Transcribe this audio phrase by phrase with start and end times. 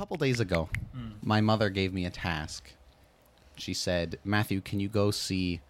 [0.00, 0.66] couple days ago,
[1.22, 2.72] my mother gave me a task.
[3.56, 5.60] She said, Matthew, can you go see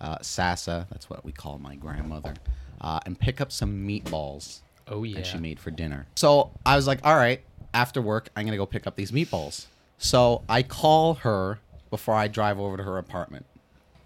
[0.00, 0.86] uh, Sasa?
[0.90, 2.34] That's what we call my grandmother.
[2.80, 5.16] Uh, and pick up some meatballs Oh yeah.
[5.16, 6.06] that she made for dinner.
[6.14, 7.42] So I was like, all right,
[7.74, 9.66] after work, I'm going to go pick up these meatballs.
[9.98, 11.58] So I call her
[11.90, 13.44] before I drive over to her apartment.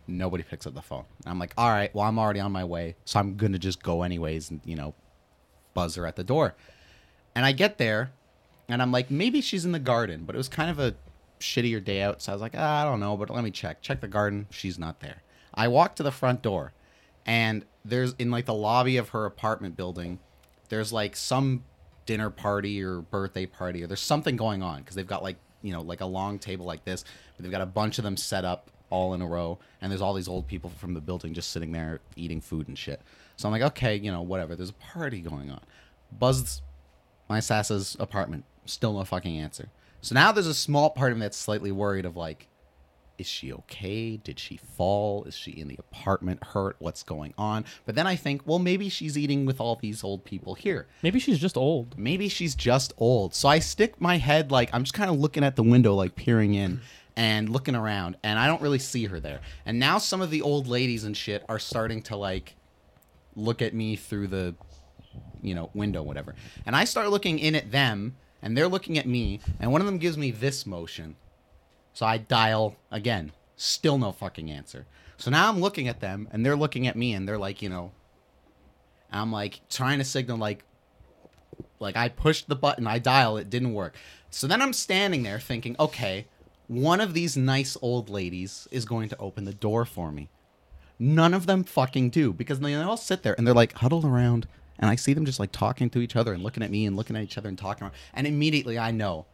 [0.06, 1.04] Nobody picks up the phone.
[1.24, 2.96] And I'm like, all right, well, I'm already on my way.
[3.04, 4.94] So I'm going to just go anyways and, you know,
[5.74, 6.54] buzz her at the door.
[7.34, 8.12] And I get there
[8.68, 10.94] and I'm like, maybe she's in the garden, but it was kind of a
[11.40, 12.22] shittier day out.
[12.22, 13.82] So I was like, ah, I don't know, but let me check.
[13.82, 14.46] Check the garden.
[14.50, 15.22] She's not there.
[15.54, 16.72] I walk to the front door
[17.26, 20.18] and there's in like the lobby of her apartment building,
[20.68, 21.64] there's like some
[22.06, 25.72] dinner party or birthday party or there's something going on because they've got like, you
[25.72, 27.04] know, like a long table like this,
[27.36, 30.02] but they've got a bunch of them set up all in a row and there's
[30.02, 33.00] all these old people from the building just sitting there eating food and shit.
[33.36, 34.56] So I'm like, okay, you know, whatever.
[34.56, 35.60] There's a party going on.
[36.18, 36.62] Buzz
[37.28, 38.44] my Sasa's apartment.
[38.66, 39.68] Still no fucking answer.
[40.00, 42.48] So now there's a small part of me that's slightly worried of like,
[43.16, 44.16] is she okay?
[44.16, 45.24] Did she fall?
[45.24, 46.76] Is she in the apartment hurt?
[46.80, 47.64] What's going on?
[47.86, 50.86] But then I think, well, maybe she's eating with all these old people here.
[51.02, 51.96] Maybe she's just old.
[51.98, 53.34] Maybe she's just old.
[53.34, 56.16] So I stick my head like I'm just kind of looking at the window, like
[56.16, 56.80] peering in
[57.16, 59.40] and looking around, and I don't really see her there.
[59.64, 62.56] And now some of the old ladies and shit are starting to like
[63.36, 64.54] look at me through the
[65.42, 66.34] you know window whatever
[66.66, 69.86] and i start looking in at them and they're looking at me and one of
[69.86, 71.16] them gives me this motion.
[71.94, 74.86] So i dial again still no fucking answer.
[75.16, 77.68] So now i'm looking at them and they're looking at me and they're like you
[77.68, 77.92] know
[79.10, 80.64] i'm like trying to signal like
[81.80, 83.96] like i pushed the button i dial it didn't work.
[84.30, 86.26] So then i'm standing there thinking okay
[86.66, 90.28] one of these nice old ladies is going to open the door for me.
[90.98, 94.46] None of them fucking do because they all sit there and they're like huddled around,
[94.78, 96.96] and I see them just like talking to each other and looking at me and
[96.96, 99.26] looking at each other and talking, and immediately I know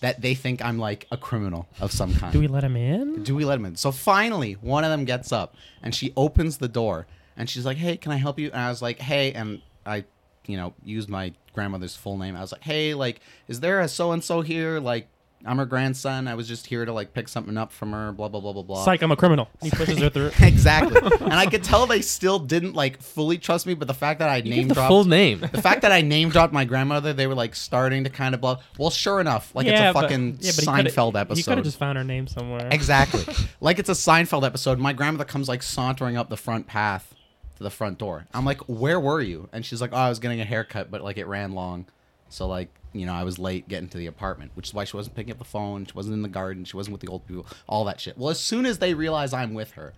[0.00, 2.32] that they think I'm like a criminal of some kind.
[2.32, 3.22] Do we let him in?
[3.22, 3.76] Do we let them in?
[3.76, 7.06] So finally, one of them gets up and she opens the door
[7.36, 10.04] and she's like, "Hey, can I help you?" And I was like, "Hey," and I,
[10.46, 12.36] you know, used my grandmother's full name.
[12.36, 14.78] I was like, "Hey, like, is there a so and so here?
[14.78, 15.08] Like,
[15.46, 16.26] I'm her grandson.
[16.28, 18.12] I was just here to like pick something up from her.
[18.12, 19.48] Blah blah blah blah blah." Psych, I'm a criminal.
[19.62, 20.30] He pushes her through.
[20.40, 21.00] exactly.
[21.20, 24.28] and I could tell they still didn't like fully trust me, but the fact that
[24.28, 25.40] I You name the dropped full name.
[25.40, 28.40] the fact that I name dropped my grandmother, they were like starting to kind of
[28.40, 28.58] blah.
[28.78, 31.18] Well, sure enough, like it's a but- fucking yeah, but he coulda- Seinfeld He could
[31.30, 31.54] episode.
[31.56, 32.68] have just found her name somewhere.
[32.70, 33.24] Exactly.
[33.60, 34.78] like it's a Seinfeld episode.
[34.78, 37.14] My grandmother comes like sauntering up the front path
[37.56, 38.26] to the front door.
[38.34, 41.02] I'm like, "Where were you?" And she's like, "Oh, I was getting a haircut, but
[41.02, 41.86] like it ran long,
[42.34, 44.96] so like you know I was late getting to the apartment, which is why she
[44.96, 45.86] wasn't picking up the phone.
[45.86, 46.64] She wasn't in the garden.
[46.64, 47.46] She wasn't with the old people.
[47.68, 48.18] All that shit.
[48.18, 49.94] Well, as soon as they realize I'm with her."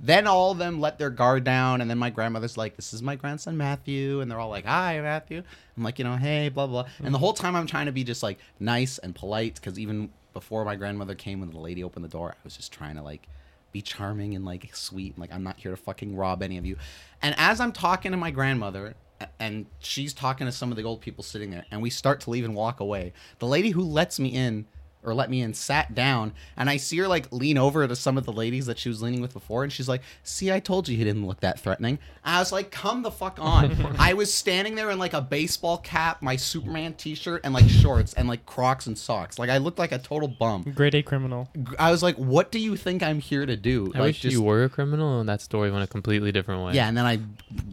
[0.00, 3.02] Then all of them let their guard down, and then my grandmother's like, "This is
[3.02, 5.42] my grandson Matthew," and they're all like, "Hi, Matthew."
[5.76, 8.04] I'm like, you know, "Hey, blah blah," and the whole time I'm trying to be
[8.04, 12.04] just like nice and polite because even before my grandmother came, when the lady opened
[12.04, 13.28] the door, I was just trying to like
[13.72, 16.64] be charming and like sweet, and like I'm not here to fucking rob any of
[16.64, 16.76] you.
[17.20, 18.94] And as I'm talking to my grandmother,
[19.38, 22.30] and she's talking to some of the old people sitting there, and we start to
[22.30, 24.66] leave and walk away, the lady who lets me in
[25.04, 28.18] or let me in sat down and I see her like lean over to some
[28.18, 30.88] of the ladies that she was leaning with before and she's like, See, I told
[30.88, 31.98] you he didn't look that threatening.
[32.24, 33.96] I was like, Come the fuck on.
[33.98, 37.68] I was standing there in like a baseball cap, my Superman t shirt, and like
[37.68, 39.38] shorts and like crocs and socks.
[39.38, 40.64] Like I looked like a total bum.
[40.74, 41.48] Grade A criminal.
[41.78, 43.92] I was like, What do you think I'm here to do?
[43.94, 46.72] I like wish you were a criminal and that story went a completely different way.
[46.74, 47.18] Yeah, and then I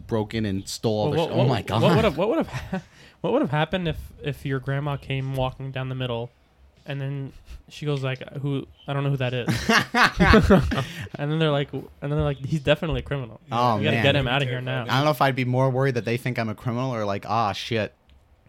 [0.06, 1.82] broke in and stole all Well, the sh- Oh my god.
[1.82, 2.84] What would have what would have
[3.20, 6.30] what would have happened if if your grandma came walking down the middle,
[6.86, 7.32] and then
[7.68, 8.66] she goes like, "Who?
[8.86, 9.48] I don't know who that is."
[11.16, 13.40] and then they're like, and then they're like, "He's definitely a criminal.
[13.50, 14.02] Oh, we gotta man.
[14.04, 16.04] get him out of here now." I don't know if I'd be more worried that
[16.04, 17.92] they think I'm a criminal or like, ah shit,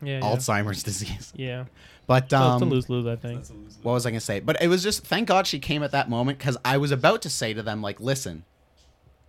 [0.01, 0.21] Yeah, yeah.
[0.21, 1.33] Alzheimer's disease.
[1.35, 1.65] yeah.
[2.05, 3.39] But So um it's a lose lose, I think.
[3.39, 3.53] That's a
[3.83, 4.39] what was I gonna say?
[4.39, 7.21] But it was just thank God she came at that moment because I was about
[7.23, 8.43] to say to them like, listen,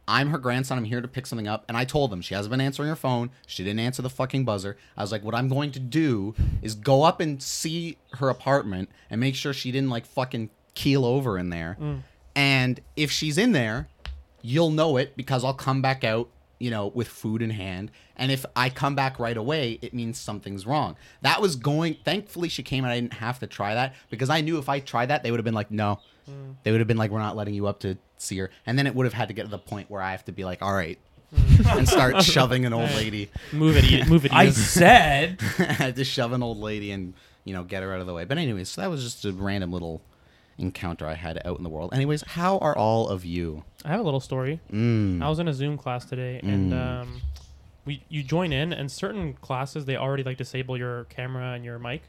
[0.08, 0.78] I'm her grandson.
[0.78, 2.96] I'm here to pick something up, and I told them she hasn't been answering her
[2.96, 3.30] phone.
[3.46, 4.78] She didn't answer the fucking buzzer.
[4.96, 8.88] I was like, what I'm going to do is go up and see her apartment
[9.10, 11.76] and make sure she didn't like fucking keel over in there.
[11.78, 12.00] Mm.
[12.34, 13.88] And if she's in there,
[14.40, 17.90] you'll know it because I'll come back out, you know, with food in hand.
[18.16, 20.96] And if I come back right away, it means something's wrong.
[21.20, 21.96] That was going.
[22.04, 24.80] Thankfully, she came and I didn't have to try that because I knew if I
[24.80, 26.00] tried that, they would have been like, no.
[26.62, 28.50] They would have been like, we're not letting you up to see her.
[28.66, 30.32] And then it would have had to get to the point where I have to
[30.32, 30.98] be like, all right,
[31.68, 33.30] and start shoving an old lady.
[33.52, 34.32] Move it, move it.
[34.32, 37.14] I said I had to shove an old lady and
[37.44, 38.24] you know get her out of the way.
[38.24, 40.00] But anyways, so that was just a random little
[40.58, 41.92] encounter I had out in the world.
[41.94, 43.62] Anyways, how are all of you?
[43.84, 44.60] I have a little story.
[44.72, 45.22] Mm.
[45.22, 47.02] I was in a Zoom class today, and Mm.
[47.02, 47.20] um,
[47.84, 51.78] we you join in, and certain classes they already like disable your camera and your
[51.78, 52.02] mic.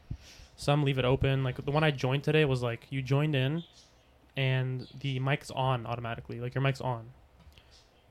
[0.56, 1.44] Some leave it open.
[1.44, 3.62] Like the one I joined today was like you joined in,
[4.40, 6.40] and the mic's on automatically.
[6.40, 7.10] Like your mic's on.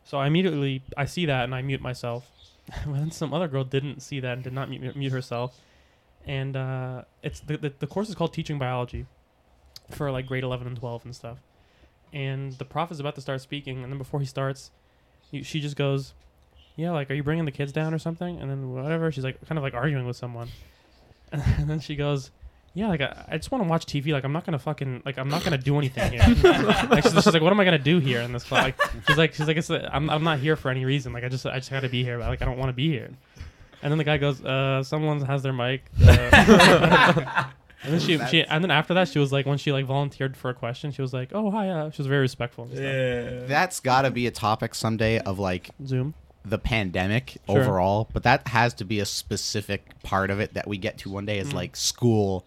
[0.03, 2.29] So I immediately I see that and I mute myself.
[2.85, 5.59] then some other girl didn't see that and did not mute, mute herself.
[6.27, 9.07] And uh, it's the, the the course is called teaching biology,
[9.89, 11.39] for like grade eleven and twelve and stuff.
[12.13, 14.69] And the prof is about to start speaking, and then before he starts,
[15.31, 16.13] you, she just goes,
[16.75, 19.43] "Yeah, like, are you bringing the kids down or something?" And then whatever, she's like,
[19.47, 20.49] kind of like arguing with someone,
[21.31, 22.29] and then she goes,
[22.73, 24.11] "Yeah, like, I, I just want to watch TV.
[24.13, 26.21] Like, I'm not gonna fucking like, I'm not gonna do anything here."
[26.89, 28.75] like, she's, she's like, "What am I gonna do here in this class?" Like,
[29.07, 31.13] she's like, she's like, it's, I'm, I'm not here for any reason.
[31.13, 32.17] Like, I just, I just got to be here.
[32.19, 33.09] But, like, I don't want to be here.
[33.81, 37.45] And then the guy goes, "Uh, someone has their mic." Uh,
[37.83, 40.35] and then she, she, and then after that, she was like, when she like volunteered
[40.35, 42.65] for a question, she was like, "Oh hi," uh, she was very respectful.
[42.65, 42.83] And stuff.
[42.83, 43.39] Yeah.
[43.47, 46.13] That's got to be a topic someday of like Zoom.
[46.43, 47.61] the pandemic Sure.
[47.61, 51.09] overall, but that has to be a specific part of it that we get to
[51.09, 51.53] one day is Mm.
[51.53, 52.45] like school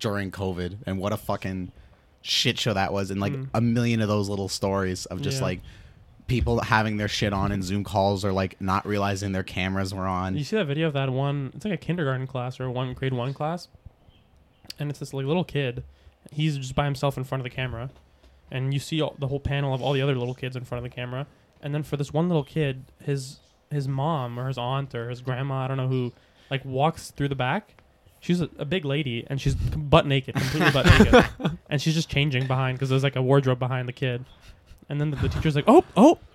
[0.00, 1.70] during COVID and what a fucking
[2.22, 3.48] shit show that was, and like Mm.
[3.54, 5.44] a million of those little stories of just Yeah.
[5.44, 5.60] like
[6.26, 10.06] people having their shit on in Zoom calls or like not realizing their cameras were
[10.06, 10.36] on.
[10.36, 11.50] You see that video of that one?
[11.54, 13.68] It's like a kindergarten class or one grade one class,
[14.78, 15.82] and it's this like little kid.
[16.32, 17.90] He's just by himself in front of the camera,
[18.50, 20.84] and you see all, the whole panel of all the other little kids in front
[20.84, 21.26] of the camera.
[21.62, 25.20] And then for this one little kid, his his mom or his aunt or his
[25.22, 26.12] grandma, I don't know who,
[26.50, 27.79] like walks through the back.
[28.20, 32.10] She's a, a big lady and she's butt naked, completely butt naked, and she's just
[32.10, 34.24] changing behind because there's like a wardrobe behind the kid.
[34.90, 36.18] And then the, the teacher's like, "Oh, oh,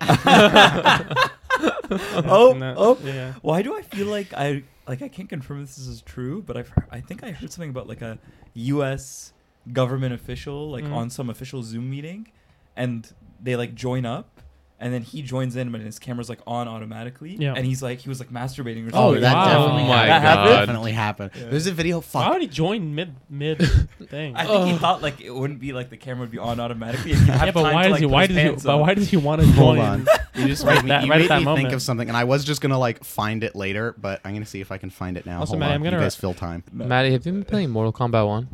[1.90, 2.98] Oh, that- oh.
[3.04, 6.42] yeah." Why do I feel like I like I can't confirm if this is true,
[6.42, 8.18] but I've heard, I think I heard something about like a
[8.54, 9.32] U.S.
[9.72, 10.92] government official like Mhm.
[10.92, 12.28] on some official Zoom meeting,
[12.76, 13.10] and
[13.42, 14.35] they like join up.
[14.78, 17.34] And then he joins in, but his camera's like on automatically.
[17.34, 17.54] Yeah.
[17.56, 18.98] And he's like, he was like masturbating or oh, something.
[18.98, 19.44] Oh, Oh, that wow.
[19.46, 20.24] definitely Oh my happened.
[20.26, 20.48] That God.
[20.60, 21.30] definitely happened.
[21.34, 21.44] Yeah.
[21.48, 21.96] There's a video.
[21.96, 22.32] Why Fuck.
[22.34, 23.58] would he join mid mid
[24.10, 24.36] thing?
[24.36, 27.12] I think he thought like it wouldn't be like the camera would be on automatically.
[27.12, 28.06] and yeah, but why to, does like, he?
[28.06, 28.42] put Why his does he?
[28.42, 29.84] pants But why does he want to Hold join?
[29.86, 30.06] on.
[30.36, 32.08] You just Right made me, that- you right at made that me think of something,
[32.08, 34.76] and I was just gonna like find it later, but I'm gonna see if I
[34.76, 35.38] can find it now.
[35.40, 35.74] Also, Hold Matty, on.
[35.76, 36.62] I'm gonna you re- guys fill time.
[36.70, 38.48] Matty, have you uh, been playing Mortal Kombat 1?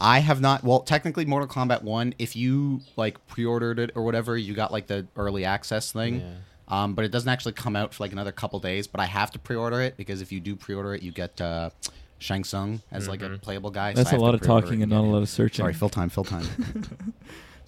[0.00, 0.62] I have not.
[0.64, 2.14] Well, technically, Mortal Kombat One.
[2.18, 6.20] If you like pre-ordered it or whatever, you got like the early access thing.
[6.20, 6.32] Yeah.
[6.68, 8.86] Um, but it doesn't actually come out for like another couple days.
[8.86, 11.70] But I have to pre-order it because if you do pre-order it, you get uh,
[12.18, 13.42] Shang Tsung as like a Mhm.
[13.42, 13.92] playable guy.
[13.92, 15.62] so That's I a have lot of talking and not a lot of searching.
[15.62, 16.44] Sorry, fill time, fill time.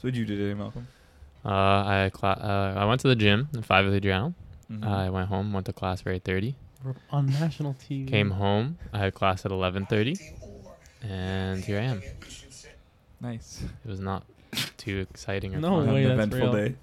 [0.00, 0.86] So what did you do today, Malcolm?
[1.44, 4.32] Uh, I cla- uh, I went to the gym at 5 of the journal.
[4.70, 4.84] Mhm.
[4.86, 6.54] I went home, went to class for 8.30.
[7.10, 8.06] On national TV.
[8.08, 8.78] Came home.
[8.92, 10.16] I had class at 11.30.
[11.02, 12.02] And here I am.
[13.20, 13.62] nice.
[13.84, 14.24] It was not
[14.76, 15.92] too exciting or No fun.
[15.94, 16.04] way.
[16.04, 16.68] An that's eventful real.
[16.70, 16.74] day.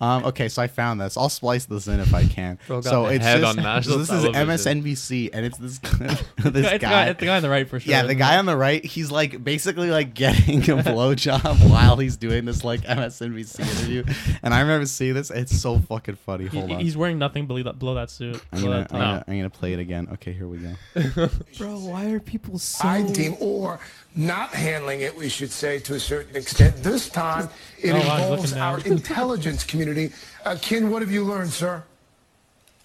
[0.00, 1.16] Um, okay, so I found this.
[1.16, 2.58] I'll splice this in if I can.
[2.66, 4.24] Bro got so a it's head just, on national this is.
[4.24, 7.06] MSNBC, and it's this this It's the guy, guy.
[7.06, 7.90] it's the guy on the right for sure.
[7.90, 8.38] Yeah, the isn't guy it?
[8.38, 12.82] on the right, he's like basically like getting a blowjob while he's doing this like
[12.82, 14.04] MSNBC interview.
[14.42, 15.30] And I remember seeing this.
[15.30, 16.48] It's so fucking funny.
[16.48, 16.80] He- on.
[16.80, 18.42] he's wearing nothing below that, below that suit.
[18.52, 19.08] I'm below gonna, that I'm, top.
[19.10, 20.08] gonna, I'm gonna play it again.
[20.14, 20.74] Okay, here we go.
[21.58, 22.86] Bro, why are people so?
[22.88, 23.80] I deem, or
[24.16, 26.76] not handling it, we should say, to a certain extent.
[26.76, 27.48] This time,
[27.80, 30.12] it Oh, involves our intelligence community.
[30.44, 31.82] Uh, Ken, what have you learned, sir?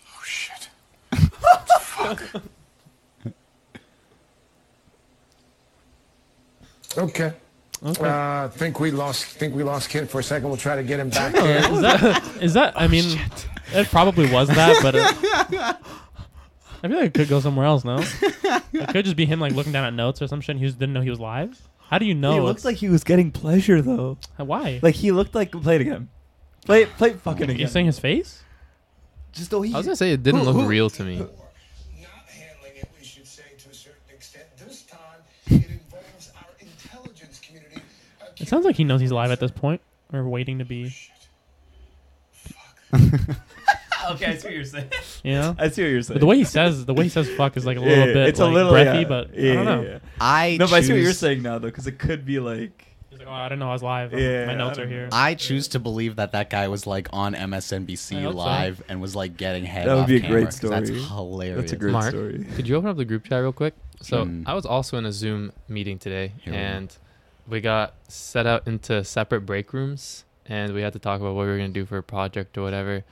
[0.07, 0.69] Oh, shit.
[1.39, 2.23] What the Fuck.
[6.97, 7.33] Okay.
[7.81, 8.09] Okay.
[8.09, 9.23] Uh, think we lost.
[9.25, 10.49] Think we lost Ken for a second.
[10.49, 11.33] We'll try to get him back.
[11.35, 12.23] Uh, is that?
[12.41, 12.73] Is that?
[12.75, 13.17] I mean,
[13.71, 15.77] it probably was that, but it,
[16.83, 17.83] I feel like it could go somewhere else.
[17.83, 17.97] No,
[18.73, 20.51] it could just be him like looking down at notes or some shit.
[20.55, 21.59] And he just didn't know he was live.
[21.89, 22.31] How do you know?
[22.31, 24.17] he it's- looks like he was getting pleasure though.
[24.37, 24.79] why?
[24.81, 26.09] Like he looked like play it again.
[26.65, 27.57] Play it, play fucking again.
[27.59, 28.43] You're saying his face?
[29.31, 29.73] Just though he.
[29.73, 31.17] I was going to say it didn't Who- look who- real to me.
[31.17, 31.27] Not
[32.27, 34.45] handling it, we should say, to a certain extent.
[34.57, 34.99] This time,
[35.47, 37.81] it involves our intelligence community.
[38.21, 39.81] Uh, It sounds like he knows he's live at this point,
[40.13, 40.93] or waiting to be.
[44.11, 44.89] okay, I see what you're saying.
[45.23, 45.55] You know.
[45.59, 46.15] I see what you're saying.
[46.15, 48.13] But the way he says the way he says "fuck" is like a little Yeah,
[48.13, 49.03] bit it's like, a little breathy, yeah.
[49.07, 49.81] but yeah, I don't know.
[49.83, 49.99] yeah, yeah.
[50.19, 52.85] I No, but I see what you're saying now though, because it could be like.
[53.09, 54.13] He's like, "Oh, I didn't know I was live.
[54.13, 57.33] Yeah, My notes are here." I choose to believe that that guy was like on
[57.33, 58.37] MSNBC hope so.
[58.37, 59.87] live and was like getting head.
[59.87, 61.03] That would off be a great great 'cause That's story.
[61.03, 61.57] hilarious.
[61.59, 62.45] That's a great Mark, story.
[62.55, 63.73] Could you open up the group chat real quick?
[64.01, 64.43] So Hmm.
[64.45, 66.95] I was also in a Zoom meeting today, Here we and
[67.47, 71.41] we got set out into separate break rooms, and we had to talk about what
[71.45, 73.03] we were gonna do for a project or whatever.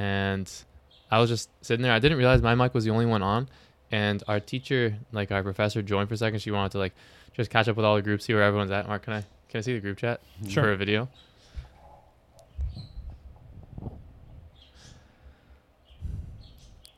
[0.00, 0.50] And
[1.10, 1.92] I was just sitting there.
[1.92, 3.48] I didn't realize my mic was the only one on,
[3.92, 6.38] and our teacher, like our professor, joined for a second.
[6.40, 6.94] She wanted to like
[7.34, 8.88] just catch up with all the groups, see where everyone's at.
[8.88, 10.64] Mark, can I can I see the group chat Sure.
[10.64, 11.08] for a video?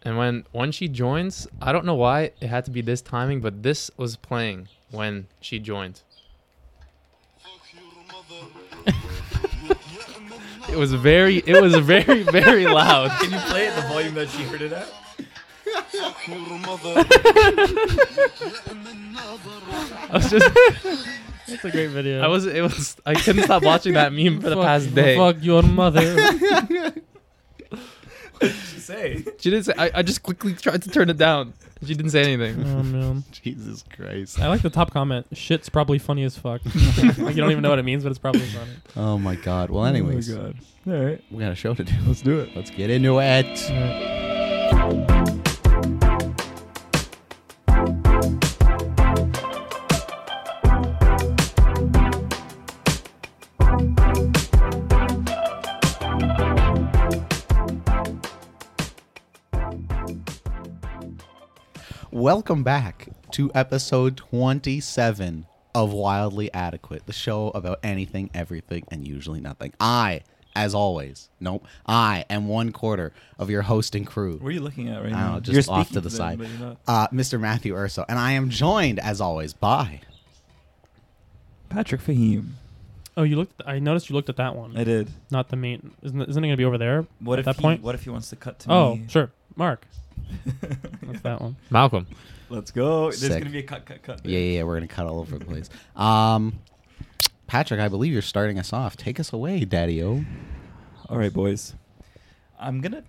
[0.02, 3.40] And when when she joins, I don't know why it had to be this timing,
[3.40, 6.02] but this was playing when she joined.
[10.73, 13.11] It was very it was very very loud.
[13.21, 14.87] Can you play it the volume that she heard it at?
[15.93, 17.05] Fuck your mother.
[20.09, 20.50] I was just
[21.49, 22.23] That's a great video.
[22.23, 25.17] I was it was I couldn't stop watching that meme for the Fuck- past day.
[25.17, 26.93] Fuck your mother.
[28.42, 29.25] What did she say?
[29.38, 31.54] She didn't say I, I just quickly tried to turn it down.
[31.84, 32.64] She didn't say anything.
[32.64, 33.25] oh man.
[33.32, 34.40] Jesus Christ.
[34.40, 35.26] I like the top comment.
[35.32, 36.61] Shit's probably funny as fuck.
[37.18, 38.70] like you don't even know what it means, but it's probably funny.
[38.96, 39.70] Oh my God.
[39.70, 40.56] Well, anyways, Oh my god.
[40.87, 41.25] All right.
[41.30, 41.92] we got a show to do.
[42.06, 42.54] Let's do it.
[42.56, 44.31] Let's get into it.
[62.23, 69.41] Welcome back to episode 27 of Wildly Adequate, the show about anything, everything, and usually
[69.41, 69.73] nothing.
[69.81, 70.21] I,
[70.55, 74.37] as always, nope, I am one quarter of your hosting crew.
[74.37, 75.33] What are you looking at right I don't now?
[75.35, 76.38] know, just You're off speaking to the them, side.
[76.38, 76.76] but you're not.
[76.87, 77.41] Uh, Mr.
[77.41, 80.02] Matthew Urso, and I am joined, as always, by.
[81.71, 82.50] Patrick Fahim.
[83.17, 83.61] Oh, you looked.
[83.67, 85.11] I noticed you looked at that one, I did.
[85.33, 85.91] not the main.
[86.05, 87.05] Isn't it, isn't it gonna be over there?
[87.19, 87.83] What at if that he, point?
[87.83, 89.07] What if he wants to cut to Oh, me?
[89.09, 89.88] sure, Mark.
[91.02, 91.57] That's that one.
[91.71, 92.07] Malcolm.
[92.49, 93.05] Let's go.
[93.11, 93.38] There's Sick.
[93.38, 94.25] gonna be a cut, cut, cut.
[94.26, 95.71] Yeah, yeah, yeah, we're going to cut all over the place.
[95.97, 96.59] Um,
[97.47, 98.97] Patrick, I believe you're starting us off.
[98.97, 100.25] Take us away, Daddy O.
[101.09, 101.75] All right, boys.
[102.59, 103.02] I'm gonna.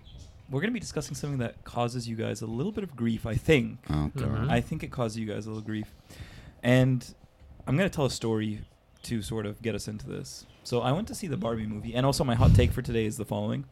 [0.50, 3.26] We're gonna be discussing something that causes you guys a little bit of grief.
[3.26, 3.80] I think.
[3.90, 4.28] Oh, God.
[4.30, 4.50] Mhm.
[4.50, 5.94] I think it causes you guys a little grief,
[6.62, 7.14] and
[7.68, 8.62] I'm gonna tell a story
[9.04, 10.46] to sort of get us into this.
[10.64, 13.06] So I went to see the Barbie movie, and also my hot take for today
[13.06, 13.66] is the following: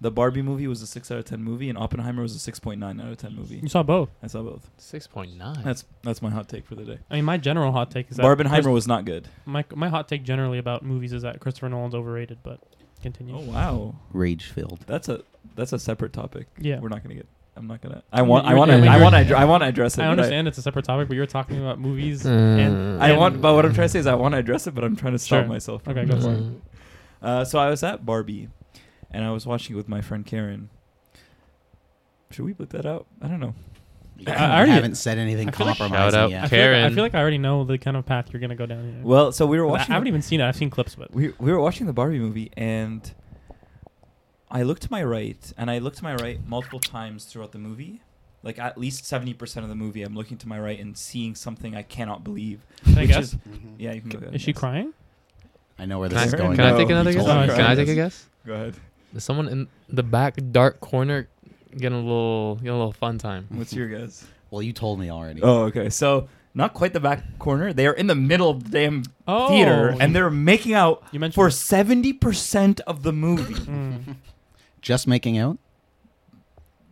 [0.00, 2.58] the Barbie movie was a six out of ten movie, and Oppenheimer was a six
[2.60, 3.60] point nine out of ten movie.
[3.62, 4.10] You saw both.
[4.22, 4.68] I saw both.
[4.76, 5.62] Six point nine.
[5.64, 6.98] That's that's my hot take for the day.
[7.10, 9.28] I mean, my general hot take is that Barbenheimer Chris- was not good.
[9.46, 12.38] my my hot take generally about movies is that Christopher Nolan's overrated.
[12.42, 12.60] But
[13.02, 13.36] continue.
[13.36, 14.80] Oh wow, Rage filled.
[14.86, 15.22] that's a
[15.54, 16.48] that's a separate topic.
[16.58, 16.80] Yeah.
[16.80, 17.28] we're not gonna get.
[17.56, 18.02] I'm not gonna.
[18.12, 18.46] I want.
[18.46, 18.76] I you're- want to.
[18.88, 19.34] I want to.
[19.38, 20.02] I want to address it.
[20.02, 22.26] I but understand it's a separate topic, but you're talking about movies.
[22.26, 24.66] Uh, and I want, but what I'm trying to say is I want to address
[24.66, 25.48] it, but I'm trying to stop Sure.
[25.48, 25.86] myself.
[25.86, 26.42] Okay, go for it.
[27.22, 28.48] Uh, so I was at Barbie,
[29.14, 30.68] and I was watching it with my friend Karen.
[32.30, 33.06] Should we put that out?
[33.22, 33.54] I don't know.
[34.26, 36.44] I, I already- haven't said anything I feel like- compromising Shout out yet.
[36.44, 38.54] I feel, like, I feel like I already know the kind of path you're gonna
[38.56, 39.00] go down here.
[39.02, 39.90] Well, so we were watching.
[39.90, 40.48] I haven't even seen it.
[40.48, 43.12] I've seen clips but we we were watching the Barbie movie, and
[44.50, 47.58] I looked to my right, and I looked to my right multiple times throughout the
[47.58, 48.02] movie.
[48.42, 51.34] Like at least seventy percent of the movie, I'm looking to my right and seeing
[51.34, 52.64] something I cannot believe.
[52.84, 53.24] Can I guess?
[53.24, 53.74] is- mm-hmm.
[53.78, 54.34] yeah, you can go ahead.
[54.34, 54.58] Is she yes.
[54.58, 54.92] crying?
[55.78, 56.46] I know where Can this I, is Karen?
[56.46, 56.56] going.
[56.56, 57.24] can I No, take another guess?
[57.24, 57.30] me.
[57.30, 58.26] Oh, can I take a guess?
[58.46, 58.74] Go ahead.
[59.14, 61.28] There's someone in the back dark corner
[61.70, 63.46] getting a little getting a little fun time.
[63.48, 64.26] What's your guess?
[64.50, 65.40] Well, you told me already.
[65.42, 65.88] Oh, okay.
[65.88, 67.72] So not quite the back corner.
[67.72, 71.20] They are in the middle of the damn Oh, theater, and they're making out You
[71.20, 71.58] mentioned for this.
[71.58, 73.54] seventy percent of the movie.
[73.64, 74.16] Mm.
[74.82, 75.58] Just making out?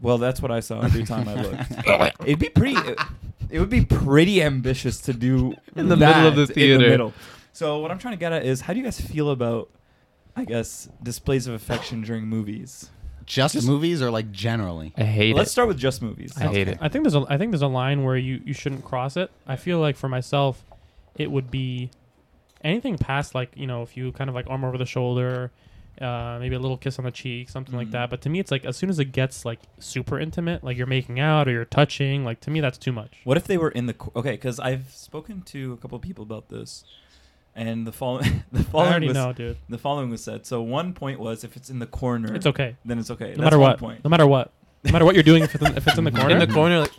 [0.00, 2.20] well, that's what I saw every time I looked.
[2.26, 2.76] It'd be pretty.
[2.76, 2.98] It,
[3.50, 6.88] it would be pretty ambitious to do In the middle of the that in theater.
[6.88, 7.12] middle.
[7.52, 9.68] So what I'm trying to get at is, how do you guys feel about,
[10.36, 12.90] I guess, displays of affection during movies?
[13.26, 14.92] Just, Just- movies or like generally?
[14.96, 15.36] I hate it.
[15.36, 15.52] Let's it.
[15.52, 16.32] start with just movies.
[16.36, 16.78] I hate it.
[16.80, 19.30] I think there's a I think there's a line where you you shouldn't cross it.
[19.46, 20.64] I feel like for myself,
[21.16, 21.90] it would be
[22.64, 25.52] anything past like you know if you kind of like arm over the shoulder,
[26.00, 27.92] uh, maybe a little kiss on the cheek, something like Mhm.
[27.92, 28.10] that.
[28.10, 30.86] But to me, it's like as soon as it gets like super intimate, like you're
[30.88, 33.20] making out or you're touching, like to me that's too much.
[33.24, 34.32] What if they were in the co- okay?
[34.32, 36.84] Because I've spoken to a couple of people about this,
[37.54, 39.56] and the following the I following already was know, dude.
[39.68, 40.46] the following was said.
[40.46, 42.76] So one point was if it's in the corner, It's okay.
[42.84, 43.24] then it's okay.
[43.26, 43.78] No That's matter one what.
[43.78, 44.04] Point.
[44.04, 44.52] No matter what.
[44.84, 46.30] No matter what you're doing, if it's in, if it's in the corner.
[46.30, 46.92] in the corner, like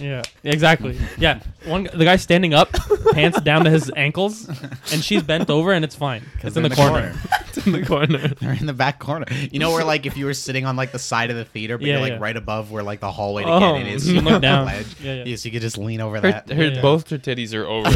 [0.00, 0.98] Yeah, exactly.
[1.18, 2.70] Yeah, one g- the guy standing up,
[3.12, 4.48] pants down to his ankles,
[4.92, 6.22] and she's bent over, and it's fine.
[6.42, 7.14] It's in the, corner.
[7.48, 8.28] it's in the corner.
[8.28, 9.26] They're in the back corner.
[9.52, 11.76] You know where like if you were sitting on like the side of the theater,
[11.78, 12.18] but Yeah, you're like yeah.
[12.18, 14.08] right above where like the hallway to Oh, get in is.
[14.08, 14.66] you You look know, the down.
[14.66, 14.86] ledge.
[15.00, 15.24] Yeah, yeah.
[15.24, 16.48] Yeah, so you could just lean over Her, that.
[16.50, 16.80] her Yeah.
[16.80, 17.90] both her titties are over.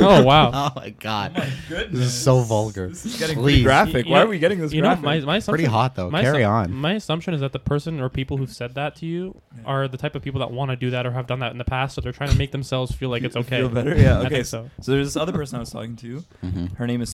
[0.00, 0.50] Oh wow.
[0.52, 1.32] Oh my god.
[1.36, 1.98] Oh my goodness.
[2.00, 2.88] This is so vulgar.
[2.88, 3.62] This is getting Please.
[3.62, 4.06] graphic.
[4.06, 5.04] You Why know- are we getting this You know, graphic?
[5.04, 6.10] my my assumption, Pretty hot though.
[6.10, 6.72] my Carry assu- on.
[6.72, 9.96] My assumption is that the person or people who've said that to you are the
[9.96, 11.94] type of people that want to do that or have done that in the past,
[11.94, 13.58] so they're trying to make themselves feel like it's okay.
[13.60, 13.94] Feel better?
[13.96, 14.20] Yeah.
[14.20, 14.42] Okay.
[14.42, 14.82] So, so.
[14.82, 16.24] so there's this other person I was talking to.
[16.44, 16.66] Mm-hmm.
[16.76, 17.12] Her name is.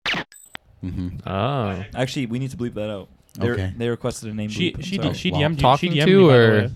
[0.84, 1.28] Mm-hmm.
[1.28, 3.08] oh, Actually, we need to bleep that out.
[3.38, 3.72] They Okay.
[3.76, 4.48] they requested a name.
[4.50, 4.84] She bleep.
[4.84, 5.08] She sorry.
[5.08, 5.62] d- she Well, DM'd you.
[5.62, 6.70] talking she DM'd to me, or-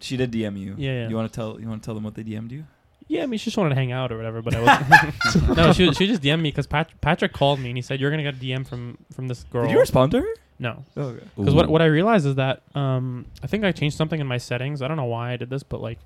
[0.00, 0.74] She did DM you.
[0.78, 1.08] Yeah, yeah.
[1.08, 2.64] You want to tell you want to tell them what they DM'd you?
[3.08, 5.72] Yeah, I mean, she just wanted to hang out or whatever, but I was no.
[5.72, 8.22] She she just DM'd me because Pat- Patrick called me and he said you're gonna
[8.24, 9.62] get a DM from from this girl.
[9.64, 10.28] Did you respond to her?
[10.58, 11.22] No, Okay.
[11.36, 14.38] because what what I realized is that um I think I changed something in my
[14.38, 14.82] settings.
[14.82, 15.98] I don't know why I did this, but like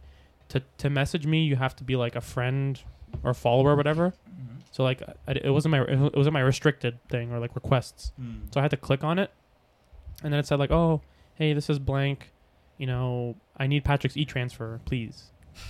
[0.50, 2.80] to to message me, you have to be like a friend
[3.25, 4.12] or follower or whatever.
[4.73, 8.12] So like I, it wasn't my it wasn't my restricted thing or like requests.
[8.21, 8.52] Mm.
[8.54, 9.33] So I had to click on it,
[10.23, 11.00] and then it said like, "Oh,
[11.35, 12.30] hey, this is blank.
[12.78, 15.30] You know, I need Patrick's e-transfer, please."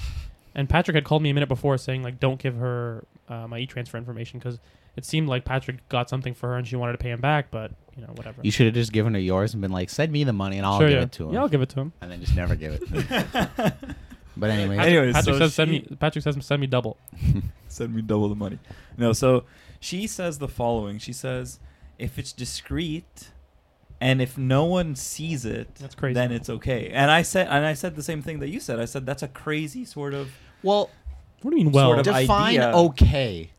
[0.52, 3.58] And Patrick had called me a minute before saying like, "Don't give her uh, my
[3.60, 4.58] e-transfer information because
[4.96, 7.52] it seemed like Patrick got something for her and she wanted to pay him back,
[7.52, 10.10] but you know, whatever." You should have just given her yours and been like, "Send
[10.10, 11.04] me the money and I'll Sure, give yeah.
[11.04, 11.92] it to him." Yeah, I'll give it to him.
[12.00, 13.74] and then just never give it.
[14.30, 14.40] to him.
[14.40, 15.96] but anyway, Patrick, Anyways, Patrick so says send she- me.
[15.98, 16.96] Patrick says send me double.
[17.68, 18.58] Send me double the money.
[18.98, 19.44] No, so
[19.78, 20.98] she says the following.
[20.98, 21.60] She says,
[22.00, 23.30] if it's discreet
[24.00, 26.14] and if no one sees it, That's crazy.
[26.14, 26.88] then it's okay.
[26.88, 28.80] And I said and I said the same thing that you said.
[28.80, 30.30] I said that's a crazy sort of
[30.64, 30.90] well,
[31.42, 31.72] What do you mean?
[31.72, 32.72] Well, Sort of define idea.
[32.76, 33.50] okay.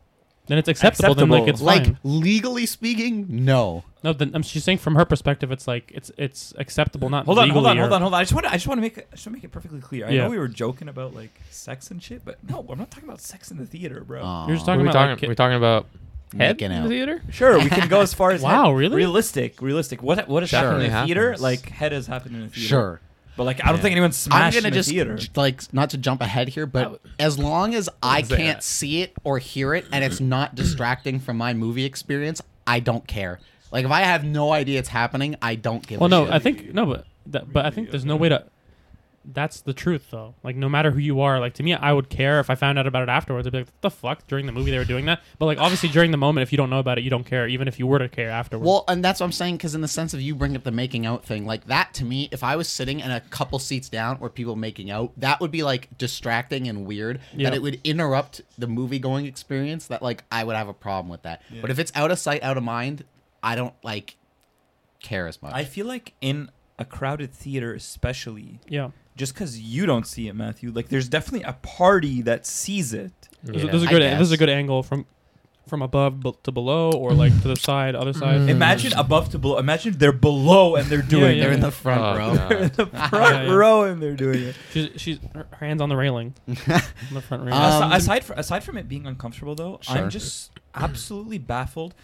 [0.46, 1.14] then it's acceptable.
[1.14, 1.70] Then like Acceptable.
[1.70, 1.98] it's Like fine.
[2.02, 3.82] legally speaking, no.
[4.04, 7.38] No, then um, she's saying from her perspective, it's like it's it's acceptable, not Hold
[7.38, 8.20] on, hold on, or- hold on, hold on.
[8.20, 9.44] I just want to, I just want to make, it- I just want to make
[9.44, 10.06] it perfectly clear.
[10.06, 10.24] I Yeah.
[10.24, 13.20] know we were joking about like sex and shit, but no, I'm not talking about
[13.20, 14.20] sex in the theater, bro.
[14.46, 15.86] You're just talking We're about, talking, like, ki- we're talking about
[16.32, 16.82] head Making in out.
[16.84, 17.22] the theater.
[17.30, 18.76] Sure, we can go as far as Wow, head.
[18.76, 18.96] really?
[18.96, 20.02] realistic, realistic.
[20.02, 20.58] What what has Sure.
[20.60, 21.26] happened in the Definitely theater?
[21.28, 21.42] happens.
[21.42, 22.66] Like head has happened in the theater.
[22.68, 23.00] Sure.
[23.36, 23.82] but like I don't Yeah.
[23.82, 25.14] think anyone I'm smashed gonna in just the theater.
[25.16, 28.62] j- like not to jump ahead here, but as long as I can't that.
[28.64, 33.06] see it or hear it and it's not distracting from my movie experience, I don't
[33.06, 33.38] care.
[33.72, 36.24] Like if I have no idea it's happening, I don't give a Well, a no,
[36.26, 36.34] shit.
[36.34, 38.44] I think no, but that, but I think there's no way to.
[39.24, 40.34] That's the truth, though.
[40.42, 42.76] Like, no matter who you are, like to me, I would care if I found
[42.76, 43.46] out about it afterwards.
[43.46, 45.20] I'd be like, "What the fuck?" During the movie, they were doing that.
[45.38, 47.46] But like, obviously, during the moment, if you don't know about it, you don't care.
[47.46, 48.66] Even if you were to care afterwards.
[48.66, 50.72] Well, and that's what I'm saying because in the sense of you bring up the
[50.72, 53.88] making out thing, like that to me, if I was sitting in a couple seats
[53.88, 57.20] down where people making out, that would be like distracting and weird.
[57.32, 57.50] Yeah.
[57.50, 59.86] That it would interrupt the movie going experience.
[59.86, 61.42] That like I would have a problem with that.
[61.60, 63.04] But if it's out of sight, out of mind,
[63.42, 64.16] I don't like
[65.00, 65.52] care as much.
[65.54, 70.34] I feel like in a crowded theater, especially, yeah, just because you don't see it,
[70.34, 73.12] Matthew, like there's definitely a party that sees it.
[73.42, 73.70] this, Yeah.
[73.70, 74.02] this is a I good.
[74.02, 75.06] This is a good angle from
[75.68, 78.40] from above be- to below, or like to the side, other side.
[78.40, 78.48] Mm.
[78.48, 79.58] Imagine above to below.
[79.58, 81.56] Imagine they're below and they're doing yeah, They're it.
[81.56, 82.34] in the front Oh, row.
[82.48, 83.52] They're in the front Yeah, yeah.
[83.52, 84.56] row and they're doing it.
[84.72, 86.54] She's she's her her hands on the railing, on
[87.12, 87.52] the front railing.
[87.62, 89.98] Um, Asi- aside from aside from it being uncomfortable, though, Sure.
[89.98, 91.94] I'm just absolutely baffled.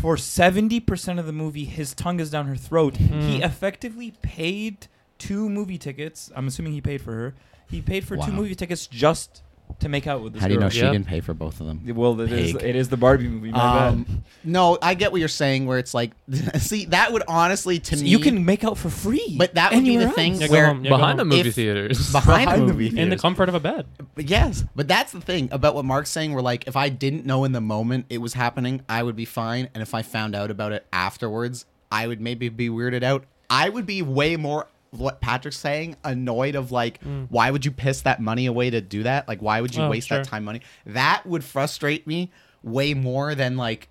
[0.00, 2.96] For seventy percent of the movie, his tongue is down her throat.
[2.98, 3.08] He
[3.40, 3.44] Mm.
[3.44, 4.86] effectively paid
[5.18, 6.30] two movie tickets.
[6.36, 7.34] I'm assuming he paid for her.
[7.68, 9.42] He paid for two movie tickets just
[9.80, 10.92] to make out with this How do you know she Yep.
[10.92, 11.82] didn't pay for both of them?
[11.94, 12.62] Well, it is, Pig.
[12.62, 13.50] it is the Barbie movie.
[13.50, 13.88] My bad.
[13.92, 15.66] Um, no, I get what you're saying.
[15.66, 16.12] Where it's like,
[16.58, 19.34] see, that would honestly to So me, you can make out for free.
[19.38, 20.40] But that would be the anywhere thing else.
[20.42, 20.84] Yeah, go where home.
[20.84, 21.28] Yeah, go Behind the home.
[21.28, 22.12] movie If- theaters.
[22.12, 23.86] behind, Behind the the movie in the comfort of a bed.
[24.14, 26.32] But yes, but that's the thing about what Mark's saying.
[26.34, 29.24] Where like, if I didn't know in the moment it was happening, I would be
[29.24, 33.24] fine, and if I found out about it afterwards, I would maybe be weirded out.
[33.50, 37.26] I would be way more what Patrick's saying, annoyed of like, mm.
[37.30, 39.28] why would you piss that money away to do that?
[39.28, 40.18] Like, why would you Oh, waste sure.
[40.18, 40.62] that time, money?
[40.86, 42.30] That would frustrate me
[42.62, 43.88] way more than like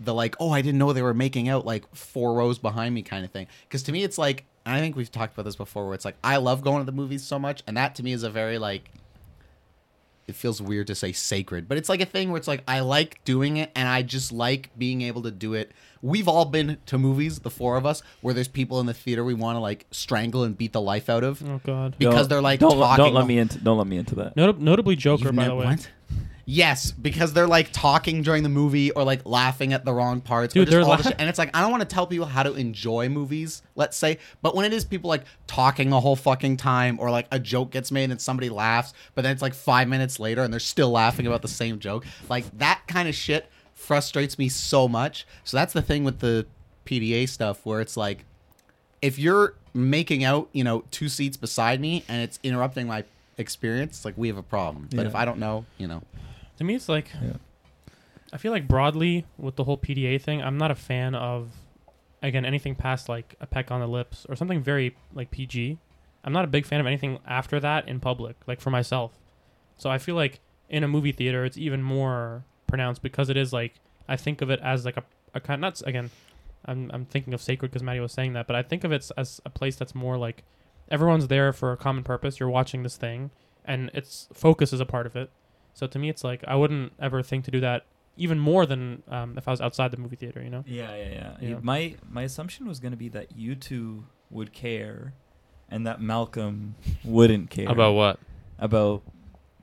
[0.00, 3.02] the like, oh, I didn't know they were making out like four rows behind me
[3.02, 3.46] kind of thing.
[3.66, 6.16] Because to me, it's like, I think we've talked about this before, where it's like
[6.22, 8.58] I love going to the movies so much, and that to me is a very
[8.58, 8.90] like
[10.28, 12.80] it feels weird to say sacred, but it's like a thing where it's like I
[12.80, 15.72] like doing it and I just like being able to do it.
[16.02, 19.24] We've all been to movies, the four of us, where there's people in the theater
[19.24, 21.96] we want to like strangle and beat the life out of Oh God.
[21.98, 23.04] because Don't- they're like don't, talking.
[23.04, 24.36] don't let me into don't let me into that.
[24.36, 25.66] Notab- notably Joker, You've by never- the way.
[25.66, 25.90] what?
[26.50, 30.54] Yes, because they're like talking during the movie or like laughing at the wrong parts.
[30.54, 31.16] Dude, they're all the la- shit.
[31.18, 34.16] And it's like I don't want to tell people how to enjoy movies, let's say,
[34.40, 37.70] but when it is people like talking the whole fucking time or like a joke
[37.70, 40.90] gets made and somebody laughs, but then it's like five minutes later and they're still
[40.90, 45.26] laughing about the same joke, like that kind of shit frustrates me so much.
[45.44, 46.46] So that's the thing with the
[46.86, 48.24] PDA stuff where it's like
[49.02, 53.04] if you're making out, you know, two seats beside me and it's interrupting my
[53.36, 54.88] experience, like we have a problem.
[54.90, 55.08] But Yeah.
[55.08, 56.02] if I don't know, you know.
[56.58, 57.34] To me, it's like Yeah.
[58.32, 61.50] I feel like broadly with the whole PDA thing, I'm not a fan of
[62.22, 65.78] again anything past like a peck on the lips or something very like PG.
[66.24, 69.12] I'm not a big fan of anything after that in public, like for myself.
[69.78, 73.52] So I feel like in a movie theater, it's even more pronounced because it is
[73.52, 73.74] like
[74.08, 76.10] I think of it as like a, a kind not again.
[76.64, 79.10] I'm I'm thinking of sacred because Matty was saying that, but I think of it
[79.16, 80.42] as a place that's more like
[80.90, 82.40] everyone's there for a common purpose.
[82.40, 83.30] You're watching this thing,
[83.64, 85.30] and its focus is a part of it.
[85.78, 87.84] So to me, it's like I wouldn't ever think to do that
[88.16, 90.42] even more than um, if I was outside the movie theater.
[90.42, 90.64] You know?
[90.66, 91.36] Yeah, yeah, yeah.
[91.50, 91.56] Yeah.
[91.62, 95.12] My my assumption was going to be that you two would care,
[95.68, 98.18] and that Malcolm wouldn't care About what?
[98.58, 99.02] about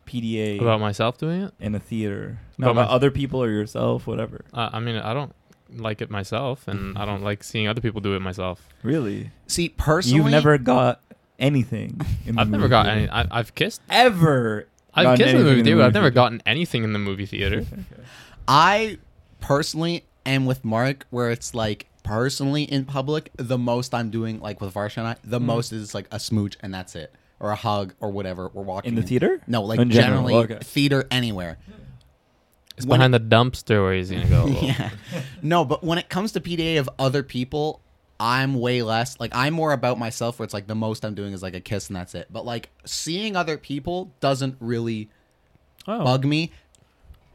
[0.06, 1.54] PDA About myself doing it?
[1.60, 2.40] in a theater.
[2.58, 4.46] No, About about other people or yourself, whatever.
[4.54, 5.34] Uh, I mean, I don't
[5.76, 8.70] like it myself, and I don't like seeing other people do it myself.
[8.84, 9.32] Really?
[9.48, 11.02] See, personally, You've never got
[11.40, 12.00] anything.
[12.26, 13.00] In the I've never got theater.
[13.00, 13.10] any.
[13.10, 13.82] I, I've kissed.
[13.90, 14.68] ever.
[14.96, 15.78] I've kissed in the movie theater.
[15.78, 17.66] but I've never gotten anything in the movie theater.
[18.48, 18.98] I
[19.42, 24.62] personally am with Mark where it's like personally in public, the most I'm doing like
[24.62, 25.46] with Varsha and I, the Hmm.
[25.48, 27.14] most is like a smooch and that's it.
[27.40, 28.50] Or a hug or whatever.
[28.54, 29.42] We're walking in the theater.
[29.46, 30.64] No, like In general, generally okay.
[30.64, 31.58] theater anywhere.
[32.78, 34.48] It's When behind the dumpster where he's gonna go.
[34.62, 34.90] yeah.
[35.42, 37.82] No, but when it comes to PDA of other people,
[38.20, 41.34] I'm way less like I'm more about myself where it's like the most I'm doing
[41.34, 42.28] is like a kiss and that's it.
[42.32, 45.10] But like seeing other people doesn't really
[45.88, 46.52] Oh, bug me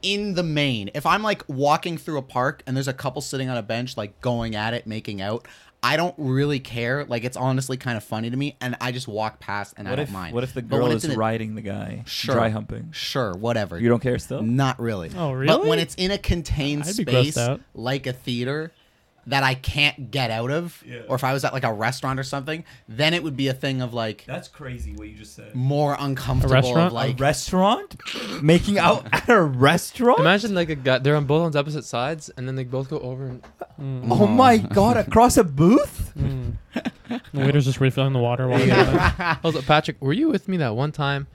[0.02, 0.90] in the main.
[0.94, 3.96] If I'm like walking through a park and there's a couple sitting on a bench
[3.96, 5.46] like going at it, making out,
[5.82, 7.04] I don't really care.
[7.04, 9.92] Like it's honestly kind of funny to me and I just walk past and I
[9.92, 10.34] What don't if mind.
[10.34, 12.34] what if the girl is it's a- riding the guy, Sure.
[12.34, 12.88] dry humping?
[12.92, 13.78] Sure, whatever.
[13.78, 14.42] You don't care still?
[14.42, 15.10] Not really.
[15.16, 15.46] Oh, really?
[15.46, 17.38] But when it's in a contained I'd space
[17.74, 18.72] like a theater
[19.26, 21.00] that I can't get out of, Yeah.
[21.08, 23.52] or if I was at like a restaurant or something, then it would be a
[23.54, 25.54] thing of like That's crazy what you just said.
[25.54, 26.54] more uncomfortable.
[26.54, 26.86] restaurant?
[26.88, 27.96] Of like a restaurant?
[28.42, 30.20] Making out at a restaurant?
[30.20, 30.98] Imagine like a guy.
[30.98, 33.42] They're on both on opposite sides, and then they both go over and
[33.80, 34.08] Mm.
[34.10, 36.12] oh my god, across a booth?
[36.18, 36.52] Mm.
[36.74, 40.56] the waiter's just refilling the water while you're like, Also, Patrick, were you with me
[40.58, 41.26] that one time?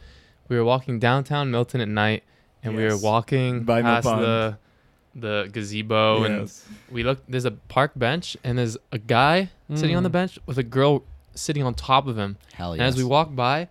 [0.48, 2.24] We were walking downtown Milton at night,
[2.62, 4.22] and we were walking By Mill past Pond.
[4.24, 4.58] the
[5.16, 6.52] the gazebo, and
[6.92, 10.14] we look There's a park bench, and there's a guy sitting on the Mm.
[10.14, 12.38] bench with a girl sitting on top of him.
[12.54, 13.68] hell And as we walk by,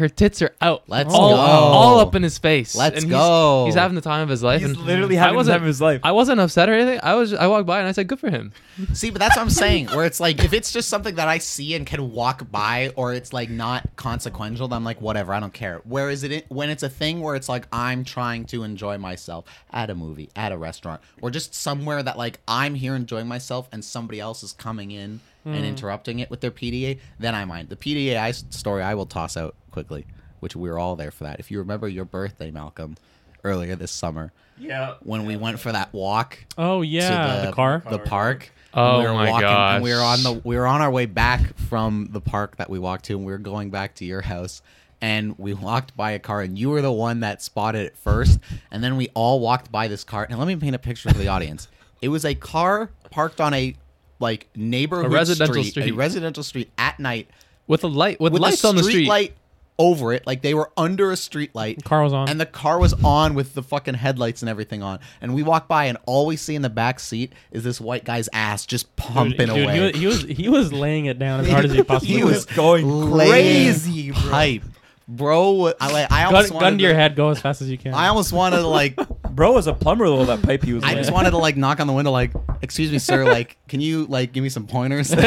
[0.00, 0.82] her tits are out.
[0.88, 1.36] Let's all, go.
[1.36, 2.74] all up in his face.
[2.74, 3.66] Let's and he's- go.
[3.66, 4.60] He's, having the time of his life.
[4.60, 6.00] He's and literally I having the wasn't- time of his life.
[6.02, 7.00] I wasn't upset or anything.
[7.02, 7.32] I was.
[7.32, 8.52] I walked by and I said, "Good for him."
[8.92, 9.86] See, but that's what I'm saying.
[9.88, 13.14] Where it's like, if it's just something that I see and can walk by, or
[13.14, 15.80] it's like not consequential, then I'm like, whatever, I don't care.
[15.84, 19.44] Where is it when it's a thing where it's like I'm trying to enjoy myself
[19.70, 23.68] at a movie, at a restaurant, or just somewhere that like I'm here enjoying myself
[23.72, 25.64] and somebody else is coming in and hmm.
[25.64, 27.68] interrupting it with their PDA, then I mind.
[27.68, 30.06] The PDA I story I will toss out quickly,
[30.40, 31.40] which we were all there for that.
[31.40, 32.96] If you remember your birthday, Malcolm,
[33.44, 34.94] earlier this summer yeah.
[35.02, 37.82] when we went for that walk oh yeah, to the, car.
[37.88, 38.50] the park.
[38.72, 41.06] Oh we were my walking, And we were on the we were on our way
[41.06, 44.20] back from the park that we walked to, and we were going back to your
[44.20, 44.62] house.
[45.02, 48.38] And we walked by a car, and you were the one that spotted it first.
[48.70, 50.26] And then we all walked by this car.
[50.28, 51.68] And let me paint a picture for the audience.
[52.02, 53.74] It was a car parked on a
[54.18, 57.30] like neighborhood residential street, a residential street at night
[57.66, 59.08] With a light, with, with lights a on the street.
[59.08, 59.34] light
[59.80, 60.26] over it.
[60.26, 61.78] Like they were under a street light.
[61.78, 62.28] The car was on.
[62.28, 65.00] And the car was on with the fucking headlights and everything on.
[65.22, 68.04] And we walk by, and all we see in the back seat is this white
[68.04, 69.74] guy's ass just pumping Dude, away.
[69.74, 72.20] He was, he was he was laying it down as hard as he possibly He
[72.20, 72.28] could.
[72.30, 74.20] was going crazy, bro.
[74.30, 74.62] pipe,
[75.08, 75.72] bro.
[75.80, 76.12] I like.
[76.12, 77.94] I almost gun wanted to your to- head, go as fast as you can.
[77.94, 78.98] I almost wanted to like.
[79.34, 80.98] Bro was a plumber with all that pipe he was I laying.
[80.98, 83.24] just wanted to like knock on the window, like, "Excuse me, sir.
[83.24, 85.14] Like, can you like give me some pointers?
[85.16, 85.24] like,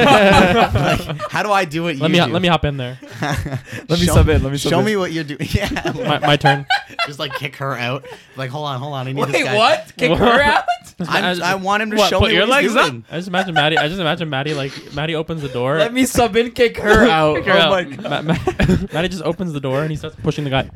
[1.32, 1.98] how do I do it?
[2.00, 3.00] let me let me hop in there.
[3.22, 4.86] Let me sub in, let me sub show in.
[4.86, 5.40] me what you're doing.
[5.52, 6.66] Yeah, My, my turn.
[7.08, 8.06] just like kick her out.
[8.36, 9.08] Like, hold on, hold on.
[9.08, 9.56] I need this Wait, guy.
[9.58, 9.94] what?
[9.98, 10.20] Kick What?
[10.20, 10.64] her out?
[11.08, 13.04] I'm, I want him to What, show put me your what he's legs up?
[13.12, 13.78] I just imagine Matty.
[13.78, 15.78] I just imagine Matty like Matty opens the door.
[15.80, 17.38] Let me sub in, kick her out.
[17.38, 17.72] Kick her oh out.
[17.72, 18.26] my god.
[18.26, 20.70] Ma- Ma- Matty just opens the door and he starts pushing the guy.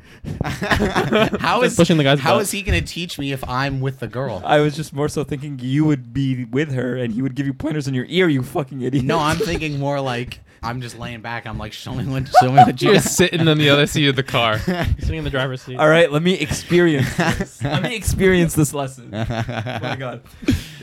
[1.39, 2.43] how is Just pushing the guy's How butt.
[2.43, 2.85] is he going to
[3.17, 4.41] teach me if I'm with the girl?
[4.45, 7.45] I was just more so thinking you would be with her and he would give
[7.45, 9.05] you pointers in your ear, you fucking idiot.
[9.05, 11.45] No, I'm thinking more like I'm just laying back.
[11.45, 14.07] I'm like, show me what, show me what you You're sitting on the other seat
[14.07, 14.57] of the car.
[14.57, 15.77] He's sitting in the driver's seat.
[15.77, 17.63] All right, let me experience this.
[17.63, 19.13] let me experience this lesson.
[19.13, 19.25] oh
[19.81, 20.21] my god.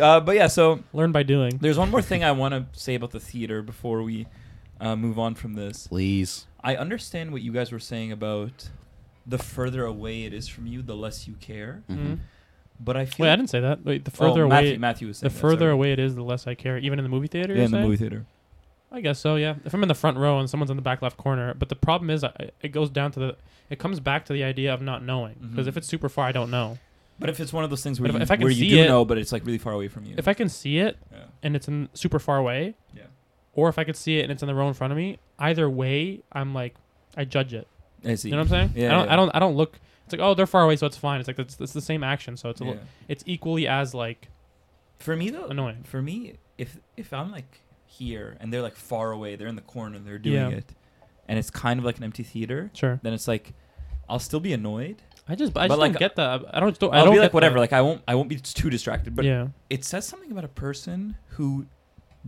[0.00, 1.58] Uh, but yeah, so Learn by doing.
[1.58, 4.26] there's one more thing I want to say about the theater before we
[4.80, 5.86] uh, move on from this.
[5.86, 6.46] Please.
[6.62, 8.70] I understand what you guys were saying about
[9.26, 11.82] the further away it is from you, the less you care.
[11.90, 12.18] Mhm.
[12.80, 13.84] But I feel Wait, I didn't say that.
[13.84, 15.72] Wait, the Oh, further Matthew, away, Matthew was the saying that, further sorry.
[15.72, 16.76] away it is, the less I care.
[16.78, 17.52] Even in the movie theater.
[17.52, 18.26] Yeah, you're in the movie theater.
[18.92, 19.36] I guess so.
[19.36, 19.54] Yeah.
[19.64, 21.76] If I'm in the front row and someone's in the back left corner, but the
[21.76, 22.32] problem is, I,
[22.62, 23.36] it goes down to the.
[23.70, 25.36] It comes back to the idea of not knowing.
[25.50, 25.70] Because Mhm.
[25.70, 26.78] if it's super far, I don't know.
[27.18, 28.68] But if it's one of those things where if- you, if I can where you
[28.70, 30.14] do it- know, but it's like really far away from you.
[30.18, 31.18] If I can see it yeah.
[31.44, 33.04] and it's in super far away, Yeah.
[33.54, 35.18] or if I could see it and it's in the row in front of me,
[35.38, 36.74] either way, I'm like,
[37.16, 37.66] I judge it.
[38.06, 38.28] I see.
[38.28, 38.72] You know what I'm saying?
[38.76, 39.06] Yeah, I don't.
[39.06, 39.12] yeah.
[39.12, 39.30] I don't.
[39.34, 39.78] I don't look.
[40.04, 41.18] It's like, oh, they're far away, so it's fine.
[41.20, 42.70] It's like it's, it's the same action, so it's a Yeah.
[42.72, 44.28] li- it's equally as like
[44.98, 45.82] For me though, annoying.
[45.84, 49.62] for me, if if I'm like here and they're like far away, they're in the
[49.62, 50.58] corner, they're doing Yeah.
[50.58, 50.74] it,
[51.28, 53.00] and it's kind of like an empty theater, Sure.
[53.02, 53.54] then it's like
[54.08, 54.96] I'll still be annoyed.
[55.26, 55.52] I just.
[55.56, 56.44] I But, just like, don't get that.
[56.54, 56.78] I don't.
[56.78, 57.54] Don't, I I'll don't be get like whatever.
[57.54, 57.60] that.
[57.60, 59.16] Like I won't I won't be too distracted.
[59.16, 61.64] But yeah, it says something about a person who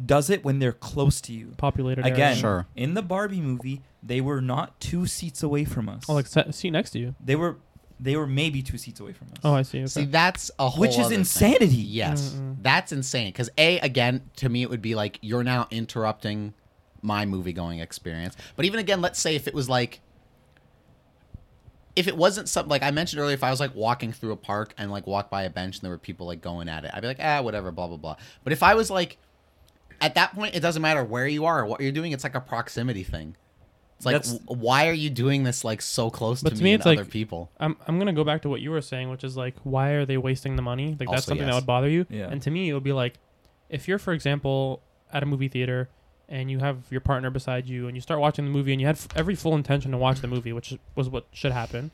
[0.06, 1.52] does it when they're close to you.
[1.58, 2.14] populated area.
[2.14, 2.66] Again, Sure.
[2.74, 6.04] in the Barbie movie, they were not two seats away from us.
[6.08, 7.14] Oh, like se- seat next to you.
[7.24, 7.58] they were
[7.98, 9.38] they were maybe two seats away from us.
[9.42, 9.78] Oh, I see.
[9.78, 9.86] Okay.
[9.86, 11.20] See, that's a whole which is other thing.
[11.20, 11.76] insanity.
[11.76, 12.56] Yes, Mm-mm.
[12.60, 13.28] that's insane.
[13.28, 16.52] Because a again, to me, it would be like you're now interrupting
[17.02, 18.36] my movie going experience.
[18.54, 20.00] But even again, let's say if it was like.
[21.94, 24.36] If it wasn't something like I mentioned earlier, if I was like walking through a
[24.36, 26.90] park and like walk by a bench and there were people like going at it,
[26.92, 28.16] I'd be like, ah, whatever, blah blah blah.
[28.44, 29.16] But if I was like,
[30.02, 32.12] at that point, it doesn't matter where you are or what you're doing.
[32.12, 33.34] It's like a proximity thing.
[33.96, 36.62] It's like, That's- w- why are you doing this like so close But to to
[36.62, 37.50] me, me, and it's like- other people?
[37.58, 40.04] I'm I'm gonna go back to what you were saying, which is like, why are
[40.04, 40.88] they wasting the money?
[40.90, 41.54] Like that's Also, something yes.
[41.54, 42.06] that would bother you.
[42.10, 42.28] Yeah.
[42.30, 43.14] And to me, it would be like,
[43.70, 44.82] if you're, for example,
[45.12, 45.88] at a movie theater
[46.28, 48.86] and you have your partner beside you and you start watching the movie and you
[48.86, 51.90] had f- every full intention to watch the movie, which was what should happen,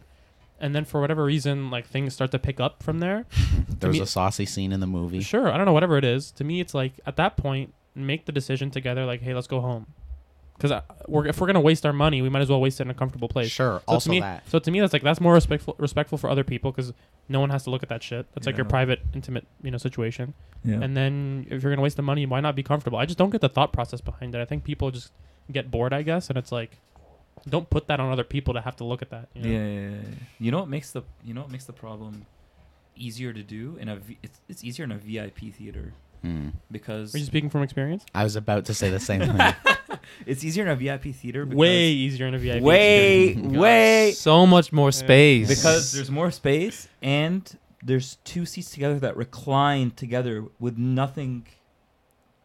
[0.58, 3.26] and then for whatever reason, like things start to pick up from there.
[3.80, 5.20] There's me- a saucy scene in the movie.
[5.20, 6.30] Sure, I don't know, whatever it is.
[6.32, 9.04] To me, it's like at that point, make the decision together.
[9.04, 9.86] Like, hey, let's go home.
[10.62, 12.90] Because we're, if we're gonna waste our money, we might as well waste it in
[12.90, 13.50] a comfortable place.
[13.50, 13.80] Sure.
[13.80, 14.48] So also to me, that.
[14.48, 16.92] so to me, that's like that's more respectful respectful for other people because
[17.28, 18.26] no one has to look at that shit.
[18.34, 20.34] That's like your private, intimate, you know, situation.
[20.64, 20.80] Yeah.
[20.80, 22.98] And then if you're gonna waste the money, why not be comfortable?
[22.98, 24.40] I just don't get the thought process behind it.
[24.40, 25.10] I think people just
[25.50, 26.78] get bored, I guess, and it's like,
[27.48, 29.28] don't put that on other people to have to look at that.
[29.34, 29.48] You know?
[29.50, 30.14] Yeah, yeah, yeah, yeah.
[30.38, 32.24] You know what makes the you know what makes the problem
[32.94, 36.50] easier to do in a v- it's, it's easier in a VIP theater Hmm.
[36.70, 38.04] because Are you speaking from experience?
[38.14, 39.36] I was about to say the same thing.
[40.26, 42.62] it's easier in a VIP theater because Way easier in a VIP.
[42.62, 43.56] way experience.
[43.58, 49.16] way so much more space because there's more space and there's two seats together that
[49.16, 51.46] recline together with nothing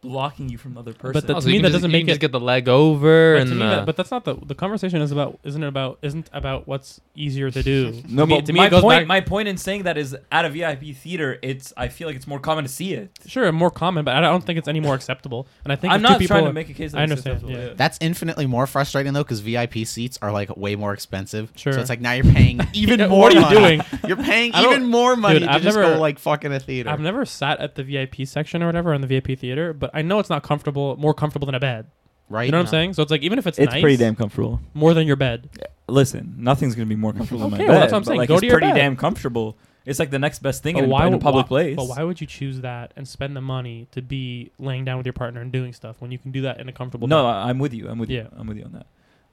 [0.00, 1.12] blocking you from the other person.
[1.12, 2.40] But the- Also, to you me, that just- doesn't you make can just get the
[2.40, 5.10] leg over But, and to me, uh, that, but that's not the the conversation is
[5.12, 5.38] about.
[5.44, 5.98] Isn't it about?
[6.02, 8.02] Isn't about what's easier to do.
[8.08, 9.82] no, to me, but to me, my it goes point back- my point in saying
[9.84, 12.94] that is at a VIP theater, it's I feel like it's more common to see
[12.94, 13.10] it.
[13.26, 15.46] Sure, more common, but I don't think it's any more acceptable.
[15.64, 16.92] And I think I'm if two not people, trying to make a case.
[16.92, 17.74] That I understand, acceptable, yeah.
[17.76, 21.52] That's infinitely more frustrating though, because VIP seats are like way more expensive.
[21.56, 21.72] Sure.
[21.72, 23.20] So it's like now you're paying even Yeah, more.
[23.22, 23.56] what are you money.
[23.56, 23.82] doing?
[24.06, 26.88] You're paying even more money Dude, to I've just never- go like fucking a theater.
[26.90, 30.02] I've never sat at the VIP section or whatever in the VIP theater, but I
[30.02, 31.86] know it's not comfortable, more comfortable than a bed.
[32.28, 32.44] right?
[32.46, 32.94] You know what I'm saying?
[32.94, 34.60] So it's like even if it's, It's nice, pretty damn comfortable.
[34.74, 35.48] more than your bed.
[35.88, 37.82] Listen, nothing's gonna be more comfortable than Okay, my well, bed.
[37.82, 38.18] that's what I'm but, saying.
[38.18, 38.78] Like, Go it's to your pretty bed.
[38.78, 39.56] damn comfortable.
[39.86, 41.76] It's like the next best thing in, why in a would- public why- place.
[41.76, 45.06] But why would you choose that and spend the money to be laying down with
[45.06, 47.08] your partner and doing stuff when you can do that in a comfortable?
[47.08, 47.28] No, bed?
[47.30, 47.88] I- I'm with you.
[47.88, 48.18] I'm with you.
[48.18, 48.22] Yeah.
[48.24, 48.30] you.
[48.38, 48.86] I'm with you on that.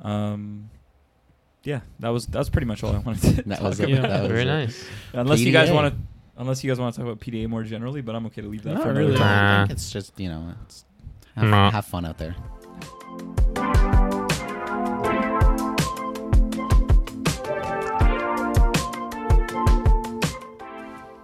[0.09, 0.69] Um,
[1.63, 3.89] yeah, that was that was pretty much all I wanted to That talk was it.
[3.89, 4.01] Yeah.
[4.01, 4.45] That was very it.
[4.45, 5.73] nice Unless you guys PDA.
[5.73, 5.99] want to,
[6.37, 8.63] unless you guys want to talk about PDA more generally, but I'm okay to leave
[8.63, 9.17] that Not for another really.
[9.17, 9.61] time.
[9.63, 10.85] I think it's just you know, it's
[11.35, 11.71] have, Nah.
[11.71, 12.35] have fun out there.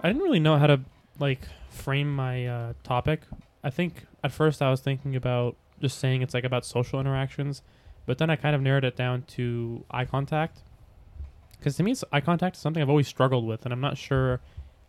[0.04, 0.80] I didn't really know how to
[1.20, 3.22] like frame my uh, topic.
[3.62, 7.62] I think at first I was thinking about just saying it's like about social interactions,
[8.06, 10.62] but then I kind of narrowed it down to eye contact.
[11.58, 13.96] Because to me, it's, eye contact is something I've always struggled with, and I'm not
[13.96, 14.40] sure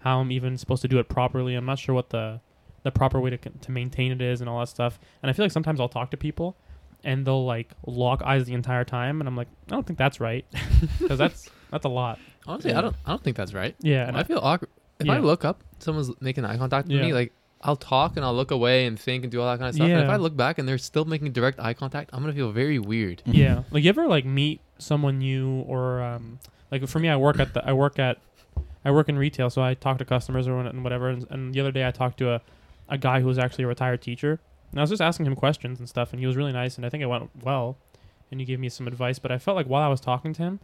[0.04, 1.56] how I'm even supposed to do it properly.
[1.56, 2.40] I'm not sure what the
[2.84, 5.00] the proper way to to maintain it is and all that stuff.
[5.22, 6.56] And I feel like sometimes I'll talk to people,
[7.04, 10.20] and they'll like lock eyes the entire time, and I'm like, I don't think that's
[10.20, 10.46] right,
[11.00, 12.20] because that's that's a lot.
[12.46, 12.80] honestly Yeah.
[12.80, 15.44] I don't I don't think that's right Yeah, and I feel awkward if I look
[15.46, 17.04] up someone's making eye contact with Yeah.
[17.04, 19.70] me like I'll talk and I'll look away and think and do all that kind
[19.70, 22.22] of stuff and if I look back and they're still making direct eye contact I'm
[22.22, 26.40] gonna feel very weird yeah like you ever like meet someone new or um
[26.72, 28.18] like for me i work at the i work at
[28.86, 31.60] i work in retail so i talk to customers or and whatever and, and the
[31.60, 32.42] other day i talked to a,
[32.90, 34.40] a guy who was actually a retired teacher
[34.72, 36.86] and i was just asking him questions and stuff and he was really nice and
[36.86, 37.78] i think it went well
[38.32, 40.42] and he gave me some advice but i felt like while i was talking to
[40.42, 40.60] him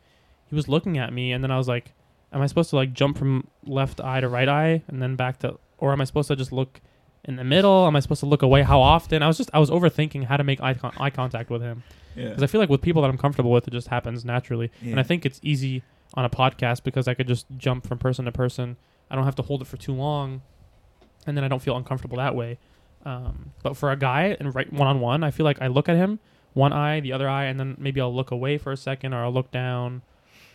[0.45, 1.93] he was looking at me and then i was like
[2.33, 5.39] am i supposed to like jump from left eye to right eye and then back
[5.39, 6.81] to or am i supposed to just look
[7.25, 9.59] in the middle am i supposed to look away how often i was just i
[9.59, 11.83] was overthinking how to make eye, con- eye contact with him
[12.15, 12.29] Yeah.
[12.29, 14.71] because I feel like with people that I'm comfortable with, it just happens naturally.
[14.81, 15.83] And I think it's easy
[16.15, 18.77] on a podcast because I could just jump from person to person.
[19.11, 20.41] I don't have to hold it for too long,
[21.27, 22.57] and then I don't feel uncomfortable that way.
[23.05, 25.87] Um, but for a guy and right one on one, I feel like I look
[25.89, 26.19] at him,
[26.53, 29.23] one eye, the other eye, and then maybe I'll look away for a second or
[29.23, 30.01] I'll look down.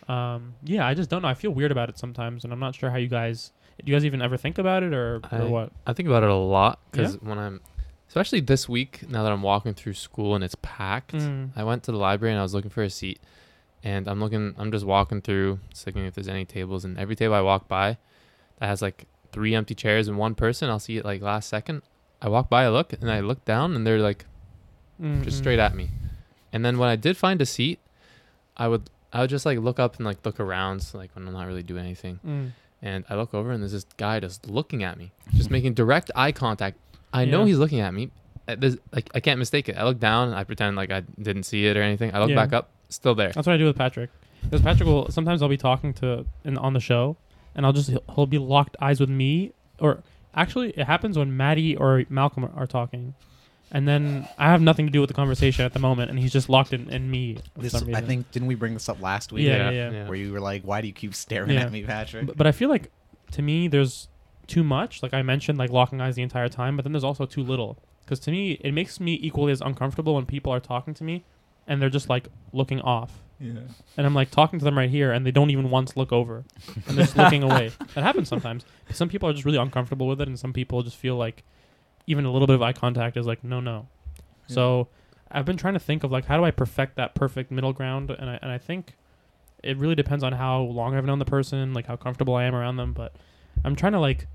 [0.07, 1.27] Um, yeah, I just don't know.
[1.27, 3.51] I feel weird about it sometimes, and I'm not sure how you guys.
[3.83, 5.71] Do you guys even ever think about it or, I- or what?
[5.87, 7.59] I think about it a lot because when I'm,
[8.07, 11.49] especially this week, now that I'm walking through school and it's packed, Mm.
[11.55, 13.19] I went to the library and I was looking for a seat,
[13.85, 17.35] and I'm looking, I'm just walking through, looking if there's any tables, and every table
[17.35, 17.97] I walk by,
[18.59, 21.81] that has like three empty chairs and one person, I'll see it like last second.
[22.21, 24.25] I walk by, I look, and I look down, and they're like
[24.99, 25.31] just Mm-mm.
[25.31, 25.89] straight at me.
[26.51, 27.79] And then when I did find a seat,
[28.57, 31.27] I would, I would just like look up and like look around, so, like when
[31.27, 32.19] I'm not really doing anything.
[32.25, 32.51] Mm.
[32.81, 36.09] and I look over and there's this guy just looking at me, just making direct
[36.15, 36.77] eye contact.
[37.13, 38.11] I know he's looking at me.
[38.47, 39.77] Uh, There's, like I can't mistake it.
[39.77, 42.13] I look down, I pretend like I didn't see it or anything.
[42.13, 42.35] I look Yeah.
[42.35, 43.31] back up, still there.
[43.31, 44.09] That's what I do with Patrick.
[44.43, 47.17] Because Patrick will sometimes I'll be talking to in on the show,
[47.55, 50.03] and I'll just he'll be locked eyes with me, or
[50.35, 53.15] actually, it happens when Matty or Malcolm are, are talking,
[53.71, 56.31] and then I have nothing to do with the conversation at the moment, and he's
[56.31, 57.37] just locked in, in me.
[57.55, 58.05] For This, some I reason.
[58.05, 59.47] think didn't we bring this up last week?
[59.47, 60.07] Yeah, yeah, yeah.
[60.07, 61.61] Where you were like, "Why do you keep staring Yeah.
[61.61, 62.91] at me, Patrick?" But, but I feel like
[63.31, 64.09] to me, there's
[64.45, 65.01] too much.
[65.01, 67.79] Like I mentioned, like locking eyes the entire time, but then there's also too little.
[68.01, 71.23] Because to me, it makes me equally as uncomfortable when people are talking to me,
[71.67, 73.21] and they're just like looking off.
[73.39, 73.51] Yeah.
[73.97, 76.45] and I'm like talking to them right here, and they don't even once look over,
[76.87, 77.71] and they're just looking away.
[77.93, 78.63] That happens sometimes.
[78.91, 81.43] Some people are just really uncomfortable with it, and some people just feel like
[82.07, 83.87] even a little bit of eye contact is like no, no.
[84.47, 84.87] So
[85.29, 88.09] I've been trying to think of like how do I perfect that perfect middle ground,
[88.09, 88.93] and I and I think
[89.63, 92.55] it really depends on how long I've known the person, like how comfortable I am
[92.55, 92.93] around them.
[92.93, 93.13] But
[93.65, 94.27] I'm trying to like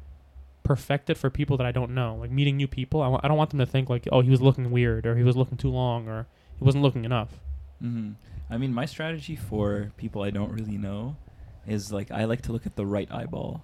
[0.62, 3.00] perfect it for people that I don't know, like meeting new people.
[3.00, 5.16] I w- I don't want them to think like oh he was looking weird or
[5.16, 6.26] he was looking too long or
[6.60, 7.30] he wasn't looking enough.
[7.80, 8.12] hmm
[8.52, 11.16] I mean, my strategy for people I don't really know
[11.66, 13.62] is like I like to look at the right eyeball.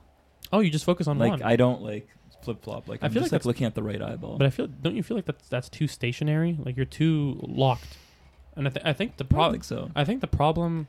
[0.52, 1.42] Oh, you just focus on like one.
[1.42, 2.09] I don't like
[2.42, 2.88] flip flop.
[2.88, 4.38] Like I I'm feel just like like looking at the right eyeball.
[4.38, 6.56] But I feel don't you feel like that's that's too stationary?
[6.64, 7.98] Like you're too locked.
[8.54, 9.90] And I, th- I think the I problem so.
[9.96, 10.87] I think the problem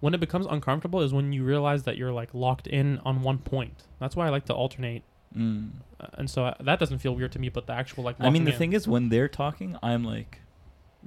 [0.00, 3.38] when it becomes uncomfortable is when you realize that you're like locked in on one
[3.38, 3.84] point.
[3.98, 5.02] That's why I like to alternate.
[5.36, 5.70] Mm.
[6.00, 8.30] Uh, and so uh, that doesn't feel weird to me, but the actual like I
[8.30, 10.40] mean, the in- thing is, when they're talking, I'm like,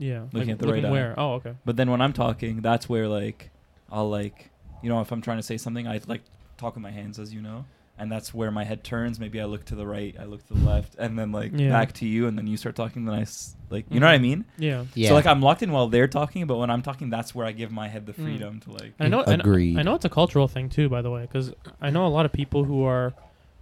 [0.02, 0.92] yeah, looking like, at the right looking eye.
[0.92, 1.14] where?
[1.18, 1.54] Oh, okay.
[1.66, 3.50] but then when I'm talking, that's where like
[3.92, 4.50] I'll like,
[4.82, 6.22] you know, if I'm trying to say something, I like
[6.58, 7.66] talk with my hands, as you know,
[7.98, 9.20] and that's where my head turns.
[9.20, 11.70] Maybe I look to the right, I look to the left, and then like Yeah.
[11.70, 13.06] back to you, and then you start talking.
[13.06, 14.46] Then I s- like, you know what I mean?
[14.58, 14.86] Yeah.
[14.96, 17.46] yeah, So like I'm locked in while they're talking, but when I'm talking, that's where
[17.46, 18.24] I give my head the Mm.
[18.24, 18.94] freedom to like.
[19.00, 19.78] And I know I know- Agreed.
[19.78, 22.26] I know it's a cultural thing too, by the way, because I know a lot
[22.26, 23.14] of people who are,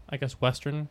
[0.10, 0.88] I guess, Western,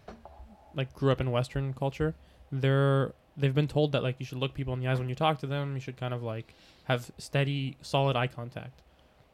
[0.75, 2.15] like grew up in Western culture.
[2.53, 5.15] They're they've been told that like you should look people in the eyes when you
[5.15, 5.75] talk to them.
[5.75, 8.83] You should kind of like have steady, solid eye contact.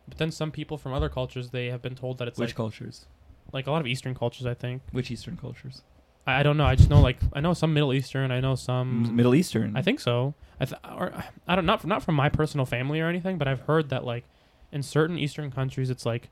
[0.07, 2.51] But then some people from other cultures, they have been told that it's like Which
[2.51, 3.07] like cultures?
[3.53, 4.47] like a lot of Eastern cultures.
[4.47, 5.83] I think Which Eastern cultures?
[6.27, 6.65] I, I don't know.
[6.67, 8.31] I just know like I know some Middle Eastern.
[8.31, 9.77] I know some Mm, Middle Eastern.
[9.77, 10.35] I think so.
[10.61, 11.13] I th- or
[11.49, 14.25] I don't not not from my personal family or anything, but I've heard that like
[14.73, 16.29] in certain Eastern countries, it's like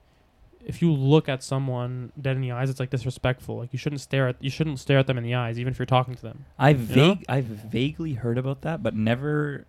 [0.65, 3.57] if you look at someone dead in the eyes, it's like disrespectful.
[3.59, 5.79] Like you shouldn't stare at you shouldn't stare at them in the eyes, even if
[5.79, 6.45] you're talking to them.
[6.59, 7.19] I've know?
[7.29, 9.67] I've vaguely heard about that, but never,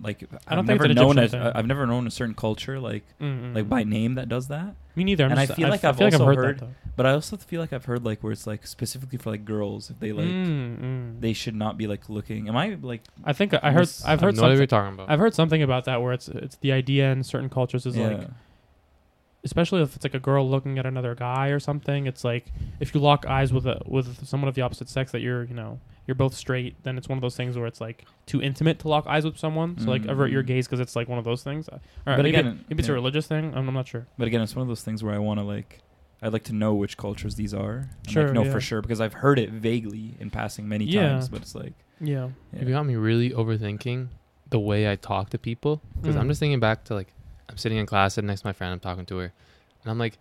[0.00, 1.40] like, I don't I've think never known a, thing.
[1.42, 3.54] I've never known a certain culture like Mm-mm.
[3.54, 4.74] like by name that does that.
[4.96, 5.24] me neither.
[5.24, 6.60] I'm and I just, feel I've- like I I've feel like I've also heard, heard-
[6.60, 6.68] that.
[6.94, 9.88] But I also feel like I've heard like where it's like specifically for like girls
[9.88, 11.20] if they like Mm, mm.
[11.20, 12.48] they should not be like looking.
[12.48, 14.56] Am I like I think I heard I've heard have no what something.
[14.58, 15.10] you're talking about.
[15.10, 18.08] I've heard something about that where it's it's the idea in certain cultures is yeah.
[18.08, 18.28] like
[19.44, 22.46] especially if it's like a girl looking at another guy or something it's like
[22.80, 25.54] if you lock eyes with a with someone of the opposite sex that you're you
[25.54, 28.78] know you're both straight then it's one of those things where it's like too intimate
[28.78, 30.46] to lock eyes with someone so like avert your Mm.
[30.46, 31.80] gaze because it's like one of those things Uh, or
[32.16, 34.54] But maybe, again, maybe it's a religious thing I'm, I'm not sure But again, it's
[34.54, 35.80] one of those things where I want to like
[36.24, 37.88] I'd like to know which cultures these are.
[38.04, 38.52] and, Sure, like, know yeah.
[38.52, 41.08] for sure because I've heard it vaguely in passing many Yeah.
[41.14, 42.64] times, but it's like yeah yeah.
[42.64, 44.08] You got me really overthinking
[44.50, 46.30] the way I talk to people because I'm Mm.
[46.30, 47.12] just thinking back to like
[47.52, 48.72] I'm sitting in class sitting next to my friend.
[48.72, 49.32] I'm talking to her,
[49.82, 50.18] and I'm like,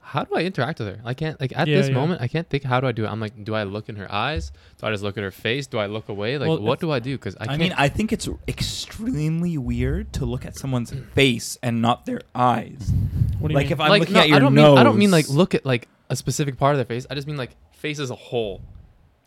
[0.00, 1.00] how do I interact with her?
[1.04, 1.94] I can't like at Yeah, this yeah.
[1.94, 3.08] moment I can't think how do I do it.
[3.08, 4.50] I'm like, do I look in her eyes?
[4.78, 5.66] Do I just look at her face?
[5.66, 6.36] Do I look away?
[6.36, 7.16] Like Well, what do I do?
[7.16, 11.80] Because I, I, mean, I think it's extremely weird to look at someone's face and
[11.80, 12.92] not their eyes.
[13.38, 13.72] what do you Like mean?
[13.72, 14.68] if I'm like looking no, at your I don't nose.
[14.70, 17.06] mean I don't mean like look at like a specific part of their face.
[17.08, 18.60] I just mean like face as a whole.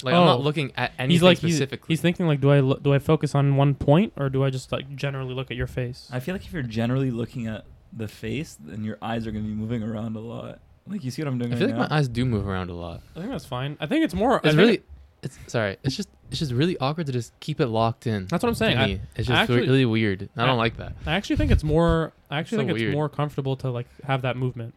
[0.03, 0.25] Like I'm Oh.
[0.25, 1.87] not looking at anything he's like he's, specifically.
[1.93, 4.49] he's thinking like do I lo- do I focus on one point or do I
[4.51, 7.65] just like generally look at your face I feel like if you're generally looking at
[7.91, 10.59] the face, then your eyes are going to be moving around a lot.
[10.85, 11.87] Like you see what I'm doing I right feel like now?
[11.89, 13.01] my eyes do move around a lot.
[13.15, 14.85] I think that's fine I think it's more It's really, it-
[15.23, 15.77] it's sorry.
[15.83, 18.27] It's just it's just really awkward to just keep it locked in.
[18.27, 20.29] that's what I'm saying I, it's just actually- really weird.
[20.37, 20.93] I I- don't like that.
[21.07, 22.13] I actually think it's more.
[22.29, 22.93] I actually So think it's weird.
[22.93, 24.75] more comfortable to like have that movement.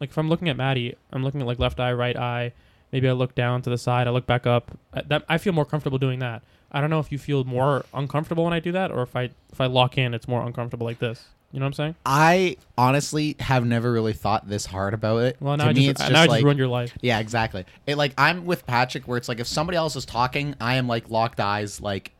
[0.00, 2.52] Like if I'm looking at Matty, I'm looking at like left eye, right eye.
[2.94, 4.06] Maybe I look down to the side.
[4.06, 4.70] I look back up.
[4.92, 6.42] Uh, That I feel more comfortable doing that.
[6.70, 9.30] I don't know if you feel more uncomfortable when I do that, or if I
[9.52, 11.24] if I lock in, it's more uncomfortable like this.
[11.50, 11.94] You know what I'm saying?
[12.06, 15.36] I honestly have never really thought this hard about it.
[15.40, 16.96] Well, now to I me, just, it's just now I like just ruined your life.
[17.00, 17.64] yeah, exactly.
[17.84, 20.86] It like I'm with Patrick, where it's like if somebody else is talking, I am
[20.86, 22.12] like locked eyes, like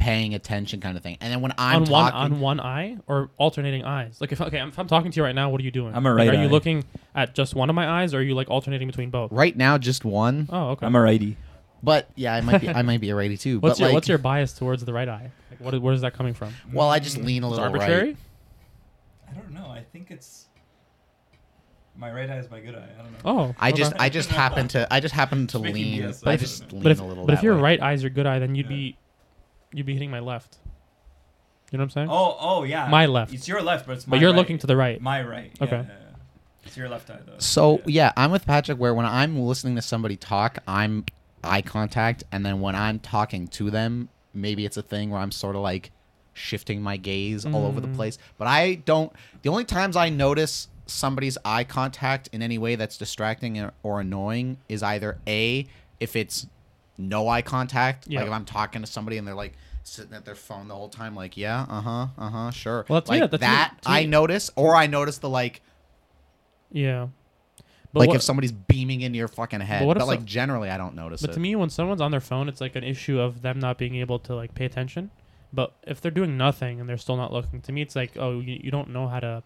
[0.00, 1.16] paying attention, kind of thing.
[1.20, 4.18] And then when I'm on one talking, on one eye or alternating eyes.
[4.20, 5.94] Like if okay, if I'm talking to you right now, what are you doing?
[5.94, 6.84] I'm a Like, right Are you looking
[7.14, 9.30] at just one of my eyes, or are you like alternating between both?
[9.30, 10.48] right now, just one.
[10.50, 10.86] Oh, okay.
[10.86, 11.36] I'm a righty.
[11.82, 13.60] But yeah, I might be I might be a righty too.
[13.60, 15.30] what's but your like, what's your bias towards the right eye?
[15.50, 16.52] Like what where is that coming from?
[16.72, 18.02] well, I just lean a It's little arbitrary.
[18.08, 18.16] right.
[19.30, 19.66] I don't know.
[19.70, 20.46] I think it's
[21.96, 22.88] my right eye is my good eye.
[22.98, 23.18] I don't know.
[23.24, 24.04] Oh, I just okay.
[24.04, 26.02] I just happen to I just happen to Just making lean.
[26.02, 26.40] BS I up.
[26.40, 27.26] just lean but if a little.
[27.26, 27.60] but if your way.
[27.62, 28.76] right eye is your good eye, then you'd Yeah.
[28.76, 28.96] be
[29.72, 30.58] you'd be hitting my left.
[31.70, 32.08] You know what I'm saying?
[32.10, 32.88] Oh, oh yeah.
[32.88, 33.32] My left.
[33.32, 34.36] It's your left, but it's my but you're right.
[34.36, 35.00] looking to the right.
[35.00, 35.52] my right.
[35.60, 35.76] Okay.
[35.76, 36.66] Yeah, yeah, yeah.
[36.66, 37.34] It's your left eye though.
[37.38, 38.78] So yeah, I'm with Patrick.
[38.78, 41.04] Where when I'm listening to somebody talk, I'm
[41.44, 45.30] eye contact, and then when I'm talking to them, maybe it's a thing where I'm
[45.30, 45.90] sort of like
[46.32, 47.96] shifting my gaze all over the Mm.
[47.96, 48.18] place.
[48.36, 49.12] But I don't.
[49.42, 54.00] The only times I notice somebody's eye contact in any way that's distracting or, or
[54.00, 55.66] annoying is either a
[56.00, 56.46] if it's
[57.00, 60.34] no eye contact, like if I'm talking to somebody and they're like sitting at their
[60.34, 62.84] phone the whole time, like yeah, uh huh, uh huh, sure.
[62.88, 65.62] Well, that's- like yeah, that I notice, or I notice the like
[66.70, 67.08] Yeah.
[67.92, 69.84] But like what- if somebody's beaming into your fucking head.
[69.86, 71.34] But But, like some- generally, I don't notice But it.
[71.34, 73.96] to me, when someone's on their phone, it's like an issue of them not being
[73.96, 75.10] able to like pay attention.
[75.52, 78.38] But if they're doing nothing and they're still not looking, to me, it's like, oh,
[78.38, 79.42] you, you don't know how to,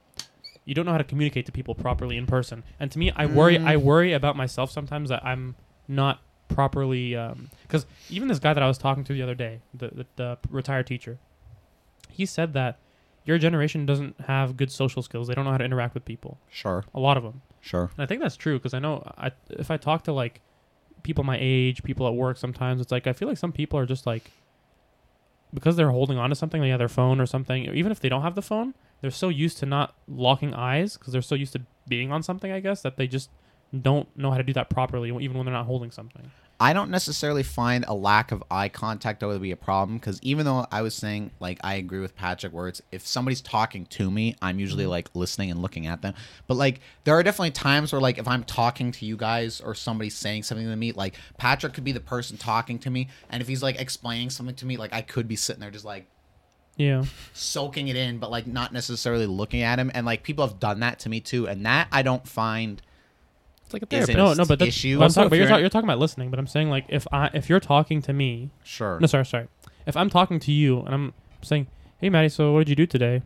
[0.67, 2.63] you don't know how to communicate to people properly in person.
[2.79, 3.67] And to me, I worry, Mm.
[3.67, 5.57] I worry about myself sometimes that I'm
[5.89, 6.21] not
[6.55, 9.89] properly, um, because even this guy that I was talking to the other day, the,
[9.89, 11.19] the the retired teacher,
[12.11, 12.79] he said that
[13.25, 15.29] your generation doesn't have good social skills.
[15.29, 16.39] They don't know how to interact with people.
[16.51, 17.43] sure, A lot of them.
[17.61, 17.91] sure.
[17.97, 20.41] And I think that's true because I know I if I talk to like
[21.03, 23.87] people my age, people at work, sometimes it's like I feel like some people are
[23.87, 24.31] just like
[25.53, 27.65] because they're holding on to something, they have their phone or something.
[27.75, 31.13] Even if they don't have the phone, they're so used to not locking eyes because
[31.13, 32.51] they're so used to being on something.
[32.51, 33.31] I guess that they just
[33.81, 36.31] don't know how to do that properly, even when they're not holding something.
[36.61, 40.47] I don't necessarily find a lack of eye contact to be a problem because even
[40.47, 44.37] though I was saying like I agree with Patrick, it's if somebody's talking to me,
[44.41, 44.91] I'm usually mm-hmm.
[44.91, 46.15] like listening and looking at them.
[46.47, 49.75] But like there are definitely times where like if I'm talking to you guys or
[49.75, 53.43] somebody's saying something to me, like Patrick could be the person talking to me, and
[53.43, 56.07] if he's like explaining something to me, like I could be sitting there just like
[56.77, 59.91] Yeah, soaking it in, but like not necessarily looking at him.
[59.93, 62.81] And like people have done that to me too, and that I don't find
[63.75, 64.17] like a Is therapist.
[64.17, 64.99] No, no, but that's, issue?
[64.99, 66.31] but I'm talking, if but you're, you're in- you're talking about listening.
[66.31, 68.99] But I'm saying like if I if you're talking to me, sure.
[69.01, 69.49] No, sorry, sorry.
[69.87, 71.67] If I'm talking to you and I'm saying,
[71.99, 73.23] "Hey, Matty, so what did you do today?"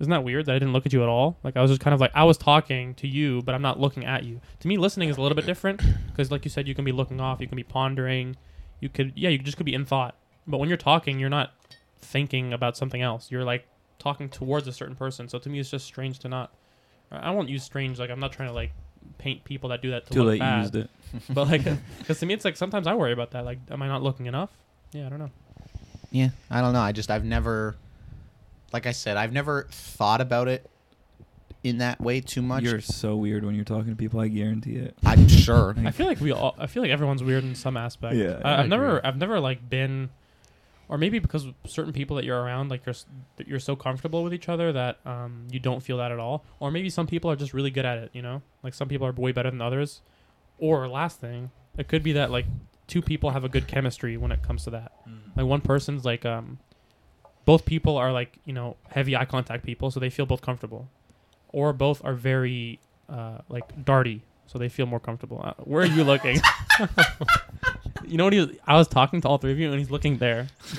[0.00, 1.38] Isn't that weird that I didn't look at you at all?
[1.44, 3.78] Like I was just kind of like I was talking to you, but I'm not
[3.78, 4.40] looking at you.
[4.60, 6.90] To me, listening is a little bit different because, like you said, you can be
[6.92, 8.36] looking off, you can be pondering,
[8.80, 10.16] you could, yeah, you just could be in thought.
[10.48, 11.52] But when you're talking, you're not
[12.00, 13.30] thinking about something else.
[13.30, 13.66] You're like
[13.98, 15.28] talking towards a certain person.
[15.28, 16.52] So to me, it's just strange to not.
[17.12, 18.00] I won't use strange.
[18.00, 18.72] Like I'm not trying to like
[19.18, 20.40] paint people that do that to Too look late.
[20.40, 20.60] Bad.
[20.62, 20.90] used it.
[21.30, 21.62] But like,
[21.98, 23.44] because to me, it's like sometimes I worry about that.
[23.44, 24.50] Like, am I not looking enough?
[24.92, 25.30] Yeah, I don't know.
[26.10, 26.80] Yeah, I don't know.
[26.80, 27.76] I just I've never,
[28.72, 30.68] like I said, I've never thought about it
[31.64, 32.62] in that way too much.
[32.62, 34.20] You're so weird when you're talking to people.
[34.20, 34.96] I guarantee it.
[35.04, 35.74] I'm sure.
[35.84, 36.54] I feel like we all.
[36.58, 38.14] I feel like everyone's weird in some aspect.
[38.16, 39.04] Yeah, I, I I've never.
[39.04, 40.10] I've never like been,
[40.88, 42.94] or maybe because certain people that you're around, like you're
[43.46, 46.44] you're so comfortable with each other that um you don't feel that at all.
[46.60, 48.10] Or maybe some people are just really good at it.
[48.12, 50.00] You know, like some people are way better than others.
[50.58, 52.46] Or last thing, it could be that like
[52.86, 54.92] two people have a good chemistry when it comes to that.
[55.36, 56.58] Like one person's like um,
[57.44, 60.88] both people are like you know heavy eye contact people, so they feel both comfortable,
[61.48, 62.78] or both are very
[63.08, 65.40] uh, like darty, so they feel more comfortable.
[65.42, 66.40] Uh, where are you looking?
[68.06, 68.58] you know what he?
[68.66, 70.48] I was talking to all three of you, and he's looking there.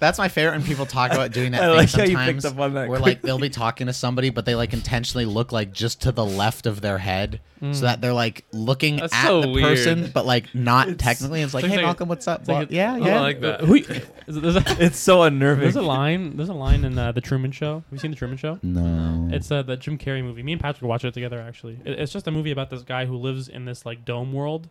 [0.00, 2.44] That's my favorite when people talk about doing that I thing like how you sometimes.
[2.44, 5.24] picked up on that where like they'll be talking to somebody, but they like intentionally
[5.24, 7.40] look like just to the left of their head,
[7.72, 9.64] so that they're like looking That's at so the weird.
[9.64, 11.42] person, but like not technically.
[11.42, 12.40] It's like, it's hey, like Malcolm, what's up?
[12.42, 13.20] it's like Well, a- yeah, I yeah.
[13.20, 13.62] like that.
[13.62, 13.74] Who?
[13.74, 15.62] Is a, It's so unnerving.
[15.62, 16.36] there's a line.
[16.36, 17.74] There's a line in uh, the Truman Show.
[17.76, 18.60] Have you seen the Truman Show?
[18.62, 19.28] no.
[19.32, 20.44] It's uh, the Jim Carrey movie.
[20.44, 21.40] Me and Patrick watched it together.
[21.40, 24.32] Actually, it, it's just a movie about this guy who lives in this like dome
[24.32, 24.68] world,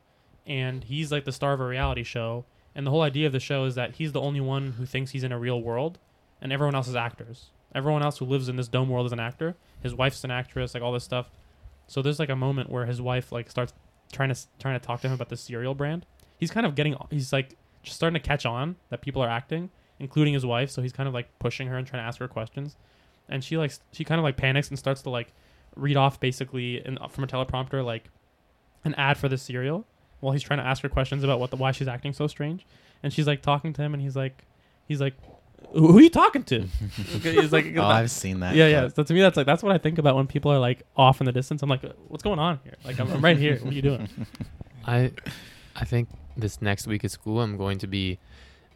[0.48, 2.46] and he's like the star of a reality show.
[2.74, 5.12] And the whole idea of the show is that he's the only one who thinks
[5.12, 6.00] he's in a real world,
[6.42, 7.50] and everyone else is actors.
[7.74, 9.56] Everyone else who lives in this dome world is an actor.
[9.82, 11.30] His wife's an actress, like all this stuff.
[11.88, 13.74] So there's like a moment where his wife like starts
[14.12, 16.06] trying to trying to talk to him about the cereal brand.
[16.38, 19.70] He's kind of getting he's like just starting to catch on that people are acting,
[20.00, 20.70] including his wife.
[20.70, 22.78] So he's kind of like pushing her and trying to ask her questions
[23.30, 25.34] and she like she kind of like panics and starts to like
[25.76, 28.10] read off basically in, from a teleprompter like
[28.84, 29.86] an ad for the cereal
[30.20, 32.66] while he's trying to ask her questions about what the why she's acting so strange
[33.04, 34.44] and she's like talking to him and he's like
[34.88, 35.14] he's like
[35.74, 36.62] who who are you talking to
[37.22, 38.56] he's like oh, I've seen that.
[38.56, 40.60] yeah yeah so to me that's like that's what i think about when people are
[40.60, 43.38] like off in the distance i'm like what's going on here like i'm, I'm right
[43.38, 44.08] here what are you doing
[44.88, 45.12] I
[45.76, 48.18] I think this next week at school I'm going to be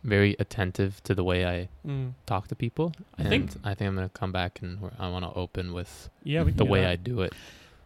[0.03, 2.13] very attentive to the way I mm.
[2.25, 2.91] talk to people.
[3.17, 6.43] I think- I think I'm gonna come back and I want to open with yeah
[6.43, 6.89] the way that.
[6.91, 7.33] I do it.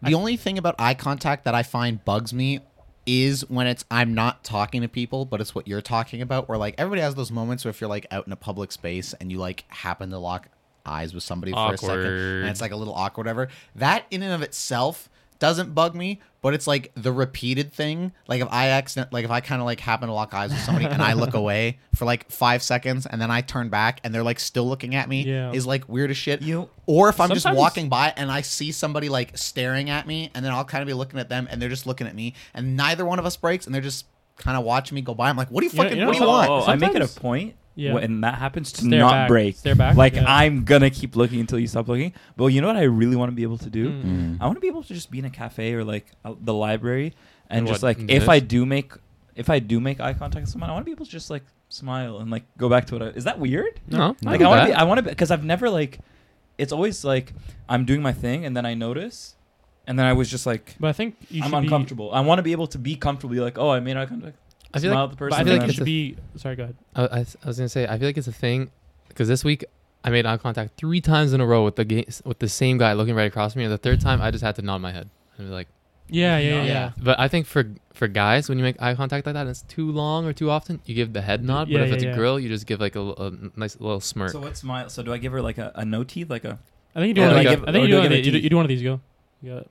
[0.01, 2.59] The only thing about eye contact that I find bugs me
[3.05, 6.49] is when it's I'm not talking to people, but it's what you're talking about.
[6.49, 9.13] Where like everybody has those moments where if you're like out in a public space
[9.13, 10.49] and you like happen to lock
[10.85, 13.49] eyes with somebody for a second, and it's like a little awkward, whatever.
[13.75, 18.11] That in and of itself doesn't bug me, but it's like the repeated thing.
[18.27, 20.59] Like if I accident, like if I kind of like happen to lock eyes with
[20.61, 24.13] somebody and I look away for like five seconds and then I turn back and
[24.13, 25.51] they're like still looking at me Yeah.
[25.51, 26.41] is like weird as shit.
[26.41, 30.31] You- or if I'm just walking by and I see somebody like staring at me
[30.35, 32.33] and then I'll kind of be looking at them and they're just looking at me
[32.53, 34.05] and neither one of us breaks and they're just
[34.37, 35.29] kind of watching me go by.
[35.29, 36.63] I'm like, what do you You know- fucking, you know what do you what- want?
[36.67, 37.93] Oh, I make it a point Yeah.
[37.93, 39.27] when that happens to Stare not back.
[39.27, 39.55] break.
[39.57, 40.23] Stare back, Like yeah.
[40.27, 42.13] I'm gonna keep looking until you stop looking.
[42.37, 43.89] But you know what I really want to be able to do?
[43.91, 44.37] Mm.
[44.39, 46.53] I want to be able to just be in a cafe or like uh, the
[46.53, 47.13] library
[47.49, 48.29] and, And just what, like if this?
[48.29, 48.93] I do make
[49.35, 51.29] if I do make eye contact with someone, I want to be able to just
[51.29, 53.81] like smile and like go back to what I, is that weird?
[53.89, 54.67] No, Like I want to that.
[54.67, 55.99] be I want to because I've never like
[56.57, 57.33] it's always like
[57.67, 59.35] I'm doing my thing and then I notice
[59.87, 62.13] and then I was just like But I think you I'm should be- uncomfortable.
[62.13, 63.33] I want to be able to be comfortable.
[63.35, 64.37] Be like, oh, I made eye contact.
[64.75, 65.33] I feel smile like at the person.
[65.33, 66.17] I feel feel like like it's it a- should be.
[66.37, 66.75] Sorry, go ahead.
[66.95, 68.71] I, I, I was gonna say I feel like it's a thing
[69.07, 69.65] because this week
[70.03, 72.77] I made eye contact three times in a row with the ga- with the same
[72.77, 74.91] guy looking right across me, and the third time I just had to nod my
[74.91, 75.67] head and be like.
[76.07, 76.55] Yeah, yeah, yeah.
[76.57, 76.65] Yeah.
[76.67, 76.91] yeah.
[77.01, 77.65] But I think for
[77.95, 80.51] for guys, when you make eye contact like that, and it's too long or too
[80.51, 81.67] often, you give the head nod.
[81.67, 82.11] Yeah, but if yeah, it's yeah.
[82.13, 84.29] a girl, you just give like a nice little smirk.
[84.29, 84.87] So what smile?
[84.89, 86.59] So do I give her like a, a no teeth, like a?
[86.93, 87.21] I think you do.
[87.23, 87.65] Or one of like these.
[87.65, 88.25] a- I think or you do do one of these.
[88.27, 88.81] You do, you do one of these.
[88.83, 89.01] You go.
[89.41, 89.67] You got.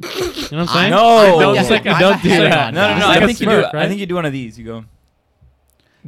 [0.00, 0.90] You know what I'm saying?
[0.90, 2.72] No, Don't yeah, say- don't do that.
[2.74, 2.96] No, no, no.
[2.96, 3.52] It's I like a think you do.
[3.52, 4.58] smirk, I think you do one of these.
[4.58, 4.84] You go.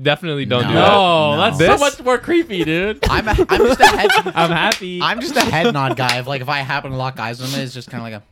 [0.01, 0.75] Definitely don't do that.
[0.75, 1.37] No, No.
[1.41, 3.01] that's This- so much more creepy, dude.
[3.11, 4.11] I'm, a, I'm just a head.
[4.35, 5.03] I'm happy.
[5.03, 6.19] I'm just a head nod guy.
[6.21, 8.15] If like if I happen to lock eyes with him, it's just kind of like
[8.15, 8.23] a,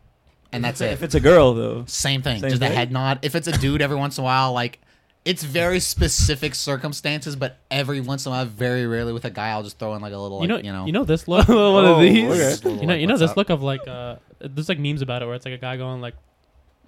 [0.52, 0.92] and that's it.
[0.92, 1.84] If it's a girl though.
[1.86, 2.40] Same thing.
[2.40, 3.18] Same just a head nod.
[3.22, 4.80] If it's a dude, every once in a while, like
[5.24, 9.48] it's very specific circumstances, but every once in a while, very rarely with a guy,
[9.50, 11.28] I'll just throw in like a little, you like, know, you know, you know this
[11.28, 11.48] look.
[11.48, 12.24] One of Oh, these.
[12.30, 12.38] okay.
[12.38, 13.36] just a little, You know, like, you know this up?
[13.36, 16.00] look of like uh, there's like memes about it where it's like a guy going
[16.00, 16.14] like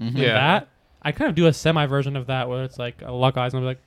[0.01, 0.15] Mhm.
[0.15, 0.33] like Yeah.
[0.35, 0.69] that.
[1.03, 3.53] I kind of do a semi version of that where it's like I lock eyes
[3.53, 3.81] and I'm like,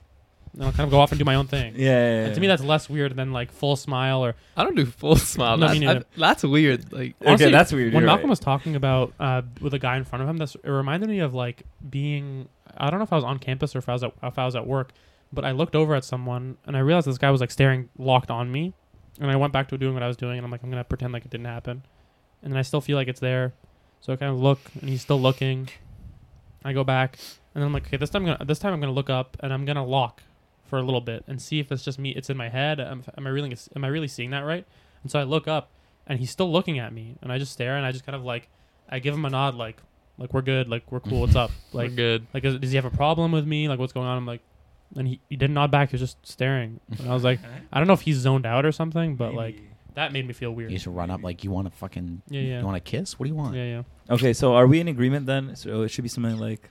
[0.53, 1.73] and I'll kind of go off and do my own thing.
[1.75, 1.85] Yeah.
[1.89, 2.33] yeah, And yeah.
[2.35, 4.35] to me, that's less weird than like full smile or.
[4.55, 5.57] I don't do full smile.
[5.57, 5.83] No, that's.
[5.83, 6.91] I- that's weird.
[6.93, 7.93] Like Okay, that's weird.
[7.93, 8.29] When you're Malcolm right.
[8.29, 11.19] was talking about uh, with a guy in front of him, that's it reminded me
[11.19, 12.47] of like being.
[12.77, 14.45] I don't know if I was on campus or if I was at, if I
[14.45, 14.91] was at work,
[15.31, 18.31] but I looked over at someone and I realized this guy was like staring locked
[18.31, 18.73] on me,
[19.19, 20.83] and I went back to doing what I was doing, and I'm like, I'm gonna
[20.83, 21.83] pretend like it didn't happen,
[22.41, 23.53] and then I still feel like it's there,
[23.99, 25.69] so I kind of look, and he's still looking.
[26.65, 27.17] I go back,
[27.53, 29.37] and then I'm like, okay, this time I'm gonna this time I'm gonna look up,
[29.41, 30.23] and I'm gonna lock
[30.65, 32.11] for a little bit and see if it's just me.
[32.11, 32.79] It's in my head.
[32.79, 34.65] Am, am I really am I really seeing that right?
[35.03, 35.69] And so I look up,
[36.07, 38.23] and he's still looking at me, and I just stare, and I just kind of
[38.23, 38.49] like,
[38.89, 39.81] I give him a nod, like,
[40.17, 41.21] like we're good, like we're cool.
[41.21, 41.51] What's up?
[41.73, 42.27] we're Like, good.
[42.33, 43.67] like is, does he have a problem with me?
[43.67, 44.17] Like what's going on?
[44.17, 44.41] I'm like,
[44.95, 45.89] and he, he didn't nod back.
[45.89, 47.39] He was just staring, and I was like,
[47.73, 49.59] I don't know if he's zoned out or something, but like
[49.95, 50.71] that made me feel weird.
[50.71, 52.59] You just run up like you want to fucking, Yeah, yeah.
[52.59, 53.19] you want to kiss?
[53.19, 53.55] What do you want?
[53.55, 53.83] Yeah, yeah.
[54.09, 55.55] Okay, so are we in agreement then?
[55.55, 56.69] So it should be something like,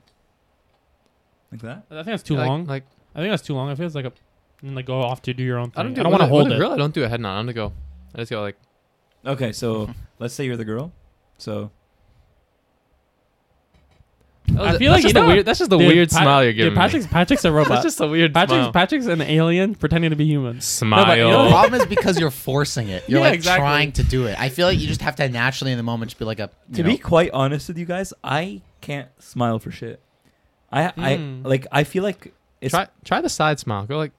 [1.50, 1.84] like that.
[1.90, 2.66] I think that's too Like- long.
[2.66, 2.84] Like
[3.14, 3.68] I think that's too long.
[3.70, 4.12] I feel it's like a,
[4.62, 5.80] and like go off to do your own thing.
[5.80, 5.94] I don't.
[5.94, 6.56] Do, I don't want to hold with it.
[6.56, 6.70] a girl.
[6.72, 7.38] I don't do a head nod.
[7.38, 7.72] I'm gonna go.
[8.14, 8.56] I just go like.
[9.26, 10.92] Okay, so let's say you're the girl.
[11.38, 11.70] So
[14.54, 15.46] That was I a- feel that's like just you know- weird.
[15.46, 17.06] That's just the Dude, weird Pa- smile you're dude, giving Patrick's.
[17.06, 17.68] Patrick's a robot.
[17.70, 18.72] That's just a weird Patrick's smile.
[18.72, 20.60] Patrick's an alien pretending to be human.
[20.60, 21.04] Smile.
[21.06, 23.08] but you know The problem is because you're forcing it.
[23.08, 23.60] You're Yeah, like exactly.
[23.62, 24.38] trying to do it.
[24.40, 26.50] I feel like you just have to naturally in the moment just be like a.
[26.74, 30.00] to know, be quite honest with you guys, I can't smile for shit.
[30.70, 31.44] I I Mm.
[31.46, 33.84] like I feel like it's try try the side smile.
[33.86, 34.12] Go like.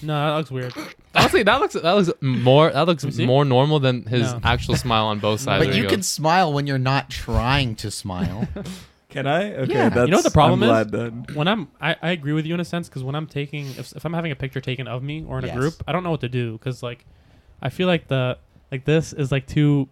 [0.00, 0.72] No, that looks weird.
[1.14, 3.26] Honestly, that looks that looks more that looks Let me see.
[3.26, 4.40] more normal than his No.
[4.42, 5.62] actual smile on both sides.
[5.62, 5.90] but There you go.
[5.90, 8.48] can smile when you're not trying to smile.
[9.12, 9.52] Can I?
[9.54, 9.88] Okay, Yeah.
[9.88, 10.88] that's, You know what the problem I'm is?
[10.90, 11.26] glad then.
[11.34, 13.92] when I'm, I, I agree with you in a sense because when I'm taking, if,
[13.94, 16.10] if I'm having a picture taken of me or in a group, I don't know
[16.10, 17.04] what to do because like,
[17.60, 18.38] I feel like the
[18.70, 19.88] like this is like too.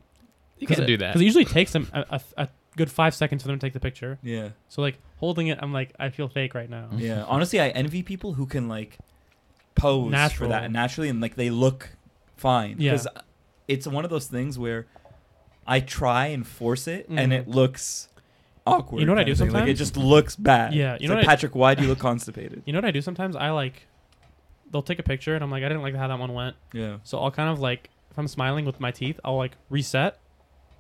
[0.58, 1.08] You can do that.
[1.12, 3.72] because it usually takes them a, a, a good five seconds for them to take
[3.72, 4.18] the picture.
[4.22, 6.88] Yeah, So like holding it, I'm like I feel fake right now.
[6.96, 7.24] yeah.
[7.26, 8.98] Honestly, I envy people who can like
[9.74, 10.48] pose Natural.
[10.48, 11.90] for that naturally and like they look
[12.36, 12.76] fine.
[12.78, 12.92] Yeah.
[12.92, 13.06] Because
[13.68, 14.86] it's one of those things where
[15.66, 17.38] I try and force it and Mhm.
[17.38, 18.08] it looks
[18.66, 19.00] awkward.
[19.00, 19.50] You know what I do of thing.
[19.50, 20.74] Like it just looks bad.
[20.74, 22.62] Yeah, you It's know like, what I- Patrick, why do you look constipated?
[22.66, 23.36] You know what I do sometimes?
[23.36, 23.86] I like,
[24.70, 26.56] they'll take a picture and I'm like I didn't like how that one went.
[26.72, 26.98] Yeah.
[27.04, 30.18] So I'll kind of like if I'm smiling with my teeth, I'll like reset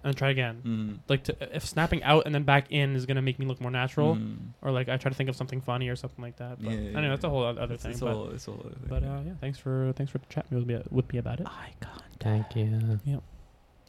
[0.02, 0.62] and try again.
[0.64, 0.98] Mm.
[1.10, 3.70] Like to, if snapping out and then back in is gonna make me look more
[3.70, 4.36] natural, Mm.
[4.62, 6.56] or like I try to think of something funny or something like that.
[6.62, 7.08] But Yeah, yeah, anyway, yeah.
[7.10, 7.92] that's a whole other It's, thing.
[7.92, 9.16] it's but all, it's all other thing, but yeah.
[9.18, 11.46] uh, yeah, thanks for thanks for chatting with me with me about it.
[11.46, 12.22] Eye contact.
[12.22, 12.98] Thank you.
[13.04, 13.16] Yeah.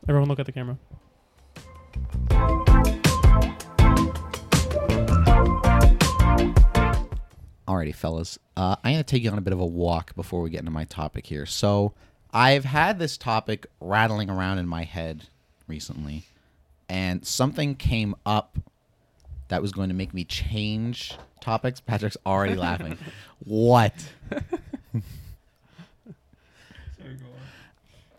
[0.09, 0.77] Everyone, look at the camera.
[7.71, 8.37] Alrighty, fellas.
[8.57, 10.59] Uh, I'm going to take you on a bit of a walk before we get
[10.59, 11.45] into my topic here.
[11.45, 11.93] So,
[12.33, 15.29] I've had this topic rattling around in my head
[15.69, 16.25] recently,
[16.89, 18.57] and something came up
[19.47, 21.79] that was going to make me change topics.
[21.79, 22.97] Patrick's already laughing.
[23.45, 23.93] What?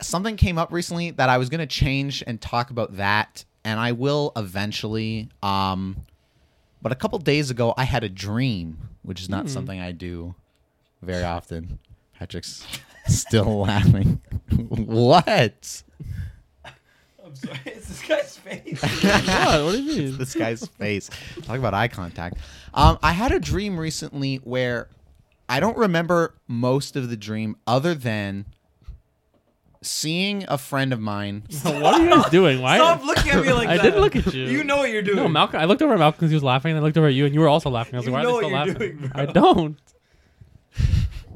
[0.01, 3.79] something came up recently that I was going to change and talk about that and
[3.79, 5.29] I will eventually.
[5.41, 6.05] Um,
[6.81, 9.49] but a couple days ago, I had a dream, which is not Hmm.
[9.49, 10.35] something I do
[11.01, 11.79] very often.
[12.17, 12.65] Patrick's
[13.07, 14.21] still laughing.
[14.69, 15.83] what?
[17.25, 17.59] I'm sorry.
[17.65, 18.81] It's this guy's face.
[18.81, 19.63] what?
[19.65, 20.17] What do you mean?
[20.17, 21.09] this guy's face.
[21.43, 22.37] Talk about eye contact.
[22.73, 24.87] Um, I had a dream recently where
[25.49, 28.45] I don't remember most of the dream other than
[29.83, 31.43] seeing a friend of mine.
[31.63, 32.61] what are you guys doing?
[32.61, 32.77] Why?
[32.77, 33.83] Stop looking at me like I that.
[33.83, 34.45] didn't look at you.
[34.45, 35.17] You know what you're doing.
[35.17, 35.59] No, Malcolm.
[35.59, 37.25] I looked over at Malcolm because he was laughing, and I looked over at you,
[37.25, 37.95] and you were also laughing.
[37.95, 39.21] I was You like, "Why what are they you're still laughing?" doing, bro.
[39.21, 39.77] I don't.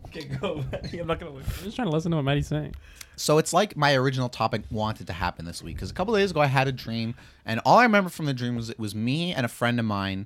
[0.07, 0.63] Okay, go.
[0.99, 1.43] I'm not gonna look.
[1.43, 2.73] I'm just trying to listen to what Matty's saying.
[3.17, 6.31] So it's like my original topic wanted to happen this week because a couple days
[6.31, 7.13] ago I had a dream,
[7.45, 9.85] and all I remember from the dream was it was me and a friend of
[9.85, 10.25] mine,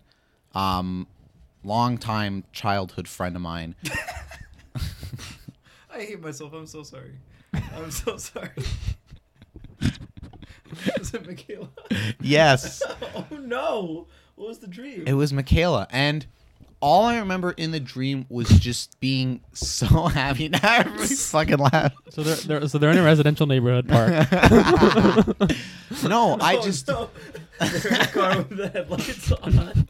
[0.53, 1.07] um,
[1.63, 3.75] longtime childhood friend of mine.
[5.93, 6.53] I hate myself.
[6.53, 7.13] I'm so sorry.
[7.53, 8.49] I'm so sorry.
[10.99, 11.69] Is it Michaela?
[12.21, 12.81] yes.
[13.15, 14.07] oh no!
[14.35, 15.03] What was the dream?
[15.05, 16.25] It was Michaela, and
[16.79, 20.47] all I remember in the dream was just being so happy.
[20.49, 21.93] Now everybody's fucking laugh.
[22.09, 24.09] So they're, they're so they're in a residential neighborhood park.
[26.03, 27.09] no, I Oh, just no.
[27.59, 29.87] They're in a car with the headlights on.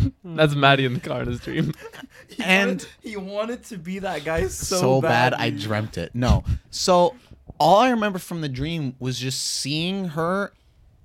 [0.24, 1.72] That's Matty in the car in his dream.
[2.28, 5.46] He And- wanted, he wanted to be that guy so, so, bad badly.
[5.46, 6.14] I dreamt it.
[6.14, 7.16] No, so
[7.58, 10.52] all I remember from the dream was just seeing her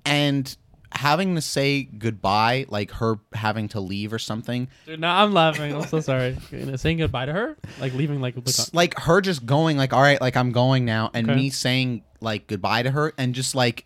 [0.04, 0.56] and
[0.92, 4.68] having to say goodbye, like her having to leave or something.
[4.86, 5.74] Dude, no, I'm laughing.
[5.74, 6.36] I'm so sorry.
[6.76, 10.20] Saying goodbye to her, like leaving, like, like like her just going like all right
[10.20, 11.38] like i'm going now and Okay.
[11.38, 13.84] me saying like goodbye to her and just like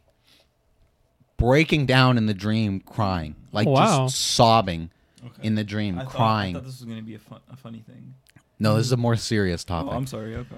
[1.36, 4.06] breaking down in the dream crying like wow.
[4.06, 4.90] just sobbing
[5.24, 5.46] Okay.
[5.46, 7.56] in the dream I thought, crying I thought this was gonna be a, fun, a
[7.56, 8.14] funny thing.
[8.58, 10.34] no this is a more serious Oh, topic I'm sorry.
[10.36, 10.56] Okay.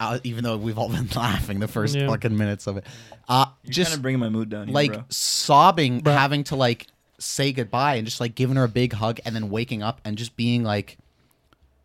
[0.00, 2.06] uh, even though we've all been laughing the first Yeah.
[2.08, 2.84] fucking minutes of it
[3.28, 4.68] uh You're just kind of bringing my mood down.
[4.68, 5.04] Here, like bro.
[5.08, 6.12] sobbing Bruh.
[6.16, 6.86] having to like
[7.18, 10.16] say goodbye and just like giving her a big hug and then waking up and
[10.18, 10.98] just being like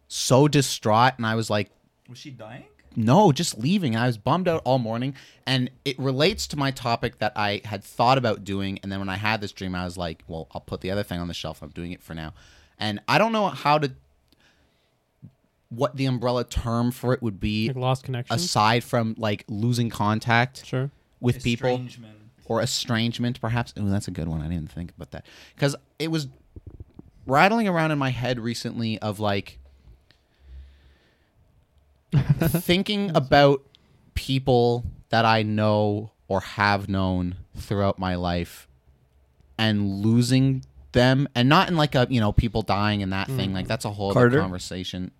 [0.08, 1.70] so distraught and i was like
[2.10, 2.66] was she dying?
[2.96, 3.96] No, just leaving.
[3.96, 5.16] I was bummed out all morning,
[5.46, 8.80] and it relates to my topic that I had thought about doing.
[8.84, 11.04] And then when I had this dream, I was like, "Well, I'll put the other
[11.04, 11.62] thing on the shelf.
[11.62, 12.34] I'm doing it for now."
[12.78, 13.92] And I don't know how to,
[15.70, 18.36] what the umbrella term for it would be, like lost connection.
[18.36, 20.92] aside from like losing contact sure.
[21.20, 21.86] with people
[22.46, 23.74] or estrangement, perhaps.
[23.78, 24.42] Oh, that's a good one.
[24.42, 25.26] I didn't think about that
[25.56, 26.28] because it was
[27.26, 29.60] rattling around in my head recently of like
[32.40, 33.64] thinking about
[34.16, 38.68] people that I know or have known throughout my life
[39.58, 43.54] and losing them and not in like a you know people dying and that thing
[43.54, 44.38] like that's a whole Carter?
[44.38, 45.12] other conversation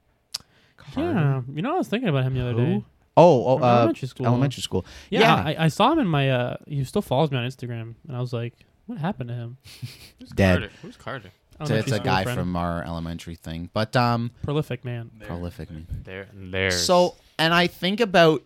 [0.78, 1.02] Carter?
[1.14, 2.66] Yeah, you know, I was thinking about him the other Who?
[2.66, 2.86] day.
[3.16, 4.26] oh, oh uh, elementary school.
[4.26, 6.30] elementary school Yeah, yeah, I, I saw him in my.
[6.30, 8.54] uh He still follows me on Instagram, and I was like,
[8.88, 9.58] "What happened to him?"
[10.20, 10.60] Who's Dead.
[10.60, 10.74] Carter?
[10.82, 11.32] Who's Carter?
[11.62, 12.40] It's Elementary a guy friend.
[12.40, 15.12] from our elementary thing but um prolific man.
[15.18, 15.28] There.
[15.28, 16.72] prolific man There, there.
[16.72, 18.44] So, and I think about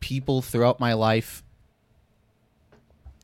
[0.00, 1.42] people throughout my life,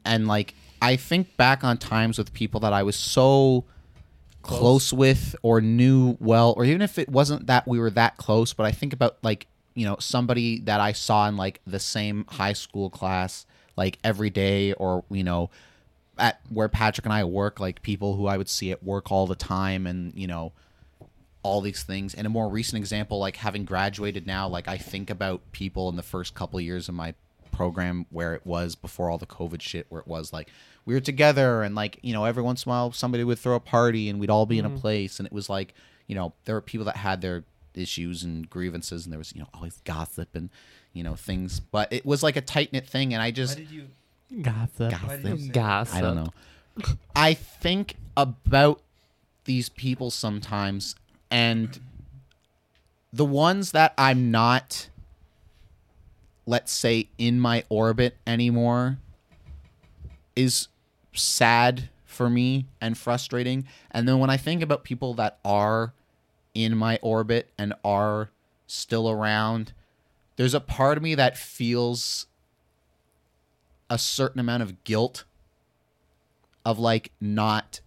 [0.05, 3.65] and like I think back on times with people that I was so
[4.43, 8.53] close, with or knew well, or even if it wasn't that we were that close,
[8.55, 12.25] but I think about like you know somebody that I saw in like the same
[12.29, 13.45] high school class
[13.77, 15.51] like every day, or you know
[16.21, 19.27] at where Patrick and I work, like people who I would see at work all
[19.27, 20.53] the time, and you know
[21.43, 22.15] all these things.
[22.15, 25.97] And a more recent example, like having graduated now, like I think about people in
[25.97, 27.15] the first couple of years of my
[27.51, 30.49] program where it was before all the COVID shit, where it was like
[30.85, 33.55] we were together and like, you know, every once in a while somebody would throw
[33.55, 34.79] a party and we'd all be in a mm-hmm.
[34.79, 35.19] place.
[35.19, 35.75] And it was like,
[36.07, 37.45] you know, there were people that had their
[37.75, 40.51] issues and grievances and there was, you know, always gossip and,
[40.93, 41.61] you know, things.
[41.61, 43.15] But it was like a tight knit thing.
[43.15, 43.89] And I Why just, did you?
[44.43, 44.91] Gossip.
[44.91, 45.09] Gossip.
[45.09, 45.53] Why did you say that?
[45.53, 45.97] Gossip.
[45.97, 46.33] I don't know.
[47.15, 48.81] I think about
[49.45, 50.95] these people sometimes,
[51.31, 51.81] and
[53.13, 54.89] the ones that I'm not,
[56.47, 58.99] let's say, in my orbit anymore,
[60.37, 60.69] is
[61.13, 63.67] sad for me and frustrating.
[63.91, 65.93] And then when I think about people that are
[66.55, 68.31] in my orbit and are
[68.67, 69.73] still around,
[70.37, 72.27] there's a part of me that feels
[73.91, 75.25] a certain amount of guilt
[76.65, 77.81] of like not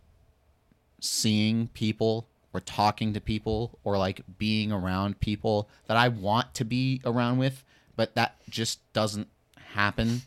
[0.99, 6.65] seeing people or talking to people or like being around people that I want to
[6.65, 7.63] be around with,
[7.95, 9.27] but that just doesn't
[9.73, 10.21] happen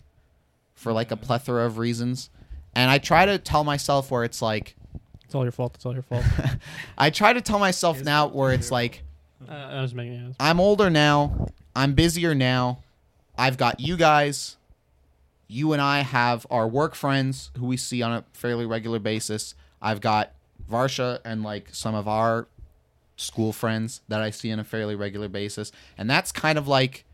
[0.75, 2.31] for like a plethora of reasons.
[2.75, 4.75] And I try to tell myself where it's like
[5.25, 5.75] It's all your fault.
[5.77, 6.25] It's all your fault.
[6.99, 9.03] I try to tell myself now where it's like
[9.49, 10.37] uh, I was making it.
[10.41, 11.49] I'm older now.
[11.75, 12.81] I'm busier now.
[13.39, 14.56] I've got you guys.
[15.49, 19.55] You and I have our work friends who we see on a fairly regular basis.
[19.81, 20.33] I've got
[20.71, 22.49] Varsha and like some of our
[23.17, 27.05] school friends that I see on a fairly regular basis, and that's kind of like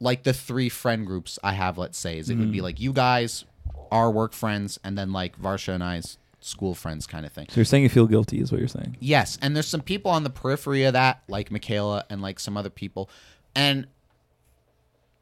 [0.00, 1.76] like the three friend groups I have.
[1.76, 2.64] Let's say is it would be mm-hmm.
[2.64, 3.44] like you guys,
[3.90, 7.46] our work friends, and then like Varsha and I's school friends kind of thing.
[7.50, 8.96] So you're saying you feel guilty, is what you're saying?
[9.00, 12.56] Yes, and there's some people on the periphery of that, like Michaela and like some
[12.56, 13.10] other people,
[13.54, 13.86] and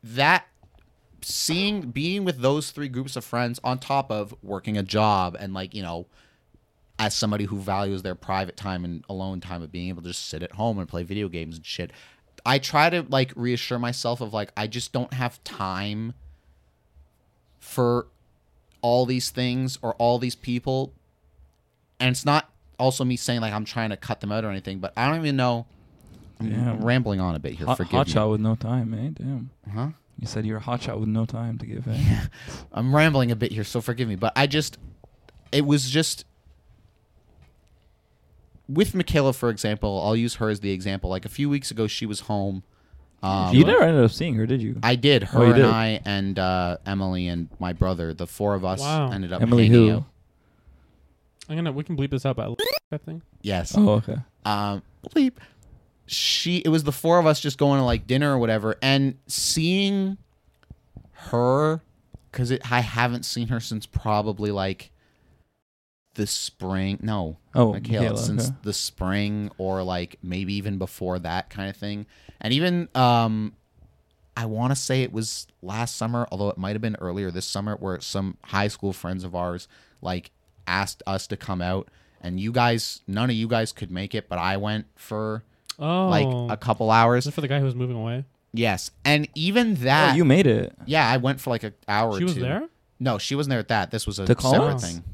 [0.05, 0.47] that
[1.23, 5.53] seeing being with those three groups of friends on top of working a job and
[5.53, 6.07] like you know
[6.99, 10.27] as somebody who values their private time and alone time of being able to just
[10.29, 11.91] sit at home and play video games and shit
[12.47, 16.15] i try to like reassure myself of like i just don't have time
[17.59, 18.07] for
[18.81, 20.93] all these things or all these people
[21.99, 24.79] and it's not also me saying like i'm trying to cut them out or anything
[24.79, 25.67] but i don't even know
[26.39, 26.85] i'm Damn.
[26.85, 29.11] rambling on a bit here Hot, forgive hot me shot with no time, eh?
[29.21, 29.51] Damn.
[29.73, 29.89] huh
[30.21, 32.21] You said you're a hot shot with no time to give, eh?
[32.73, 34.17] I'm rambling a bit here, so forgive me.
[34.17, 34.77] But I just,
[35.53, 36.25] it was just
[38.69, 40.01] with Michaela, for example.
[40.05, 41.09] I'll use her as the example.
[41.11, 42.63] Like a few weeks ago, she was home.
[43.23, 44.79] Um, you never ended up seeing her, did you?
[44.83, 45.25] I did.
[45.25, 45.65] Her Oh, you and did?
[45.65, 49.11] I and uh, Emily and my brother, the four of us, Wow.
[49.11, 49.97] ended up Emily hanging who?
[49.97, 50.05] out.
[51.49, 52.59] I'm gonna we can bleep this out, but
[52.93, 53.23] I think.
[53.43, 53.75] Yes.
[53.77, 54.17] Oh, okay.
[54.45, 55.33] um bleep
[56.11, 59.17] she it was the four of us just going to like dinner or whatever and
[59.27, 60.17] seeing
[61.13, 61.83] her
[62.31, 64.91] because i haven't seen her since probably like
[66.15, 68.57] the spring no Oh, Michaela, Michaela, since okay.
[68.63, 72.07] the spring or like maybe even before that kind of thing
[72.41, 73.55] and even um
[74.37, 77.47] i want to say it was last summer although it might have been earlier this
[77.47, 79.69] summer where some high school friends of ours
[80.03, 80.31] like
[80.67, 81.89] asked us to come out
[82.21, 85.45] and you guys none of you guys could make it but i went for
[85.79, 88.25] Oh, like a couple is hours it for the guy who was moving away?
[88.53, 90.75] yes and even that Oh, you made it.
[90.87, 92.41] yeah i went for like an hour or She was two.
[92.41, 92.69] there,
[92.99, 94.93] no she wasn't there at that this was a To call separate us?
[94.93, 95.05] thing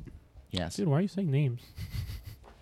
[0.50, 0.86] yes dude.
[0.88, 1.60] Why are you saying names?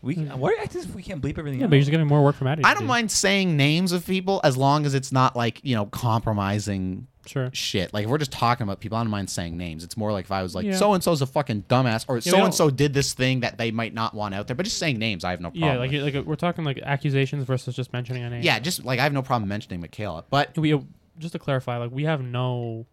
[0.05, 1.61] We why I just we can't bleep everything.
[1.61, 1.71] Yeah, out?
[1.71, 2.65] but you're just getting more work from Addie.
[2.65, 5.87] i don't mind saying names of people as long as it's not like you know
[5.87, 7.51] compromising Sure.
[7.53, 7.93] shit.
[7.95, 9.85] Like if we're just talking about people, I don't mind saying names.
[9.85, 10.77] It's more like if I was like Yeah.
[10.77, 13.59] so and so's a fucking dumbass, or we so and so did this thing that
[13.59, 14.57] they might not want out there.
[14.57, 15.65] But just saying names, I have no problem.
[15.73, 16.15] Yeah, like with.
[16.15, 18.43] like we're talking like accusations versus just mentioning a name.
[18.43, 20.25] yeah, just like I have no problem mentioning Michaela.
[20.31, 20.81] But we uh,
[21.19, 22.87] just to clarify, like we have no.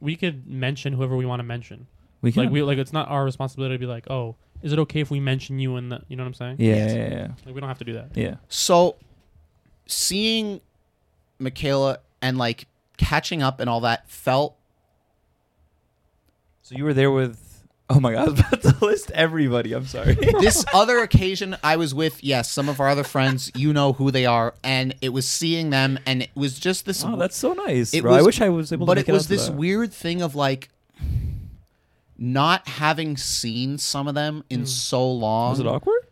[0.00, 1.86] We could mention whoever we want to mention.
[2.20, 2.44] we can.
[2.44, 5.10] Like we like it's not our responsibility to be like, oh, is it okay if
[5.10, 6.02] we mention you in the?
[6.08, 6.56] You know what I'm saying?
[6.58, 8.08] yeah, yeah, yeah, Like we don't have to do that.
[8.14, 8.36] yeah.
[8.48, 8.96] so
[9.86, 10.60] seeing
[11.38, 14.56] Michaela and like catching up and all that felt
[16.62, 17.40] So you were there with.
[17.90, 19.72] Oh my god, I was about to list everybody.
[19.72, 20.14] I'm sorry.
[20.40, 24.10] this other occasion I was with, yes, some of our other friends, you know who
[24.10, 27.04] they are, and it was seeing them, and it was just this.
[27.04, 27.92] oh, that's so nice.
[27.92, 28.12] It bro.
[28.12, 29.54] I was- wish I was able but to it was this that.
[29.54, 30.70] weird thing of like
[32.16, 34.66] not having seen some of them in hmm.
[34.66, 35.50] so long.
[35.50, 36.03] Was it awkward?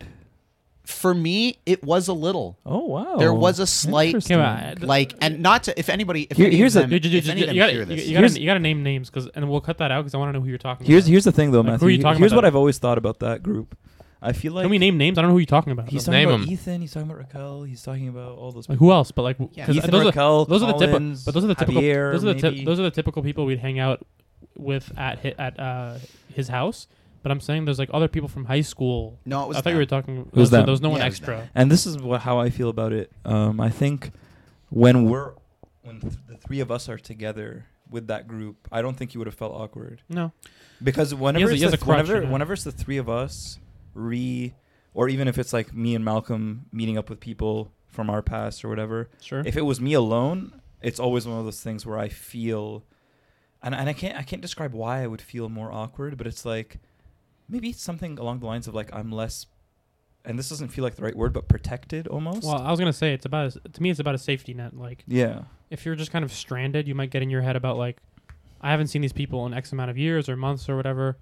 [0.85, 2.59] For me, it was a little.
[2.67, 3.17] Oh wow.
[3.17, 4.41] There was a slight- Interesting.
[4.41, 6.93] Okay, but, Like, and not to if anybody, if Here- any here's of a- them,
[7.05, 8.47] You, you, if any you, of them gotta, hear you, this, you Here's- gotta, you
[8.49, 10.49] gotta name names because, and we'll cut that out because I want to know who
[10.49, 11.11] you're talking Here's about.
[11.13, 11.87] here's the thing though, Like, who Matthew.
[11.87, 12.45] are you talking here's about what?
[12.47, 13.79] I've always thought about that group.
[14.21, 15.19] I feel like Can we name names?
[15.19, 15.89] I don't know who you're talking about.
[15.89, 16.13] he's though.
[16.13, 16.53] talking Name about 'em.
[16.53, 16.81] Ethan.
[16.81, 17.63] He's talking about Raquel.
[17.65, 18.69] He's talking about all those.
[18.69, 18.87] Like people.
[18.89, 19.11] who else?
[19.13, 19.67] But like, Yeah.
[19.67, 20.99] 'cause Ethan, those, Raquel, are, those are the typical.
[20.99, 21.83] Collins, But those are the typical.
[21.83, 22.65] Javier, those are the maybe.
[22.65, 24.05] those are the typical people we'd hang out
[24.57, 25.95] with at hi, at uh,
[26.35, 26.87] his house.
[27.23, 29.19] But I'm saying there's like other people from high school.
[29.25, 30.29] no, it was I thought you were talking.
[30.33, 30.65] was them.
[30.67, 31.49] There was no one Yeah, it was extra.
[31.55, 33.13] And this is what how I feel about it.
[33.25, 34.11] Um, I think
[34.71, 35.33] when we're
[35.83, 39.21] when th- the three of us are together with that group, I don't think you
[39.21, 40.33] would have felt awkward No.
[40.83, 42.33] because whenever it's he has the, crutch, whenever you know.
[42.33, 43.59] whenever it's the three of us,
[43.95, 44.55] re,
[44.95, 48.65] or even if it's like me and Malcolm meeting up with people from our past
[48.65, 49.11] or whatever.
[49.21, 49.43] Sure.
[49.45, 52.85] If it was me alone, it's always one of those things where I feel,
[53.63, 56.45] and and I can't I can't describe why I would feel more awkward, but it's
[56.47, 56.79] like
[57.53, 59.47] maybe something along the lines of like I'm less,
[60.25, 62.45] and this doesn't feel like the right word, but protected almost.
[62.45, 64.77] well, I was gonna say it's about a, to me it's about a safety net.
[64.77, 65.43] Like yeah.
[65.71, 67.99] if you're just kind of stranded, you might get in your head about like,
[68.61, 71.19] I haven't seen these people in X amount of years or months or whatever.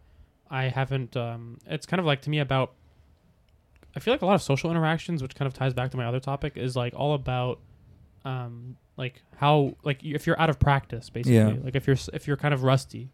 [0.49, 1.17] I haven't.
[1.17, 2.73] Um, it's kind of like to me about.
[3.97, 6.05] I feel like a lot of social interactions, which kind of ties back to my
[6.05, 7.59] other topic, is like all about,
[8.25, 11.55] um, like how like if you're out of practice, basically, Yeah.
[11.65, 13.11] like if you're if you're kind of rusty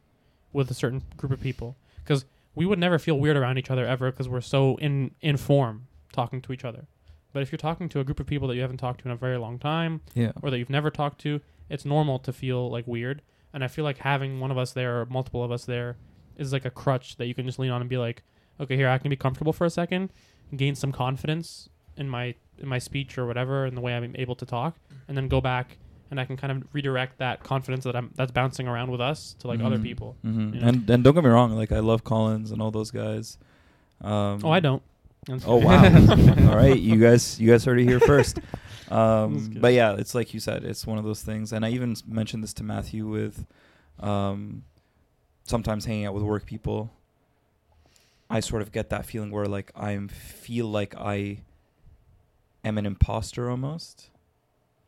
[0.52, 2.24] with a certain group of people, because
[2.56, 5.86] we would never feel weird around each other ever because we're so in in form
[6.12, 6.86] talking to each other.
[7.32, 9.12] But if you're talking to a group of people that you haven't talked to in
[9.12, 10.32] a very long time, Yeah.
[10.42, 13.20] or that you've never talked to, it's normal to feel like weird.
[13.52, 15.98] And I feel like having one of us there or multiple of us there
[16.36, 18.22] is like a crutch that you can just lean on and be like,
[18.58, 20.10] okay, here I can be comfortable for a second,
[20.56, 24.34] gain some confidence in my in my speech or whatever, in the way I'm able
[24.36, 24.78] to talk,
[25.08, 25.76] and then go back
[26.10, 29.34] and I can kind of redirect that confidence that I'm that's bouncing around with us
[29.40, 29.82] to like other Mhm.
[29.82, 30.16] people.
[30.24, 30.54] Mhm.
[30.54, 30.68] you know?
[30.68, 33.38] And and don't get me wrong, like I love Collins and all those guys.
[34.00, 34.82] Um, Oh, I don't.
[35.44, 35.82] Oh wow!
[36.50, 38.38] All right, you guys, you guys heard it here first.
[38.88, 41.96] Um, but yeah, it's like you said, it's one of those things, and I even
[42.06, 43.44] mentioned this to Matthew with
[43.98, 44.62] um,
[45.42, 46.92] sometimes hanging out with work people.
[48.30, 51.38] I sort of get that feeling where like I feel like I
[52.64, 54.10] am an imposter almost,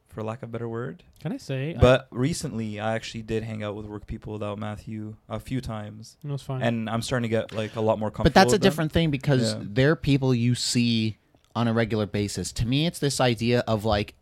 [0.08, 1.02] for lack of a better word.
[1.20, 1.74] Can I say?
[1.74, 5.60] I- But recently, I actually did hang out with work people without Matthew a few
[5.60, 6.62] times, it was fine.
[6.62, 8.24] and I'm starting to get like a lot more comfortable.
[8.24, 8.70] But that's a with them.
[8.70, 9.60] different thing because Yeah.
[9.62, 11.18] they're people you see
[11.54, 12.52] on a regular basis.
[12.52, 14.14] To me, it's this idea of like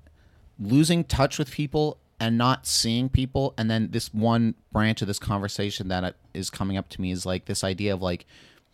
[0.58, 3.52] losing touch with people and not seeing people.
[3.58, 7.26] And then this one branch of this conversation that is coming up to me is
[7.26, 8.24] like this idea of like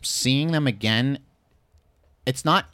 [0.01, 1.19] seeing them again.
[2.25, 2.72] It's not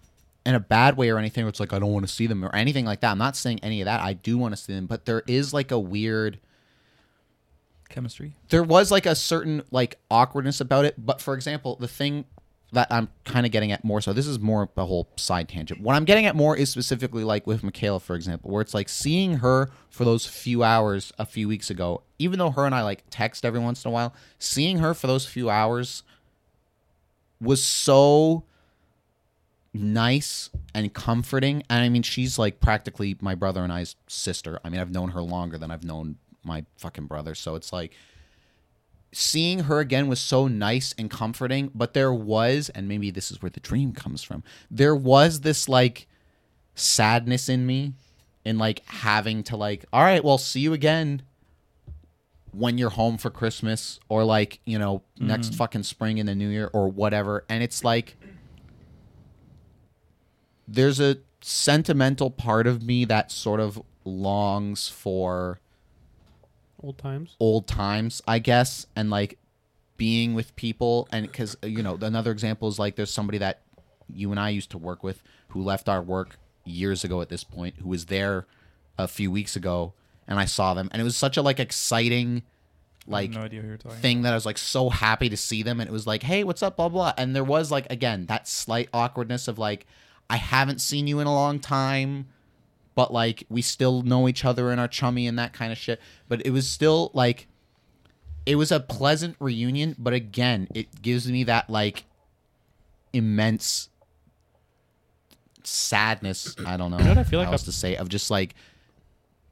[0.49, 1.45] in a bad way or anything.
[1.45, 3.11] Where it's like I don't want to see them or anything like that.
[3.11, 4.01] I'm not saying any of that.
[4.01, 6.39] I do want to see them, but there is like a weird
[7.89, 8.35] chemistry.
[8.49, 12.23] there was like a certain like awkwardness about it but for example the thing
[12.71, 15.81] that i'm kind of getting at more so this is more a whole side tangent
[15.81, 18.87] what i'm getting at more is specifically like with michaela for example where it's like
[18.87, 22.83] seeing her for those few hours a few weeks ago even though her and i
[22.83, 26.03] like text every once in a while seeing her for those few hours
[27.41, 28.43] was so
[29.74, 31.63] nice and comforting.
[31.70, 34.59] And i mean she's like practically my brother and i's sister.
[34.63, 37.36] I mean i've known her longer than i've known my fucking brother.
[37.36, 37.93] So it's like
[39.11, 43.41] seeing her again was so nice and comforting but there was and maybe this is
[43.41, 46.07] where the dream comes from there was this like
[46.76, 47.91] sadness in me
[48.45, 51.24] in like having to like all right well see you again
[52.51, 55.57] when you're home for christmas or like you know next mm-hmm.
[55.57, 57.45] fucking spring in the new year or whatever.
[57.49, 58.15] And it's like
[60.72, 65.59] there's a sentimental part of me that sort of longs for
[66.82, 67.36] Old times.
[67.39, 69.38] old times, I guess, and like
[69.97, 71.07] being with people.
[71.11, 73.61] And because, uh, you know, another example is like there's somebody that
[74.13, 77.43] you and I used to work with who left our work years ago at this
[77.43, 78.45] point, who was there
[78.97, 79.93] a few weeks ago,
[80.28, 80.89] and I saw them.
[80.91, 82.43] And it was such a like exciting,
[83.07, 83.97] like, no idea who you're talking.
[83.97, 86.43] thing that I was like so happy to see them, and it was like, hey,
[86.43, 87.13] what's up, blah blah.
[87.17, 89.86] And there was like again that slight awkwardness of like,
[90.30, 92.27] I haven't seen you in a long time,
[92.95, 95.99] but like we still know each other and are chummy and that kind of shit.
[96.27, 97.47] But it was still like,
[98.45, 99.95] it was a pleasant reunion.
[99.97, 102.05] But again, it gives me that like
[103.13, 103.89] immense
[105.63, 106.55] sadness.
[106.65, 108.55] I don't know, know what I feel like else to say of just like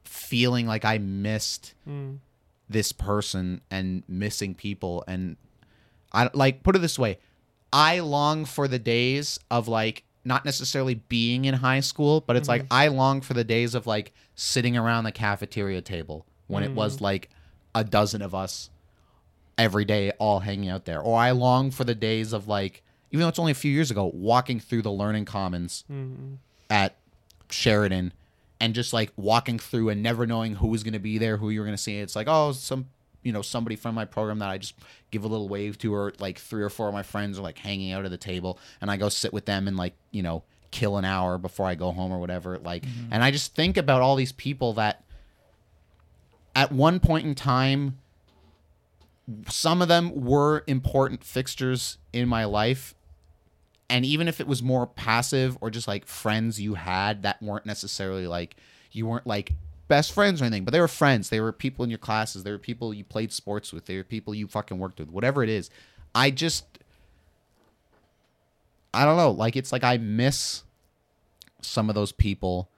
[0.04, 2.18] feeling like I missed Mm.
[2.68, 5.36] this person and missing people and
[6.12, 7.18] I like put it this way
[7.72, 12.48] I long for the days of like not necessarily being in high school but it's
[12.48, 16.70] like I long for the days of like sitting around the cafeteria table when it
[16.72, 17.30] was like
[17.74, 18.70] a dozen of us
[19.56, 23.22] every day all hanging out there or I long for the days of like even
[23.22, 26.36] though it's only a few years ago walking through the learning commons Mm.
[26.70, 26.94] at
[27.50, 28.12] Sheridan
[28.60, 31.48] and just like walking through and never knowing who was going to be there, who
[31.50, 31.98] you were going to see.
[31.98, 32.88] It's like, oh, some,
[33.22, 34.74] you know, somebody from my program that I just
[35.10, 37.58] give a little wave to, or like three or four of my friends are like
[37.58, 40.44] hanging out at the table and I go sit with them and like, you know,
[40.70, 42.58] kill an hour before I go home or whatever.
[42.58, 43.12] Like, mm-hmm.
[43.12, 45.04] and I just think about all these people that
[46.54, 47.98] at one point in time,
[49.48, 52.94] some of them were important fixtures in my life
[53.90, 57.66] and even if it was more passive or just like friends you had that weren't
[57.66, 58.56] necessarily like
[58.92, 59.52] you weren't like
[59.88, 61.30] best friends or anything but they were friends.
[61.30, 62.44] They were people in your classes.
[62.44, 63.86] They were people you played sports with.
[63.86, 65.08] They were people you fucking worked with.
[65.10, 65.70] Whatever it is
[66.14, 66.64] i just
[68.94, 69.30] i don't know.
[69.30, 70.62] Like it's like i miss
[71.60, 72.68] some of those people.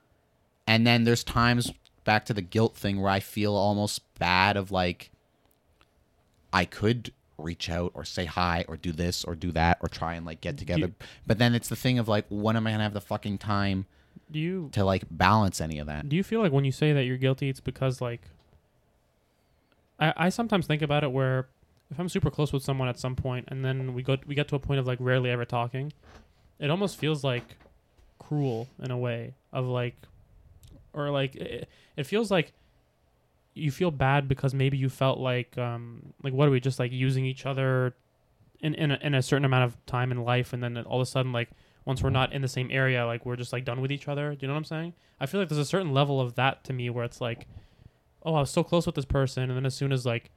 [0.67, 1.73] And then there's times
[2.05, 5.11] back to the guilt thing where i feel almost bad of like
[6.53, 10.15] i could reach out or say hi or do this or do that or try
[10.15, 10.87] and like get together.
[10.87, 10.95] you-
[11.27, 13.85] but then it's the thing of like when am i gonna have the fucking time
[14.31, 16.09] Do you to like balance any of that.
[16.09, 18.23] Do you feel like when you say that you're guilty, it's because like
[19.99, 21.49] I I sometimes think about it where
[21.91, 24.49] if I'm super close with someone at some point and then we go we get
[24.49, 25.93] to a point of like rarely ever talking,
[26.59, 27.57] it almost feels like
[28.19, 29.97] cruel in a way of like
[30.93, 32.53] or like it, it feels like
[33.55, 36.93] you feel bad because maybe you felt like um like what are we just like
[36.93, 37.95] using each other
[38.61, 41.03] in in a, in a certain amount of time in life and then all of
[41.03, 41.51] a sudden like
[41.85, 44.31] once we're not in the same area like we're just like done with each other
[44.35, 46.63] do you know what i'm saying i feel like there's a certain level of that
[46.65, 47.47] to me where it's like
[48.25, 50.31] oh i was so close with this person and then as soon as like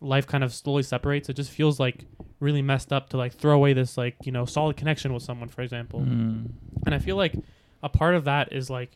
[0.00, 2.04] life kind of slowly separates it just feels like
[2.40, 5.48] really messed up to like throw away this like you know solid connection with someone
[5.48, 6.50] for example Mm.
[6.86, 7.34] and I feel like
[7.82, 8.90] a part of that is like,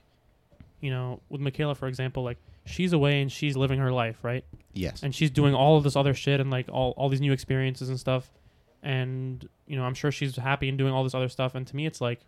[0.81, 4.45] you know, with Michaela, for example, like she's away and she's living her life, right?
[4.73, 5.03] Yes.
[5.05, 7.89] and she's doing all of this other shit and like all, all these new experiences
[7.89, 8.29] and stuff
[8.83, 11.55] and you know i'm sure she's happy and doing all this other stuff.
[11.55, 12.21] And to me it's like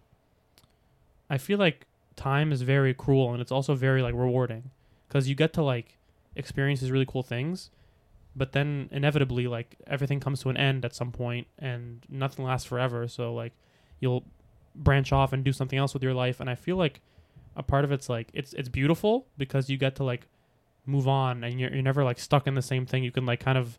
[1.29, 1.87] i feel like
[2.17, 4.71] time is very cruel and it's also very like rewarding
[5.09, 5.99] because you get to like
[6.37, 7.71] experience these really cool things
[8.37, 12.67] but then inevitably like everything comes to an end at some point and nothing lasts
[12.67, 13.07] forever.
[13.07, 13.53] So like
[14.01, 14.25] you'll
[14.75, 16.41] branch off and do something else with your life.
[16.41, 17.01] And i feel like
[17.57, 20.27] a part of it's like it's it's beautiful because you get to like
[20.87, 23.05] move on and you're, you're never like stuck in the same thing.
[23.05, 23.79] You can like kind of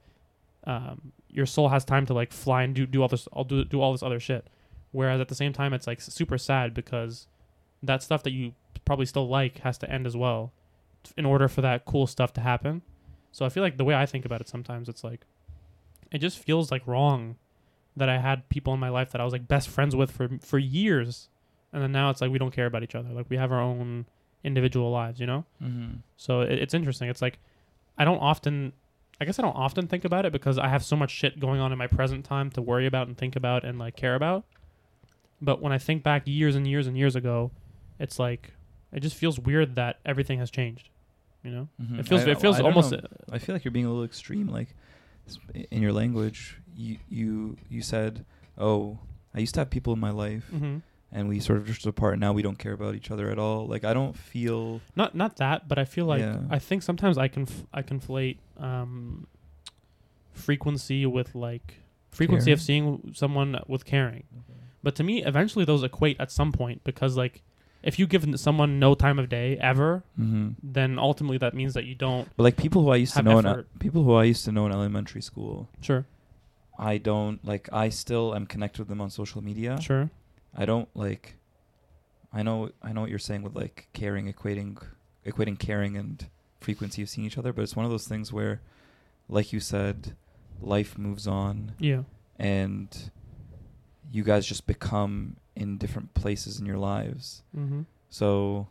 [0.66, 3.64] um, your soul has time to like fly and do do all this i'll do
[3.66, 4.48] do all this other shit.
[4.92, 7.28] Whereas at the same time it's like super sad because
[7.84, 8.54] that stuff that you
[8.86, 10.54] probably still like has to end as well
[11.18, 12.82] in order for that cool stuff to happen.
[13.32, 15.26] So i feel like the way i think about it sometimes it's like
[16.12, 17.36] it just feels like wrong
[17.98, 20.30] that i had people in my life that i was like best friends with for
[20.42, 21.30] for years.
[21.74, 23.10] And then now it's like we don't care about each other.
[23.10, 24.06] Like we have our own
[24.46, 25.44] individual lives you know?
[25.62, 25.96] Mm-hmm.
[26.16, 27.10] so it, it's interesting.
[27.10, 27.40] It's like
[27.98, 28.74] I don't often,
[29.20, 31.60] I guess I don't often think about it because I have so much shit going
[31.62, 34.44] on in my present time to worry about and think about and like care about.
[35.42, 37.52] But when I think back years and years and years ago,
[38.00, 38.52] it's like
[38.92, 40.90] it just feels weird that everything has changed.
[41.44, 42.00] You know, Mhm.
[42.00, 43.00] it feels I- it feels I almost know.
[43.32, 44.48] I feel like you're being a little extreme.
[44.48, 44.76] Like
[45.72, 48.26] in your language, you you you said,
[48.58, 49.00] "Oh,
[49.34, 50.78] I used to have people in my life, hmm
[51.16, 52.20] and we sort of drifted apart.
[52.20, 54.82] Now we don't care about each other at all." Like I don't feel.
[54.96, 56.40] not not that, but I feel like Yeah.
[56.50, 59.28] I think sometimes I can I conflate um,
[60.34, 61.76] frequency with like
[62.12, 64.24] frequency of seeing someone with caring.
[64.84, 67.42] But to me, eventually those equate at some point because like
[67.82, 70.50] if you give someone no time of day ever, Mm-hmm.
[70.64, 72.28] then ultimately that means that you don't.
[72.38, 73.68] But like people who I used to know, in, effort.
[73.80, 76.06] people who I used to know in elementary school, Sure,
[76.80, 77.70] I don't like.
[77.74, 79.80] I still am connected with them on social media.
[79.82, 80.10] sure,
[80.56, 81.36] I don't like.
[82.34, 82.70] I know.
[82.82, 84.82] I know what you're saying with like caring, equating,
[85.26, 86.28] equating caring and
[86.60, 87.54] frequency of seeing each other.
[87.54, 88.62] But it's one of those things where,
[89.30, 90.16] like you said,
[90.62, 92.04] life moves on, yeah,
[92.38, 93.12] and
[94.12, 97.44] you guys just become in different places in your lives.
[97.56, 97.82] mm-hmm.
[98.10, 98.68] So,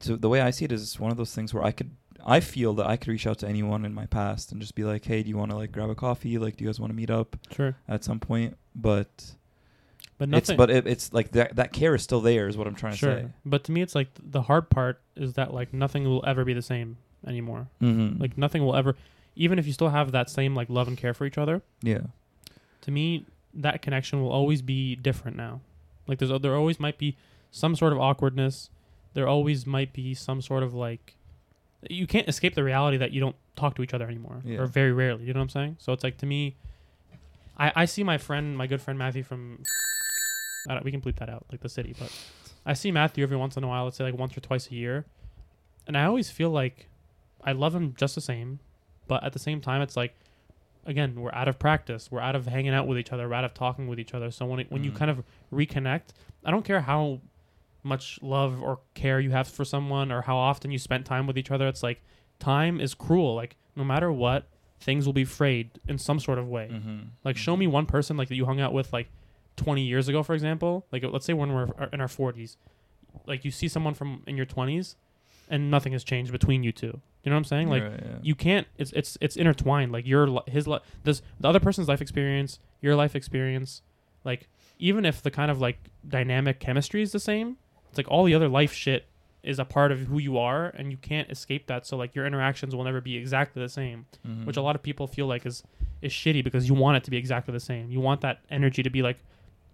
[0.00, 1.90] so the way I see it is one of those things where I could,
[2.24, 4.84] I feel that I could reach out to anyone in my past and just be
[4.84, 6.36] like, "Hey, do you want to like grab a coffee?
[6.38, 7.76] Like, do you guys want to meet up sure.
[7.88, 9.32] at some point?" But
[10.20, 10.56] But it's nothing.
[10.58, 13.14] but it, it's like that that care is still there, is what I'm trying sure.
[13.14, 13.28] to say.
[13.44, 16.52] But to me, it's like the hard part is that like nothing will ever be
[16.52, 17.68] the same anymore.
[17.82, 18.20] Mm-hmm.
[18.20, 18.96] Like nothing will ever,
[19.34, 21.62] even if you still have that same like love and care for each other.
[21.82, 22.02] yeah,
[22.82, 25.60] to me that connection will always be different now
[26.06, 27.16] like there's there always might be
[27.50, 28.70] some sort of awkwardness
[29.14, 31.16] there always might be some sort of like
[31.88, 34.58] you can't escape the reality that you don't talk to each other anymore Yeah.
[34.60, 36.54] or very rarely you know what i'm saying so it's like to me
[37.58, 39.62] i i see my friend my good friend matthew from
[40.82, 42.10] we can bleep that out like the city but
[42.66, 44.74] i see matthew every once in a while let's say like once or twice a
[44.74, 45.04] year
[45.86, 46.88] and i always feel like
[47.44, 48.58] i love him just the same
[49.08, 50.14] but at the same time it's like
[50.86, 53.44] again we're out of practice we're out of hanging out with each other we're out
[53.44, 54.96] of talking with each other so when, it, when you Mhm.
[54.96, 56.08] kind of reconnect
[56.44, 57.20] i don't care how
[57.82, 61.36] much love or care you have for someone or how often you spent time with
[61.38, 62.02] each other it's like
[62.38, 64.46] time is cruel like no matter what
[64.80, 66.98] things will be frayed in some sort of way mm-hmm.
[67.24, 69.08] like show me one person like that you hung out with like
[69.60, 72.56] 20 years ago for example like let's say when we're in our 40s
[73.26, 74.94] like you see someone from in your 20s
[75.50, 77.00] and nothing has changed between you two.
[77.22, 77.68] You know what i'm saying?
[77.68, 77.82] Like
[78.22, 79.92] you can't it's it's it's intertwined.
[79.92, 83.82] Like your li- his li- this the other person's life experience your life experience
[84.24, 84.48] like
[84.78, 87.58] even if the kind of like dynamic chemistry is the same
[87.90, 89.04] it's like all the other life shit
[89.42, 91.86] is a part of who you are and you can't escape that.
[91.86, 94.46] So like your interactions will never be exactly the same mm-hmm.
[94.46, 95.62] which a lot of people feel like is
[96.00, 97.90] is shitty because you want it to be exactly the same.
[97.90, 99.18] You want that energy to be like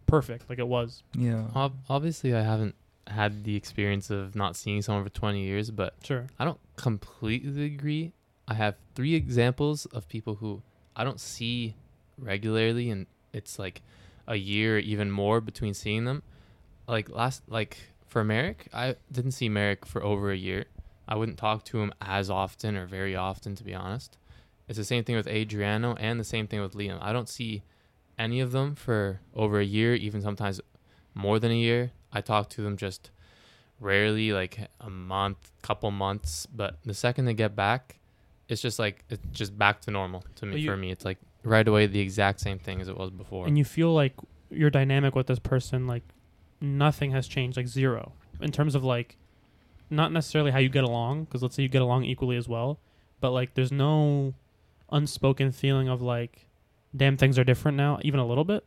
[0.06, 1.44] perfect like it was yeah.
[1.54, 2.74] Ob- obviously, I haven't
[3.08, 7.64] had the experience of not seeing someone for 20 years, but sure I don't completely
[7.64, 8.12] agree.
[8.48, 10.62] I have three examples of people who
[10.94, 11.74] I don't see
[12.18, 13.82] regularly, and it's like
[14.26, 16.22] a year, even more between seeing them.
[16.88, 20.66] Like last, like for Merrick, I didn't see Merrick for over a year.
[21.08, 24.16] I wouldn't talk to him as often or very often, to be honest.
[24.68, 26.98] It's the same thing with Adriano and the same thing with Liam.
[27.00, 27.62] I don't see
[28.18, 30.60] any of them for over a year, even sometimes
[31.14, 31.92] more than a year.
[32.12, 33.10] I talk to them just
[33.80, 36.46] rarely like a month couple months.
[36.46, 37.98] But the second they get back
[38.48, 40.90] it's just like it's just back to normal to me you- for me.
[40.90, 43.46] It's like right away the exact same thing as it was before.
[43.46, 44.14] And you feel like
[44.50, 46.04] your dynamic with this person like
[46.60, 49.16] nothing has changed like zero in terms of like
[49.90, 52.78] not necessarily how you get along because let's say you get along equally as well
[53.20, 54.32] but like there's no
[54.90, 56.45] unspoken feeling of like
[56.94, 58.64] damn things are different now even a little bit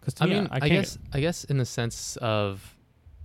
[0.00, 2.76] because i mean I, I, guess i guess in the sense of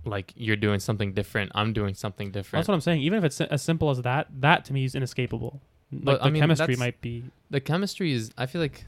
[0.04, 2.60] like you're doing something different, I'm doing something different.
[2.62, 3.02] That's what I'm saying.
[3.02, 5.62] Even if it's as simple as that, that to me is inescapable.
[5.92, 7.24] Like But, the I mean, chemistry might be.
[7.50, 8.84] the chemistry is I feel like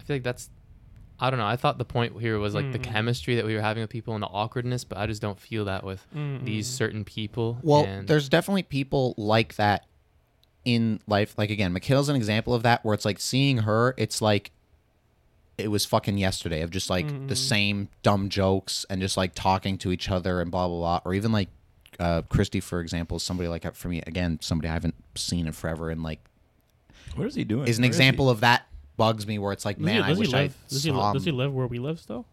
[0.00, 0.48] I feel like that's
[1.18, 1.46] I don't know.
[1.46, 2.84] I thought the point here was like the Mm.
[2.84, 5.66] chemistry that we were having with people and the awkwardness, but I just don't feel
[5.66, 7.58] that with Mm, these certain people.
[7.62, 9.84] Well, and there's definitely people like that
[10.64, 11.34] in life.
[11.38, 14.50] Like again, Michaela's an example of that, where it's like seeing her, it's like
[15.58, 17.36] it was fucking yesterday of just like the Mhm.
[17.36, 21.00] same dumb jokes and just like talking to each other and blah blah blah.
[21.04, 21.48] Or even like
[21.98, 25.52] uh, Christy, for example, is somebody like for me again, somebody I haven't seen in
[25.52, 26.20] forever, and like
[27.14, 27.68] What is he doing?
[27.68, 30.08] is an Where example of that bugs me where it's like, Does man, he, I
[30.08, 30.50] does he wish live?
[30.52, 32.24] I Does he, li- saw does he live where we live still?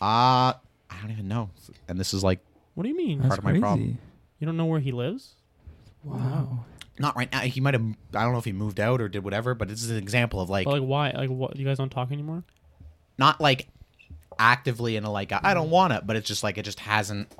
[0.00, 0.54] Uh,
[0.88, 1.50] I don't even know.
[1.88, 2.38] And this is like
[2.74, 3.18] What do you mean?
[3.18, 3.60] That's part of my crazy.
[3.60, 3.98] problem.
[4.38, 5.34] You don't know where he lives?
[6.02, 6.64] Wow.
[7.00, 7.40] Not right now.
[7.40, 7.84] He might have.
[8.14, 10.40] I don't know if he moved out or did whatever, but this is an example
[10.40, 11.10] of like But like why?
[11.10, 11.56] Like what?
[11.56, 12.44] You guys don't talk anymore?
[13.20, 13.68] not like
[14.38, 17.32] actively in a like I don't want it, but it's just like it just hasn't.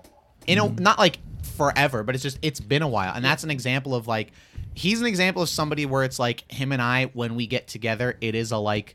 [0.47, 0.83] You know, mm-hmm.
[0.83, 1.19] not like
[1.57, 4.31] forever, but it's just it's been a while, and that's an example of like
[4.75, 8.17] he's an example of somebody where it's like him and I when we get together,
[8.21, 8.95] it is a like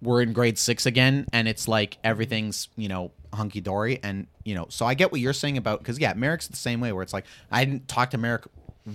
[0.00, 2.06] we're in grade six again, and it's like mm-hmm.
[2.06, 5.80] everything's you know hunky dory, and you know, so I get what you're saying about
[5.80, 8.44] because yeah, Merrick's the same way where it's like I didn't talk to Merrick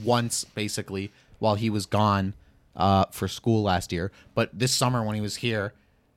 [0.04, 2.34] once basically while he was gone
[2.76, 5.74] uh, for school last year, but this summer when he was here,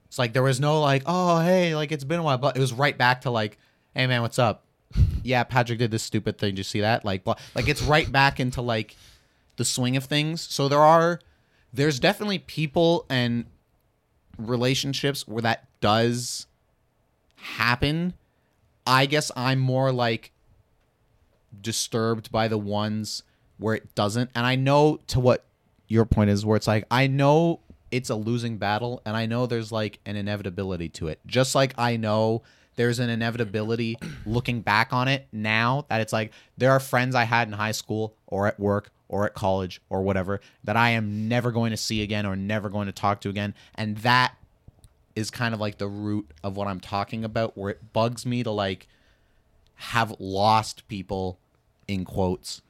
[0.07, 2.61] it's like there was no like, oh hey, like it's been a while, but it
[2.61, 3.59] was right back to like,
[3.95, 4.64] hey man, what's up?
[5.23, 6.51] yeah, Patrick did this stupid thing.
[6.51, 7.05] Did you see that?
[7.05, 7.37] Like, blah.
[7.55, 8.97] like it's right back into like
[9.57, 10.41] the swing of things.
[10.41, 11.21] So there are,
[11.73, 13.45] there's definitely people and
[14.39, 16.47] relationships where that does
[17.37, 18.14] happen.
[18.87, 20.33] I guess I'm more like
[21.61, 23.23] disturbed by the ones
[23.61, 24.31] where it doesn't.
[24.35, 25.45] And I know to what
[25.87, 29.47] your point is, where it's like, I know it's a losing battle, and I know
[29.47, 31.21] there's like an inevitability to it.
[31.27, 32.43] Just like I know
[32.77, 33.97] there's an inevitability
[34.27, 37.73] looking back on it now that it's like there are friends I had in high
[37.73, 41.77] school or at work or at college or whatever that I am never going to
[41.77, 43.55] see again or never going to talk to again.
[43.75, 44.35] And that
[45.17, 48.45] is kind of like the root of what I'm talking about, where it bugs me
[48.45, 48.87] to like
[49.75, 51.39] have lost people
[51.89, 52.63] in quotes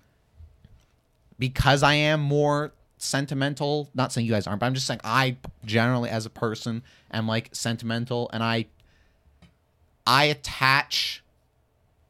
[1.40, 3.90] because I am more sentimental.
[3.94, 7.26] Not saying you guys aren't, but I'm just saying I generally, as a person, am
[7.26, 8.66] like sentimental, and I
[10.06, 11.24] I attach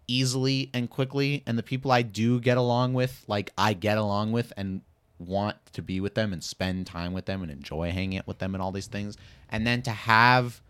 [0.07, 4.33] easily and quickly, and the people I do get along with, like I get along
[4.33, 4.83] with and
[5.19, 8.39] want to be with them and spend time with them and enjoy hanging out with
[8.39, 9.17] them and all these things,
[9.49, 10.61] and then to have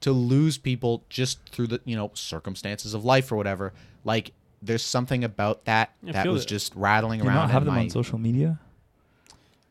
[0.00, 3.72] to lose people just through the you know circumstances of life or whatever,
[4.04, 4.32] like.
[4.62, 6.48] There's something about that I that was it.
[6.48, 7.36] just rattling Do you around.
[7.38, 8.58] not have in them my- on social media?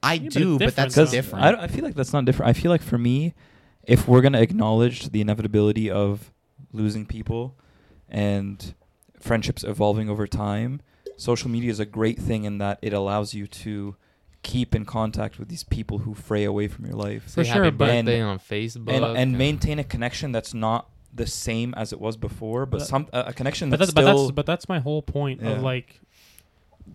[0.01, 1.45] I Yeah, do, it's but, that's different, different.
[1.59, 2.49] I, I feel like that's not different.
[2.49, 3.33] I feel like for me,
[3.83, 6.31] if we're gonna acknowledge the inevitability of
[6.71, 7.55] losing people
[8.07, 8.73] and
[9.19, 10.81] friendships evolving over time,
[11.17, 13.95] social media is a great thing in that it allows you to
[14.41, 17.63] keep in contact with these people who fray away from your life say For sure,
[17.65, 21.91] happy birthday And- on Facebook and, and maintain a connection that's not the same as
[21.91, 24.45] it was before, but But- some a, a connection But that's, that's, but that's but
[24.45, 25.51] that's my whole point Yeah.
[25.51, 25.99] of like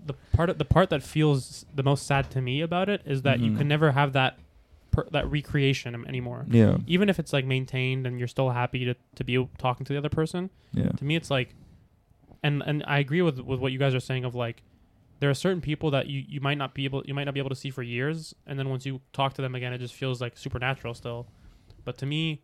[0.07, 3.23] the part of, the part that feels the most sad to me about it is
[3.23, 3.59] that you Mhm.
[3.59, 4.39] can never have that
[4.91, 6.47] per, that recreation anymore.
[6.49, 9.93] yeah Even if it's like maintained and you're still happy to, to be talking to
[9.93, 11.55] the other person, yeah to me it's like
[12.43, 14.63] and and I agree with with what you guys are saying of like
[15.21, 17.41] there are certain people that you, you might not be able you might not be
[17.41, 19.95] able to see for years and then once you talk to them again it just
[19.95, 21.27] feels like supernatural still.
[21.85, 22.43] But to me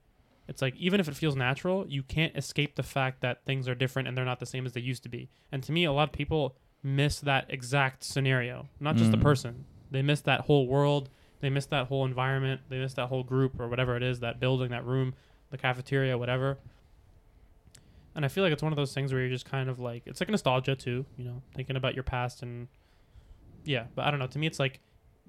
[0.51, 3.74] it's like even if it feels natural, you can't escape the fact that things are
[3.74, 5.30] different and they're not the same as they used to be.
[5.53, 9.22] And to me a lot of people miss that exact scenario, not just the Mm.
[9.22, 9.64] person.
[9.90, 11.09] They miss that whole world,
[11.40, 14.40] they miss that whole environment, they miss that whole group or whatever it is, that
[14.40, 15.14] building, that room,
[15.51, 16.59] the cafeteria, whatever.
[18.14, 20.03] And I feel like it's one of those things where you're just kind of like
[20.07, 22.66] it's like nostalgia too, you know, thinking about your past and
[23.64, 24.27] yeah, but I don't know.
[24.27, 24.81] To me, it's like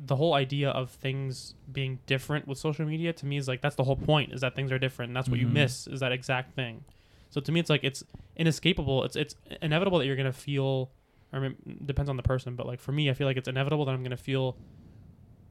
[0.03, 3.13] the whole idea of things being different with social media.
[3.13, 5.29] To me, is like that's the whole point is that things are different, and that's
[5.29, 5.51] what you Mhm.
[5.53, 6.83] miss is that exact thing.
[7.29, 8.03] So to me, it's like it's
[8.35, 9.03] inescapable.
[9.03, 10.89] It's it's inevitable that you're gonna feel.
[11.33, 11.55] I mean,
[11.85, 14.03] depends on the person, but like for me, I feel like it's inevitable that I'm
[14.03, 14.57] gonna feel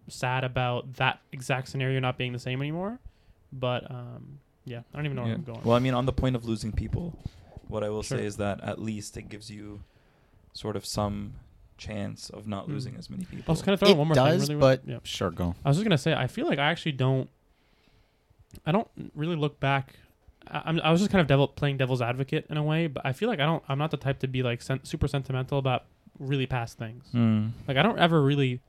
[0.09, 2.99] sad about that exact scenario not being the same anymore.
[3.53, 5.37] But um, yeah, I don't even know where Yeah.
[5.37, 5.61] I'm going.
[5.65, 7.17] Well, I mean, on the point of losing people,
[7.69, 8.19] what I will Sure.
[8.19, 9.81] say is that at least it gives you
[10.53, 11.35] sort of some
[11.81, 12.73] chance of not Mm.
[12.75, 13.39] losing as many people.
[13.39, 13.53] I people.
[13.55, 14.59] was kind of throwing it one more does, thing.
[14.59, 14.99] Really but yeah.
[15.03, 15.55] sure, go.
[15.65, 17.29] I was just gonna say, I feel like I actually don't.
[18.67, 19.95] I don't really look back.
[20.49, 23.05] I, I'm, I was just kind of devil playing devil's advocate in a way, but
[23.07, 23.63] I feel like I don't.
[23.69, 25.85] I'm not the type to be like sen- super sentimental about
[26.19, 27.05] really past things.
[27.15, 27.53] Mm.
[27.67, 28.61] Like I don't ever really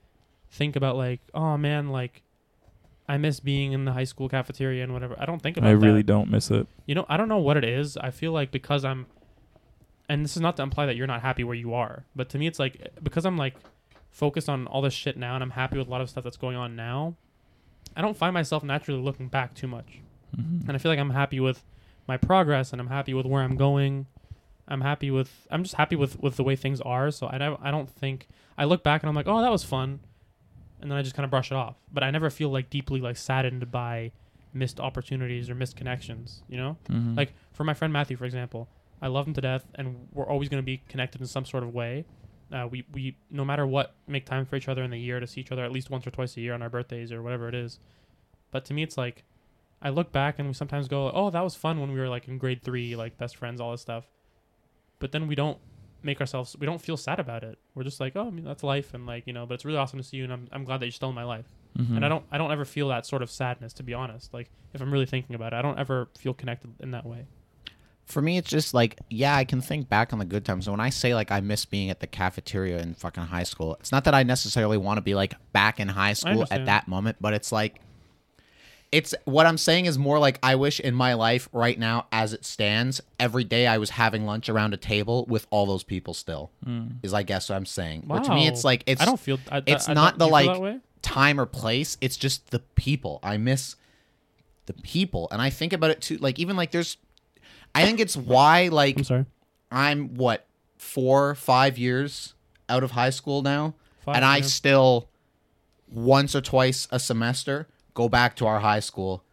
[0.50, 2.22] think about like, oh man, like
[3.10, 5.16] I miss being in the high school cafeteria and whatever.
[5.20, 5.86] I don't think about I that.
[5.86, 6.68] really don't miss it.
[6.86, 7.98] You know, I don't know what it is.
[7.98, 9.06] I feel like because I'm,
[10.12, 12.38] and this is not to imply that you're not happy where you are, but to
[12.38, 13.56] me, it's like because I'm like
[14.10, 16.38] focused on all this shit now, and I'm happy with a lot of stuff that's
[16.38, 17.16] going on now.
[17.96, 20.00] I don't find myself naturally looking back too much,
[20.38, 20.68] Mhm.
[20.68, 21.64] and I feel like I'm happy with
[22.08, 24.06] my progress, and I'm happy with where I'm going.
[24.68, 25.48] I'm happy with.
[25.52, 27.10] I'm just happy with with the way things are.
[27.12, 27.60] So I don't.
[27.64, 28.28] I don't think
[28.58, 30.00] I look back and I'm like, oh, that was fun,
[30.82, 31.78] and then I just kind of brush it off.
[31.92, 34.12] But I never feel like deeply like saddened by
[34.54, 36.44] missed opportunities or missed connections.
[36.50, 36.78] You know.
[36.90, 37.16] Mhm.
[37.18, 38.68] Like for my friend Matthew, for example,
[39.02, 41.64] I love him to death, and we're always going to be connected in some sort
[41.64, 42.06] of way.
[42.52, 45.26] Uh, we we no matter what make time for each other in the year to
[45.28, 47.48] see each other at least once or twice a year on our birthdays or whatever
[47.48, 47.80] it is.
[48.52, 49.24] But to me, it's like
[49.82, 52.28] I look back and we sometimes go, "Oh, that was fun when we were like
[52.28, 54.06] in grade three, like best friends, all this stuff."
[55.00, 55.58] But then we don't
[56.04, 57.58] make ourselves we don't feel sad about it.
[57.74, 59.46] We're just like, "Oh, I mean, that's life," and like you know.
[59.46, 61.16] But it's really awesome to see you, and I'm I'm glad that you're still in
[61.16, 61.48] my life.
[61.80, 61.96] Mhm.
[61.96, 64.34] And I don't I don't ever feel that sort of sadness, to be honest.
[64.34, 67.28] Like if I'm really thinking about it, I don't ever feel connected in that way.
[68.06, 70.70] For me, it's just like, yeah, I can think back on the good times.
[70.70, 73.92] When I say like I miss being at the cafeteria in fucking high school, it's
[73.92, 77.18] not that I necessarily want to be like back in high school at that moment,
[77.22, 77.80] but it's like,
[78.92, 82.34] it's what I'm saying is more like I wish in my life right now, as
[82.34, 86.14] it stands, every day I was having lunch around a table with all those people
[86.14, 86.52] still.
[86.66, 86.96] Mm.
[87.02, 88.04] Is I guess what I'm saying.
[88.08, 88.18] Wow.
[88.18, 89.40] Or to me, it's like it's I don't feel.
[89.50, 91.98] I, it's I, not the do you feel like time or place.
[92.02, 93.22] It's just the people.
[93.24, 93.78] I miss
[94.66, 96.18] the people, and I think about it too.
[96.18, 96.98] Like even like there's,
[97.74, 99.26] I think it's why like I'm sorry.
[99.72, 100.46] I'm what
[100.78, 102.34] four five years
[102.68, 103.76] out of high school now,
[104.06, 105.10] Five, and I still
[105.90, 109.24] once or twice a semester go back to our high school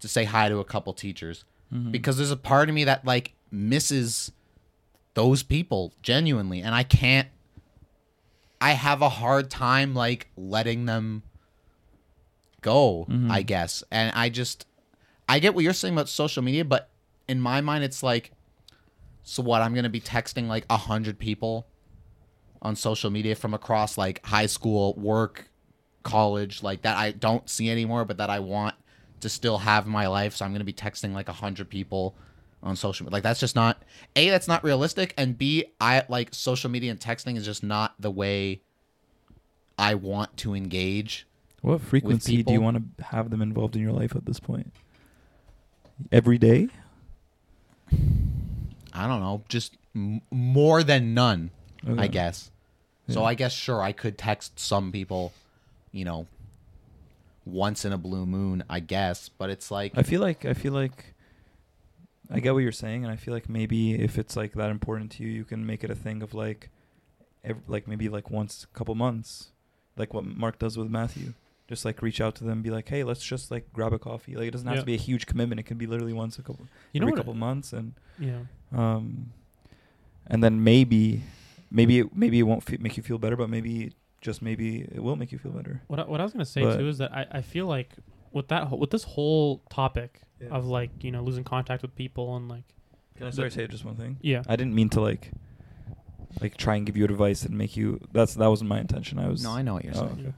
[0.00, 1.90] to say hi to a couple teachers mm-hmm.
[1.90, 4.32] because there's a part of me that like misses
[5.14, 7.28] those people genuinely, and I can't.
[8.60, 11.22] I have a hard time like letting them
[12.60, 13.30] go, mm-hmm.
[13.30, 13.82] I guess.
[13.90, 14.66] And I just
[15.28, 16.89] I get what you're saying about social media, but
[17.30, 18.32] in my mind it's like
[19.22, 21.66] so what, I'm gonna be texting like a hundred people
[22.62, 25.48] on social media from across like high school, work,
[26.02, 28.74] college, like that I don't see anymore, but that I want
[29.20, 30.36] to still have in my life.
[30.36, 32.16] So I'm gonna be texting like a hundred people
[32.62, 33.14] on social media.
[33.14, 33.82] Like that's just not
[34.16, 37.94] A, that's not realistic, and B, I like social media and texting is just not
[38.00, 38.62] the way
[39.78, 41.26] I want to engage.
[41.62, 44.72] What frequency do you want to have them involved in your life at this point?
[46.10, 46.68] Every day?
[48.92, 51.50] I don't know, just m- more than none,
[51.86, 52.08] I Okay.
[52.08, 52.50] guess.
[53.08, 53.26] So Yeah.
[53.26, 55.32] I guess sure I could text some people,
[55.92, 56.26] you know,
[57.44, 60.72] once in a blue moon, I guess, but it's like I feel like I feel
[60.72, 61.14] like
[62.32, 65.10] I get what you're saying, and I feel like maybe if it's like that important
[65.12, 66.68] to you, you can make it a thing of like,
[67.42, 69.48] ev- like maybe like once a couple months,
[69.96, 71.32] like what Mark does with Matthew.
[71.70, 74.34] Just like reach out to them, be like, hey, let's just like grab a coffee.
[74.34, 74.80] Like it doesn't have Yeah.
[74.80, 75.58] to be a huge commitment.
[75.60, 77.18] It can be literally once a couple, You know every what?
[77.18, 78.40] couple months, and yeah.
[78.72, 79.30] um,
[80.26, 81.22] and then maybe,
[81.70, 85.00] maybe it, maybe it won't fe- make you feel better, but maybe just maybe it
[85.02, 85.80] will make you feel better.
[85.86, 87.90] What I, what I was gonna say But- too is that I, I feel like
[88.32, 90.48] with that whole, with this whole topic Yeah.
[90.56, 92.64] of like you know losing contact with people and like
[93.16, 94.18] Can I sorry say just one thing?
[94.22, 95.30] yeah I didn't mean to like
[96.40, 99.18] like try and give you advice and make you that's that wasn't my intention.
[99.20, 100.20] I was No, I know what you're Oh, saying.
[100.20, 100.34] okay.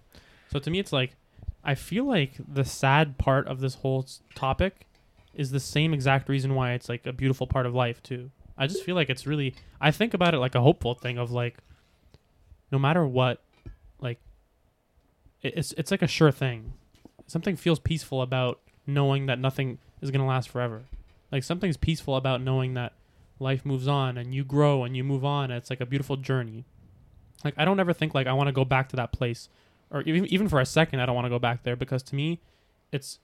[0.53, 1.17] So to me, it's like
[1.65, 4.87] I feel like the sad part of this whole topic
[5.35, 8.31] is the same exact reason why it's like a beautiful part of life too.
[8.59, 11.31] I just feel like it's really I think about it like a hopeful thing of
[11.31, 11.59] like
[12.71, 13.43] no matter what,
[14.01, 14.19] like
[15.43, 16.73] it's it's like a sure thing.
[17.27, 20.83] Something feels peaceful about knowing that nothing is gonna last forever.
[21.31, 22.93] Like something's peaceful about knowing that
[23.39, 25.51] life moves on and you grow and you move on.
[25.51, 26.65] And it's like a beautiful journey.
[27.45, 29.49] Like I don't ever think like I want to go back to that place
[29.93, 32.15] or even even for a second I don't want to go back there because to
[32.15, 32.41] me
[32.91, 33.19] it's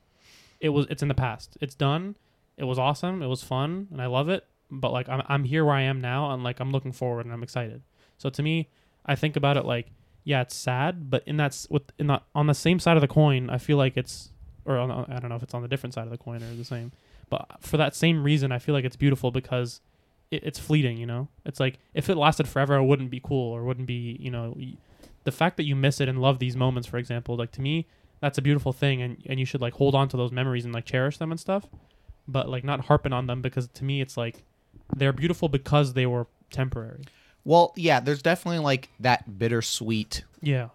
[0.60, 1.56] it was it's in the past.
[1.60, 2.16] It's done.
[2.56, 3.22] It was awesome.
[3.22, 6.00] It was fun and I love it, but like I'm I'm here where I am
[6.00, 7.82] now and like I'm looking forward and I'm excited.
[8.18, 8.68] So to me,
[9.06, 9.86] I think about it like
[10.24, 13.00] yeah, it's sad, but in that s- with in the on the same side of
[13.00, 14.30] the coin, I feel like it's
[14.66, 16.54] or on, I don't know if it's on the different side of the coin or
[16.54, 16.92] the same.
[17.30, 19.80] But for that same reason, I feel like it's beautiful because
[20.30, 21.28] it, it's fleeting, you know?
[21.46, 24.54] It's like if it lasted forever, it wouldn't be cool or wouldn't be, you know,
[25.28, 27.86] the fact that you miss it and love these moments, for example, like to me,
[28.20, 30.72] that's a beautiful thing and, and you should like hold on to those memories and
[30.74, 31.64] like cherish them and stuff,
[32.26, 34.42] but like not harping on them because to me, it's like
[34.96, 37.04] they're beautiful because they were temporary.
[37.44, 40.68] Well, yeah, there's definitely like that bittersweet Yeah.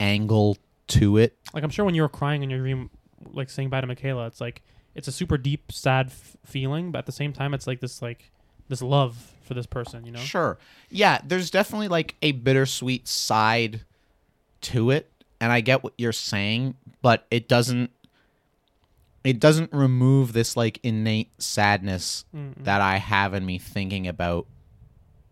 [0.00, 0.58] angle
[0.88, 1.36] to it.
[1.54, 2.90] Like I'm sure when you were crying in your dream,
[3.32, 4.62] like saying bye to Michaela, it's like
[4.94, 8.02] it's a super deep, sad f- feeling, but at the same time, it's like this
[8.02, 8.30] like
[8.68, 10.18] this love for this person, you know?
[10.20, 10.58] Sure.
[10.90, 13.80] Yeah, there's definitely like a bittersweet side
[14.62, 15.10] to it,
[15.40, 17.90] and I get what you're saying, but it doesn't
[19.24, 22.64] it doesn't remove this like innate sadness Mm-mm.
[22.64, 24.46] that I have in me thinking about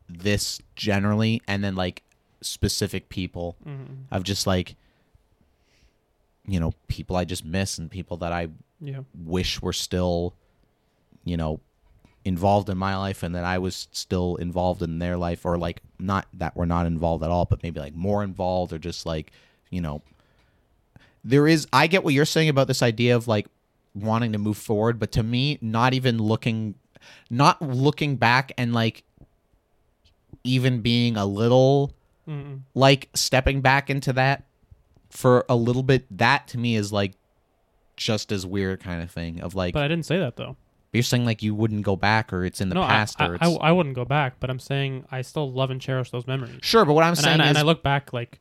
[0.09, 2.03] this generally, and then like
[2.41, 4.05] specific people Mhm.
[4.11, 4.77] of just like
[6.47, 8.49] you know people I just miss and people that I
[8.81, 9.01] Yeah.
[9.15, 10.35] wish were still
[11.25, 11.61] you know
[12.25, 15.81] involved in my life and that I was still involved in their life or like
[15.99, 19.33] not that we're not involved at all but maybe like more involved or just like
[19.71, 20.03] you know
[21.25, 23.47] there is I get what you're saying about this idea of like
[23.95, 26.75] wanting to move forward but to me not even looking
[27.31, 29.03] not looking back and like
[30.45, 31.95] even being a little
[32.29, 32.61] Mm-mm.
[32.75, 34.45] like stepping back into that
[35.09, 37.13] for a little bit that to me is like
[37.97, 40.57] just as weird kind of thing of like But I didn't say that though.
[40.93, 43.35] You're saying like you wouldn't go back or it's in the no, past I, or
[43.37, 46.27] it's I, I wouldn't go back, but I'm saying I still love and cherish those
[46.27, 46.59] memories.
[46.63, 48.41] sure but what i'm and, I, saying and, is and I look back like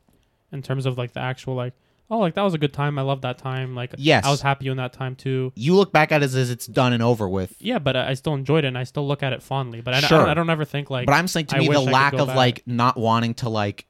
[0.52, 1.74] in terms of like the actual like
[2.10, 2.98] oh like that was a good time.
[2.98, 3.76] I love that time.
[3.76, 4.24] Like Yes.
[4.24, 5.52] I was happy in that time too.
[5.54, 8.14] you look back at it as it's done and over with Yeah, but I, I
[8.14, 9.80] still enjoyed it and I still look at it fondly.
[9.80, 10.18] But I, I, Sure.
[10.18, 12.26] don't, I don't ever think like but i'm saying to I me the lack of
[12.26, 12.36] back.
[12.36, 13.86] like not wanting to like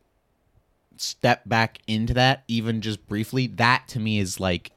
[0.98, 4.70] step back into that even just briefly that to me is like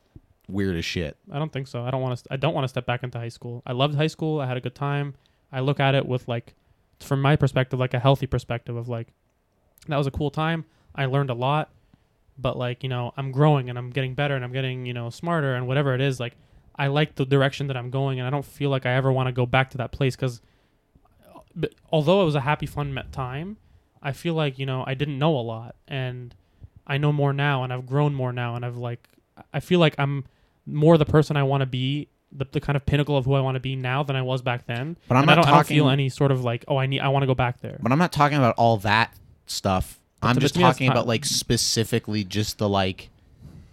[0.53, 1.83] weird as shit I don't think so.
[1.83, 2.25] I don't want to.
[2.31, 3.63] I don't want to step back into high school.
[3.65, 4.39] I loved high school.
[4.39, 5.15] I had a good time.
[5.51, 6.53] I look at it with like,
[6.99, 9.07] from my perspective, like a healthy perspective of like,
[9.87, 10.65] that was a cool time.
[10.95, 11.71] I learned a lot,
[12.37, 15.09] but like you know, I'm growing and I'm getting better and I'm getting you know
[15.09, 16.19] smarter and whatever it is.
[16.19, 16.35] Like,
[16.75, 19.27] I like the direction that I'm going and I don't feel like I ever want
[19.27, 20.41] to go back to that place because,
[21.91, 23.57] although it was a happy, fun time,
[24.01, 26.35] I feel like you know I didn't know a lot and
[26.85, 29.07] I know more now and I've grown more now and I've like
[29.53, 30.25] I feel like I'm
[30.65, 33.41] more the person I want to be, the, the kind of pinnacle of who I
[33.41, 34.97] want to be now than I was back then.
[35.07, 36.77] But I'm And I not don't, I don't feel talking- any sort of like, oh,
[36.77, 37.77] I need, I want to go back there.
[37.81, 39.13] but i'm not talking about all that
[39.45, 43.09] stuff But i'm just to me, that's talking about like specifically just the like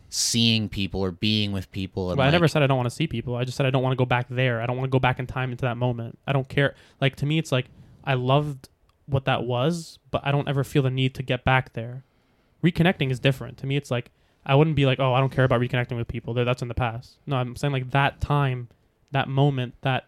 [0.08, 2.94] seeing people or being with people and I like, never said I don't want to
[2.94, 3.36] see people.
[3.36, 4.60] I just said I don't want to go back there.
[4.60, 6.18] I don't want to go back in time into that moment.
[6.26, 6.74] I don't care.
[7.00, 7.66] Like to me, it's like
[8.04, 8.68] I loved
[9.06, 12.02] what that was, but I don't ever feel the need to get back there.
[12.64, 13.56] Reconnecting is different.
[13.58, 14.10] To me, it's like
[14.44, 16.34] I wouldn't be like, oh, I don't care about reconnecting with people.
[16.34, 17.18] That's in the past.
[17.26, 18.68] No, I'm saying like that time,
[19.10, 20.06] that moment, that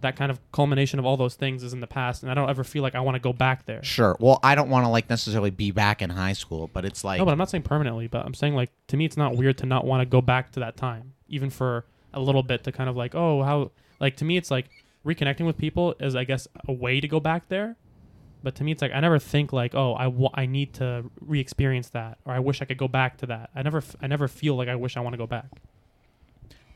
[0.00, 2.50] that kind of culmination of all those things is in the past, and I don't
[2.50, 3.82] ever feel like I want to go back there.
[3.82, 4.14] Sure.
[4.20, 7.18] Well, I don't want to like necessarily be back in high school, but it's like
[7.18, 8.06] no, but I'm not saying permanently.
[8.06, 10.52] But I'm saying like to me, it's not weird to not want to go back
[10.52, 14.16] to that time, even for a little bit to kind of like, oh, how like
[14.16, 14.68] to me, it's like
[15.06, 17.76] reconnecting with people is I guess a way to go back there.
[18.44, 21.88] But to me, it's like I never think like, oh, I I need to re-experience
[21.90, 23.50] that, or I wish I could go back to that.
[23.56, 25.46] I never f- I never feel like I wish I want to go back.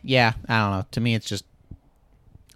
[0.03, 0.87] yeah, I don't know.
[0.93, 1.45] To me, it's just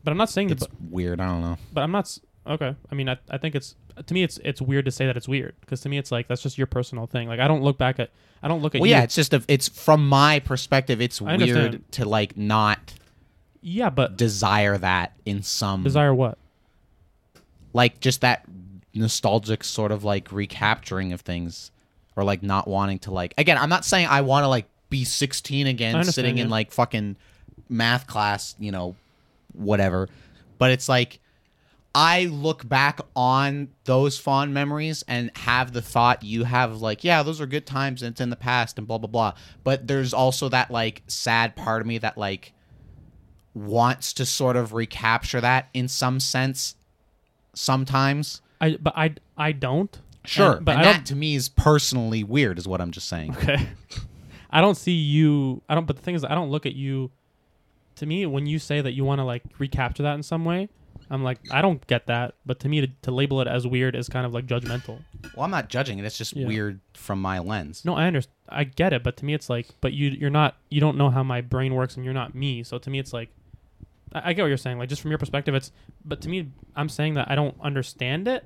[0.02, 0.54] But I'm not saying that.
[0.58, 1.20] it's But, weird.
[1.20, 1.58] I don't know.
[1.72, 2.74] but I'm not s- okay.
[2.90, 3.76] I mean, I, I think it's
[4.06, 6.26] to me, it's it's weird to say that it's weird because to me, it's like
[6.28, 7.28] that's just your personal thing.
[7.28, 8.10] Like I don't look back at
[8.42, 8.96] I don't look at Well, you.
[8.96, 11.84] yeah, it's just a, it's from my perspective, it's I weird understand.
[11.92, 12.94] to like not
[13.60, 16.38] yeah, but desire that in some desire what?
[17.74, 18.44] like just that
[18.94, 21.70] nostalgic sort of like recapturing of things
[22.16, 25.04] or like not wanting to like again i'm not saying i want to like be
[25.04, 26.52] 16 again understand, sitting in yeah.
[26.52, 27.16] like fucking
[27.68, 28.94] math class you know
[29.54, 30.08] whatever.
[30.58, 31.18] But it's like
[31.94, 37.22] i look back on those fond memories and have the thought you have like yeah
[37.22, 39.32] those are good times and it's in the past and blah blah blah.
[39.64, 42.52] But there's also that like sad part of me that like
[43.54, 46.76] wants to sort of recapture that in some sense
[47.54, 49.96] sometimes I but I I don't.
[50.24, 53.32] Sure, And- but and that to me is personally weird, is what I'm just saying.
[53.36, 53.68] Okay.
[54.50, 55.62] I don't see you.
[55.68, 55.86] I don't.
[55.86, 57.10] But the thing is, I don't look at you.
[57.96, 60.68] To me, when you say that you want to like recapture that in some way,
[61.10, 62.34] I'm like, I don't get that.
[62.46, 65.02] But to me, to, to label it as weird is kind of like judgmental.
[65.34, 66.46] Well, I'm not judging it; it's just Yeah.
[66.46, 67.84] weird from my lens.
[67.84, 68.34] No, I understand.
[68.48, 69.02] I get it.
[69.02, 70.56] But to me, it's like, but you you're not.
[70.70, 72.62] You don't know how my brain works, and you're not me.
[72.62, 73.30] So to me, it's like,
[74.14, 74.78] I, I get what you're saying.
[74.78, 75.72] Like just from your perspective, it's.
[76.04, 78.44] But to me, I'm saying that I don't understand it.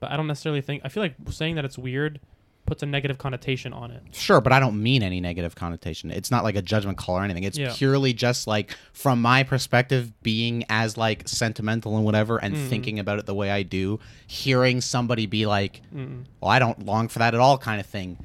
[0.00, 0.82] But I don't necessarily think.
[0.84, 2.20] I feel like saying that it's weird
[2.66, 4.02] puts a negative connotation on it.
[4.10, 6.10] Sure, but I don't mean any negative connotation.
[6.10, 7.44] It's not like a judgment call or anything.
[7.44, 7.72] It's Yeah.
[7.72, 12.66] purely just like from my perspective, being as like sentimental and whatever, and Mhm.
[12.68, 14.00] thinking about it the way I do.
[14.26, 16.24] Hearing somebody be like, Mm-mm.
[16.40, 18.18] "Well, I don't long for that at all," kind of thing,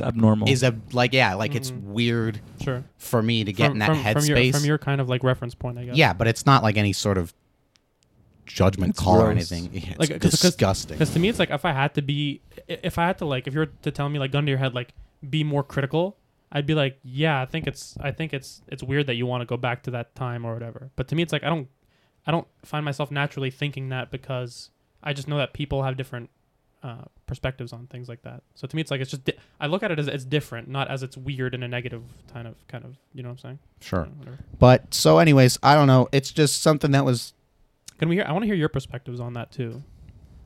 [0.00, 0.48] abnormal.
[0.48, 1.82] is a like yeah, like it's Mhm.
[1.84, 2.84] weird Sure.
[2.98, 4.52] for me to get in that from, from your, headspace.
[4.56, 5.96] from your kind of like reference point, I guess.
[5.96, 7.32] yeah, but it's not like any sort of
[8.46, 9.50] judgment It's call or gross.
[9.52, 9.70] anything.
[9.72, 10.94] Yeah, It's Like, 'cause- 'cause- disgusting.
[10.96, 13.24] Because to me, it's like if I had to be, i- if I had to
[13.24, 14.92] like, if you were to tell me like gun to your head, like
[15.28, 16.18] be more critical,
[16.52, 19.40] I'd be like, yeah, I think it's, I think it's, it's weird that you want
[19.40, 20.90] to go back to that time or whatever.
[20.94, 21.68] But to me, it's like I don't,
[22.26, 24.70] I don't find myself naturally thinking that because
[25.02, 26.30] I just know that people have different
[26.84, 28.42] uh, perspectives on things like that.
[28.54, 30.68] So to me, it's like it's just di- I look at it as it's different,
[30.68, 32.02] not as it's weird in a negative
[32.32, 32.96] kind of kind of.
[33.14, 33.58] You know what I'm saying?
[33.80, 34.06] Sure.
[34.58, 36.08] But so, anyways, I don't know.
[36.12, 37.32] It's just something that was
[37.98, 38.24] Can we hear?
[38.28, 39.82] I want to hear your perspectives on that too.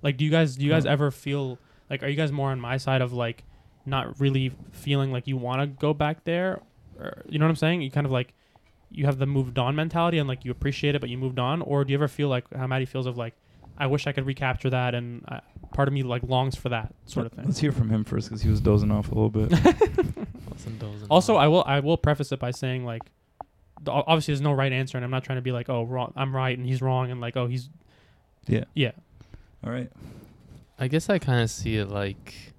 [0.01, 0.91] Like, do you guys do you guys Huh.
[0.93, 1.59] ever feel
[1.91, 3.43] like are you guys more on my side of like
[3.85, 6.61] not really feeling like you want to go back there?
[7.01, 7.83] Or, you know what I'm saying?
[7.83, 8.33] You kind of like
[8.91, 11.63] you have the moved on mentality and like you appreciate it, but you moved on.
[11.63, 13.35] Or do you ever feel like how Matty feels of like
[13.79, 15.41] I wish I could recapture that, and I,
[15.73, 17.45] part of me like longs for that sort of thing.
[17.47, 19.51] Let's hear from him first because he was dozing off a little bit.
[20.51, 21.39] Listen, Also, all.
[21.39, 23.03] I will I will preface it by saying like,
[23.83, 26.13] the, obviously there's no right answer, and I'm not trying to be like, oh, wrong,
[26.17, 27.71] I'm right and he's wrong, and like, oh, he's
[28.47, 28.65] yeah.
[28.75, 28.93] yeah.
[29.65, 29.91] All right.
[30.79, 32.55] I guess I kind of see it like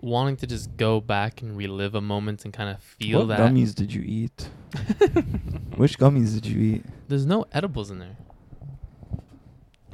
[0.00, 3.40] wanting to just go back and relive a moment and kind of feel what that.
[3.40, 4.48] gummies did you eat?
[5.76, 6.84] Which gummies did you eat?
[7.08, 8.16] There's no edibles in there.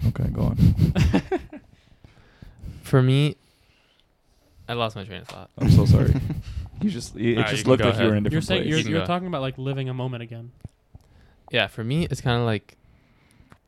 [0.09, 0.57] Okay, go on.
[2.83, 3.37] For me,
[4.69, 5.51] I lost my train of thought.
[5.59, 6.15] I'm so sorry.
[6.83, 8.21] You just it, it Alright, you just can looked go like you were in a
[8.27, 8.33] ahead.
[8.33, 8.69] You're saying place.
[8.69, 9.07] you're, You can you're go.
[9.07, 10.51] talking about like living a moment again.
[11.51, 12.77] Yeah, for me, it's kind of like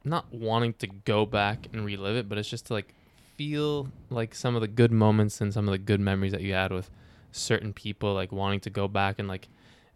[0.05, 2.93] not wanting to go back and relive it, but it's just to like
[3.37, 6.53] feel like some of the good moments and some of the good memories that you
[6.53, 6.91] had with
[7.31, 9.47] certain people, like wanting to go back and like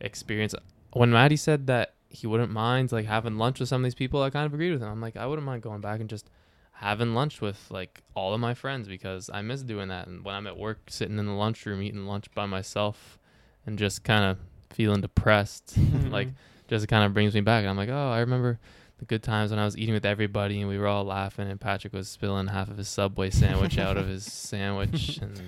[0.01, 0.55] experience.
[0.93, 4.23] When Matty said that he wouldn't mind like having lunch with some of these people,
[4.23, 4.89] I kind of agreed with him.
[4.89, 6.28] I'm like, I wouldn't mind going back and just
[6.73, 10.09] having lunch with like all of my friends because I miss doing that.
[10.09, 13.19] And when I'm at work, sitting in the lunchroom eating lunch by myself
[13.65, 14.39] and just kind of
[14.70, 15.74] feeling depressed,
[16.11, 16.28] like
[16.69, 17.61] just kind of brings me back.
[17.61, 18.59] And I'm like, oh, I remember
[18.99, 21.59] the good times when I was eating with everybody and we were all laughing and
[21.59, 25.16] Patrick was spilling half of his Subway sandwich out of his sandwich.
[25.19, 25.41] And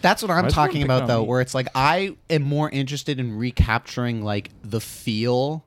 [0.00, 1.28] That's what I'm Why is everyone talking about though, me?
[1.28, 5.65] where it's like I am more interested in recapturing like the feel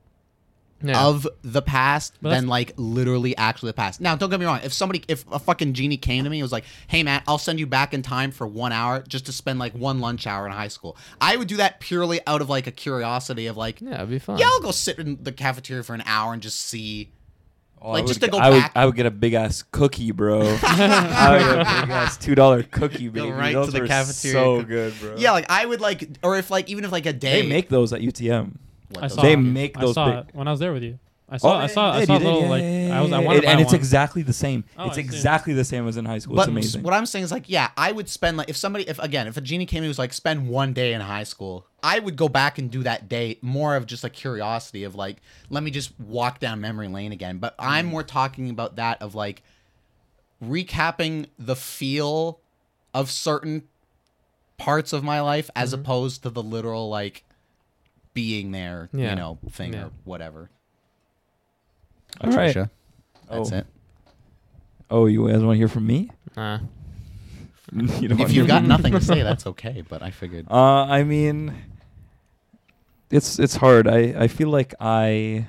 [0.82, 4.00] yeah, of the past But than that's- like literally actually the past.
[4.00, 4.60] Now, don't get me wrong.
[4.64, 7.38] If somebody, if a fucking genie came to me and was like, "Hey, Matt, I'll
[7.38, 10.46] send you back in time for one hour just to spend like one lunch hour
[10.46, 13.80] in high school," I would do that purely out of like a curiosity of like,
[13.80, 14.38] yeah, it'd be fun.
[14.38, 17.10] yeah, I'll go sit in the cafeteria for an hour and just see.
[17.82, 19.32] Oh, Like, I just would to go I would, back- I would get a big
[19.32, 20.40] ass cookie, bro.
[20.62, 23.30] I would get a big ass two dollar cookie, Go baby.
[23.32, 24.68] right those to the were cafeteria So cookie.
[24.68, 25.14] good, bro.
[25.16, 27.70] Yeah, like I would like, or if like even if like a day they make
[27.70, 28.56] those at UTM.
[28.90, 29.36] What, I those- saw They it.
[29.38, 30.98] make I those saw big- it when I was there with you.
[31.32, 31.58] I saw.
[31.58, 31.92] I yeah, saw.
[31.92, 33.10] I you saw a little yeah, like yeah, I was.
[33.10, 33.74] yeah, I wanted and, to buy and it's one.
[33.76, 34.64] exactly the same.
[34.76, 35.00] Oh, it's I see.
[35.02, 36.34] exactly the same as in high school.
[36.34, 36.82] But it's amazing.
[36.82, 39.36] what I'm saying is like, yeah, I would spend like if somebody, if again, if
[39.36, 42.28] a genie came and was like, spend one day in high school, I would go
[42.28, 45.18] back and do that day more of just a curiosity of like,
[45.50, 47.38] let me just walk down memory lane again.
[47.38, 47.90] But I'm Mm.
[47.90, 49.42] more talking about that of like
[50.44, 52.40] recapping the feel
[52.94, 53.62] of certain
[54.58, 55.82] parts of my life as Mm-hmm.
[55.82, 57.22] opposed to the literal like
[58.20, 59.10] being there, Yeah.
[59.10, 59.84] you know, thing Yeah.
[59.84, 60.50] or whatever.
[62.20, 62.54] All right.
[62.54, 63.56] That's oh.
[63.56, 63.66] it.
[64.90, 66.10] Oh, you guys want to hear from me?
[66.36, 66.58] Nah.
[67.72, 69.82] you don't If you've got nothing to say, that's okay.
[69.88, 70.46] But I figured.
[70.50, 71.54] Uh, I mean,
[73.10, 73.86] it's it's hard.
[73.88, 75.46] I I feel like I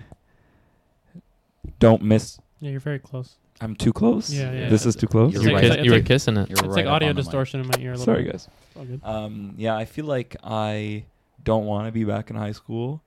[1.79, 2.39] don't miss.
[2.59, 3.35] Yeah, you're very close.
[3.59, 4.31] I'm too close.
[4.31, 4.69] Yeah, yeah.
[4.69, 5.33] This is too close.
[5.33, 5.61] You're were right.
[5.61, 6.49] kiss- you were like- kissing it.
[6.49, 7.25] You're it's right like audio on the mic.
[7.25, 7.93] distortion in my ear.
[7.93, 8.31] A little Sorry, bit.
[8.33, 8.47] guys.
[8.75, 9.01] All good.
[9.03, 11.05] Um, yeah, I feel like I
[11.43, 13.01] don't want to be back in high school,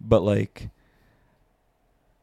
[0.00, 0.68] but like,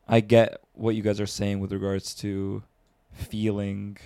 [0.08, 2.64] I get what you guys are saying with regards to
[3.12, 3.98] feeling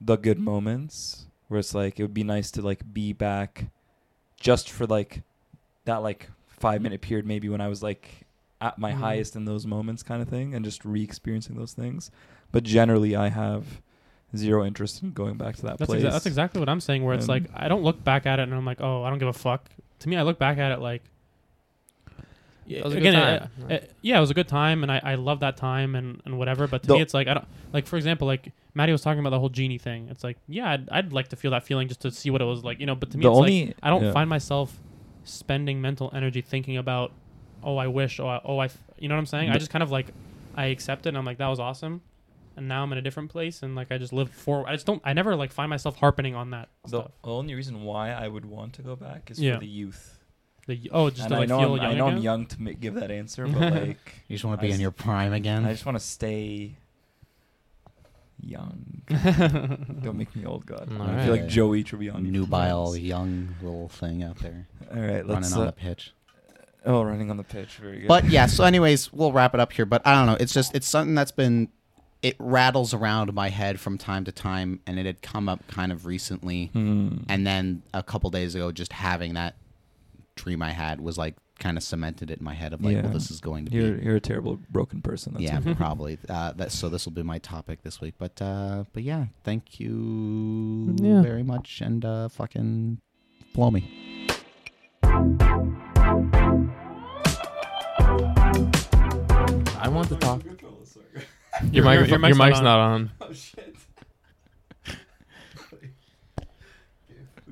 [0.00, 3.66] the good moments, where it's like it would be nice to like be back,
[4.38, 5.22] just for like
[5.84, 8.26] that like five minute period maybe when I was like
[8.60, 8.96] at my Mhm.
[8.96, 12.10] highest in those moments kind of thing, and just re-experiencing those things.
[12.52, 13.80] But generally, I have
[14.36, 16.02] zero interest in going back to that That's place.
[16.02, 17.04] exa- that's exactly what I'm saying.
[17.04, 19.18] Where it's like I don't look back at it and I'm like, oh, I don't
[19.18, 19.68] give a fuck.
[20.00, 21.02] To me, I look back at it like.
[22.68, 23.50] It was a good again, time.
[23.68, 26.22] uh, uh, yeah, it was a good time, and I, I love that time and,
[26.24, 26.68] and whatever.
[26.68, 27.86] But to The- me, it's like I don't like.
[27.86, 30.06] For example, like Matty was talking about the whole genie thing.
[30.08, 32.44] It's like, yeah, I'd, I'd like to feel that feeling just to see what it
[32.44, 32.94] was like, you know.
[32.94, 34.12] But to me, The it's only- like I don't yeah.
[34.12, 34.78] find myself
[35.24, 37.10] spending mental energy thinking about,
[37.64, 39.50] oh, I wish, oh, I, oh, I, f-" you know what I'm saying?
[39.50, 40.06] I just kind of like,
[40.56, 42.02] I accept it, and I'm like, that was awesome,
[42.56, 44.66] and now I'm in a different place, and like I just live forward.
[44.68, 45.00] I just don't.
[45.04, 47.10] I never like find myself harping on that The stuff.
[47.24, 49.54] only reason why I would want to go back is Yeah.
[49.54, 50.16] for the youth.
[50.66, 52.62] The, oh, just and to I know, feel I'm, young I know I'm young to
[52.62, 55.32] ma- give that answer, but like, You just want to be in s- your prime
[55.32, 55.64] again.
[55.64, 56.76] I just want to stay
[58.42, 59.02] young.
[60.02, 60.88] Don't make me old, God.
[60.92, 61.24] All I right.
[61.24, 62.26] feel like Joey Tribbiani.
[62.30, 65.50] nubile young little thing out there All right, let's.
[65.50, 66.12] running on Uh, the pitch.
[66.86, 67.76] oh, running on the pitch.
[67.76, 68.08] Very good.
[68.08, 69.86] But yeah, so anyways, we'll wrap it up here.
[69.86, 70.36] But I don't know.
[70.38, 71.68] It's just it's something that's been
[72.22, 75.90] it rattles around my head from time to time, and it had come up kind
[75.92, 77.18] of recently, Hmm.
[77.28, 79.54] and then a couple days ago, just having that
[80.36, 83.02] dream I had was like kind of cemented it in my head of like, Yeah.
[83.02, 84.04] well, this is going to you're be.
[84.04, 85.34] you're a terrible broken person.
[85.34, 86.18] That's yeah, probably.
[86.28, 88.14] Uh, that so this will be my topic this week.
[88.18, 91.20] But uh, but yeah, thank you Yeah.
[91.22, 92.98] very much, and uh, fucking
[93.54, 93.90] blow me.
[99.82, 100.42] I want to talk.
[101.72, 103.10] Your, mic, your, mic's, your mic's not on.
[103.20, 103.76] Oh shit.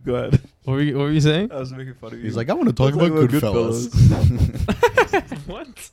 [0.04, 0.40] Go ahead.
[0.64, 1.50] What were you, what were you saying?
[1.52, 2.24] I was making fun of you.
[2.24, 3.88] He's like, I want to talk about Goodfellas.
[5.46, 5.90] what?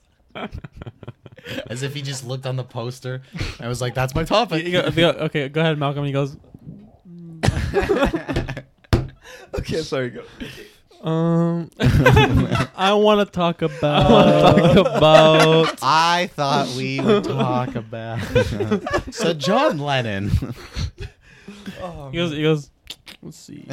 [1.67, 3.21] As if he just looked on the poster
[3.59, 6.03] and was like, "That's my topic." Go- go- okay, go ahead, Malcolm.
[6.03, 6.35] He goes,
[9.55, 10.09] okay, sorry.
[10.09, 10.23] Go
[11.05, 11.69] um,
[12.75, 14.57] I want to talk about.
[14.57, 15.79] talk about.
[15.83, 18.19] I thought we would talk about.
[19.13, 20.31] so John Lennon.
[21.81, 22.31] Oh, He goes.
[22.31, 22.71] He goes.
[23.21, 23.65] Let's see.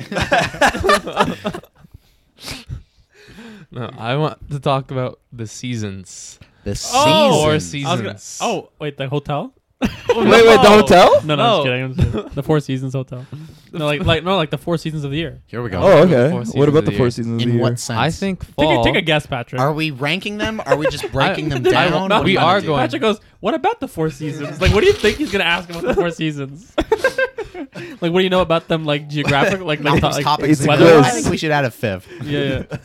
[3.71, 6.39] No, I want to talk about the seasons.
[6.65, 7.43] The Oh!
[7.45, 7.87] Four seasons.
[7.87, 8.39] I was gonna, Seasons.
[8.43, 9.55] oh wait, the hotel?
[10.09, 11.23] wait, wait, the hotel?
[11.25, 11.45] No, no, No.
[11.45, 11.83] I'm just kidding.
[11.85, 12.31] I'm just kidding.
[12.35, 13.27] The Four Seasons Hotel.
[13.75, 15.41] No, like, like, no, like the Four Seasons of the year.
[15.47, 15.81] Here we go.
[15.81, 16.31] Oh, The okay.
[16.31, 17.77] four What seasons about of the the four seasons of In the what year?
[17.79, 17.99] sense?
[17.99, 18.83] I think Take fall.
[18.83, 19.63] a, take a guess, Patrick.
[19.63, 20.61] Are we ranking them?
[20.67, 22.11] Are we just breaking them I- down?
[22.11, 24.61] No, What we do are going- Patrick goes, "What about the Four Seasons?
[24.61, 26.71] Like, what do you think he's gonna ask about the Four Seasons?
[26.77, 28.85] like, what do you know about them?
[28.85, 30.51] Like geographic, like, like, Malcolm's like topics.
[30.51, 31.01] It's to a go.
[31.01, 31.07] quiz.
[31.07, 32.09] I think we should add a fifth.
[32.25, 32.77] yeah, yeah.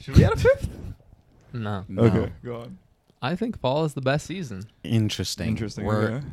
[0.00, 0.68] Should we add a fifth?
[1.52, 2.02] No, No.
[2.04, 2.78] Okay, go on.
[3.22, 4.64] I think fall is the best season.
[4.82, 5.48] Interesting.
[5.48, 5.84] Interesting.
[5.86, 6.26] We're okay.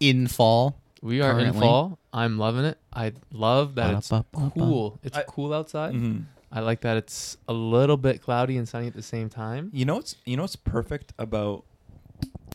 [0.00, 0.78] in fall.
[1.02, 1.98] We are in fall.
[2.12, 2.78] I'm loving it.
[2.94, 4.12] I love that it's
[4.54, 4.98] cool.
[5.02, 5.94] It's I- cool outside.
[5.94, 6.24] Mhm.
[6.52, 9.70] I like that it's a little bit cloudy and sunny at the same time.
[9.74, 11.64] You know what's you know what's perfect about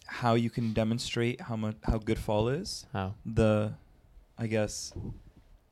[0.08, 2.86] how you can demonstrate how much how good fall is?
[2.94, 3.14] How?
[3.26, 3.74] The
[4.38, 4.94] I guess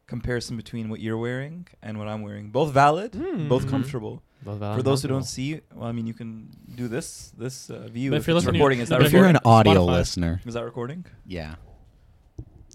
[0.07, 2.49] comparison between what you're wearing and what I'm wearing.
[2.49, 3.13] Both valid,
[3.47, 3.69] both Mhm.
[3.69, 4.21] comfortable.
[4.43, 7.69] Both For those who don't and see, well, I mean, you can do this this
[7.69, 8.11] uh, view.
[8.11, 9.41] But If, if you're it's listening- recording, is that but If you're recording?
[9.45, 9.91] an audio Spotify.
[9.91, 11.05] listener, Is that recording?
[11.25, 11.55] yeah.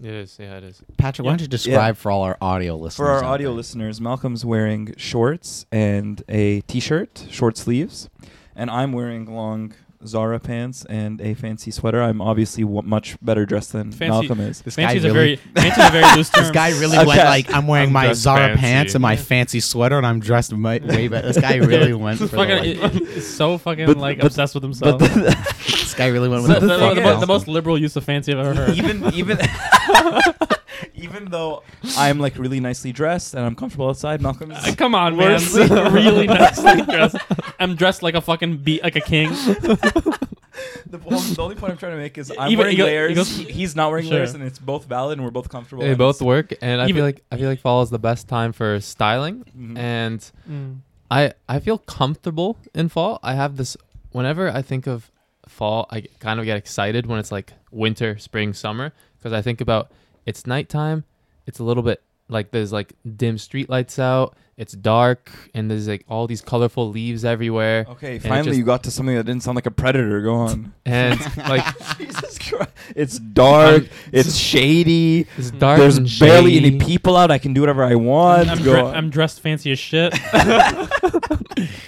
[0.03, 0.37] It is.
[0.39, 0.83] Yeah, it is.
[0.97, 2.95] Patrick, why don't you describe for all our audio listeners?
[2.97, 3.55] For our out audio there?
[3.57, 8.09] listeners, Malcolm's wearing shorts and a t-shirt, short sleeves,
[8.57, 9.73] and I'm wearing long
[10.07, 12.01] Zara pants and a fancy sweater.
[12.01, 14.61] I'm obviously w- much better dressed than Fancy- Malcolm is.
[14.61, 16.43] This guy Fancy's a really, very fancy's a very loose term.
[16.43, 17.07] this guy really Okay.
[17.07, 18.59] went like, I'm wearing I'm my dressed Zara fancy.
[18.61, 19.19] pants and my Yeah.
[19.21, 21.27] fancy sweater, and I'm dressed my, way better.
[21.27, 24.17] This guy really went for It's the, fucking, like- it- it's so fucking But- like
[24.19, 24.99] but- obsessed with himself.
[24.99, 25.35] But the, this
[25.97, 28.31] guy really went with the- the, the- the mo- the most liberal use of fancy
[28.33, 28.75] I've ever heard.
[28.77, 29.37] even even
[30.95, 31.63] even though
[31.97, 35.31] I'm like really nicely dressed and I'm comfortable outside, Malcolm is Uh, come on, man.
[35.33, 35.53] Worse.
[35.91, 37.15] really nicely dressed.
[37.59, 39.29] I'm dressed like a fucking beat, like a king.
[39.29, 42.85] the, only, the only point I'm trying to make is I'm Even- wearing he go-
[42.85, 43.15] he layers.
[43.15, 44.15] goes- he- he's not wearing Sure.
[44.15, 45.83] layers, and it's both valid, and we're both comfortable.
[45.83, 48.27] They both work, and I Even- feel like I feel like fall is the best
[48.27, 49.77] time for styling, Mhm.
[49.77, 50.77] and Mm.
[51.11, 53.19] I I feel comfortable in fall.
[53.23, 53.77] I have this
[54.11, 55.11] whenever I think of
[55.55, 59.61] fall, I kind of get excited when it's like winter, spring, summer because I think
[59.61, 59.89] about
[60.25, 61.03] it's nighttime.
[61.47, 64.35] It's a little bit like there's like dim street lights out.
[64.57, 67.85] It's dark and there's like all these colorful leaves everywhere.
[67.89, 70.21] Okay, finally just- you got to something that didn't sound like a predator.
[70.21, 70.73] Go on.
[70.85, 71.65] And like
[71.97, 72.69] Jesus Christ.
[72.95, 73.83] It's dark.
[74.13, 75.27] It's shady.
[75.37, 75.79] it's dark.
[75.79, 77.31] There's and barely any people out.
[77.31, 78.49] I can do whatever I want.
[78.49, 80.13] I'm, Go dre- I'm dressed fancy as shit.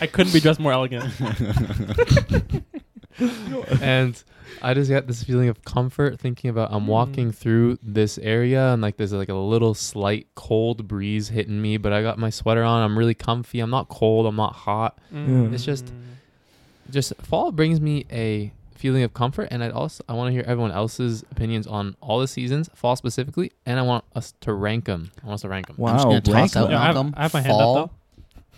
[0.01, 1.05] I couldn't be dressed more elegant.
[3.81, 4.23] and
[4.61, 8.81] I just got this feeling of comfort thinking about I'm walking through this area and
[8.81, 12.63] like there's like a little slight cold breeze hitting me, but I got my sweater
[12.63, 12.83] on.
[12.83, 13.59] I'm really comfy.
[13.59, 14.25] I'm not cold.
[14.25, 14.97] I'm not hot.
[15.13, 15.53] Mm.
[15.53, 15.91] It's just-
[16.89, 20.43] Just fall brings me a feeling of comfort, and I also I want to hear
[20.47, 24.85] everyone else's opinions on all the seasons, fall specifically, and I want us to rank
[24.85, 25.11] them.
[25.21, 25.75] I want us to rank them.
[25.77, 26.71] Wow, I'm just gonna rank toss out them.
[26.71, 27.91] Yeah, I have- I have my hand up, Fall, though.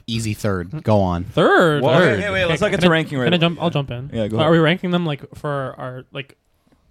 [0.10, 0.70] Easy third.
[0.72, 0.80] Hmm.
[0.80, 1.24] Go on.
[1.26, 1.84] Third.
[1.84, 2.20] Well, third.
[2.20, 3.42] wait, wait, wait, let's Okay, not get can to I- ranking right Can I away.
[3.42, 3.62] jump?
[3.62, 4.10] I'll jump in.
[4.14, 4.52] Yeah, go Are ahead.
[4.52, 6.38] we ranking them like for our like,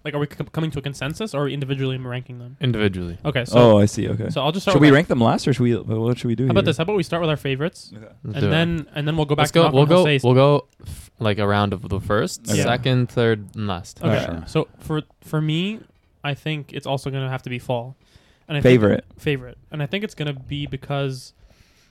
[0.05, 2.55] like are we c- coming to a consensus or are we individually ranking them?
[2.61, 3.17] Individually.
[3.25, 4.07] Okay, so oh, I see.
[4.07, 4.29] Okay.
[4.29, 4.73] so I'll just start.
[4.73, 5.75] should with we my- rank them last, or should we?
[5.75, 6.45] What should we do?
[6.45, 6.65] How about here?
[6.67, 6.77] this?
[6.77, 8.05] How about we start with our favorites, Okay.
[8.05, 8.49] Let's and do it.
[8.49, 9.43] then and then we'll go back.
[9.43, 9.63] Let's to go.
[9.63, 10.17] Malcolm We'll and he'll go.
[10.17, 12.61] say- We'll go f- like a round of the first, Okay.
[12.63, 14.01] second, third, and last.
[14.01, 14.25] Okay.
[14.25, 14.49] Alright.
[14.49, 15.81] So for for me,
[16.23, 17.95] I think it's also gonna have to be fall.
[18.47, 19.05] And I Favorite.
[19.09, 21.33] think, favorite, and I think it's gonna be because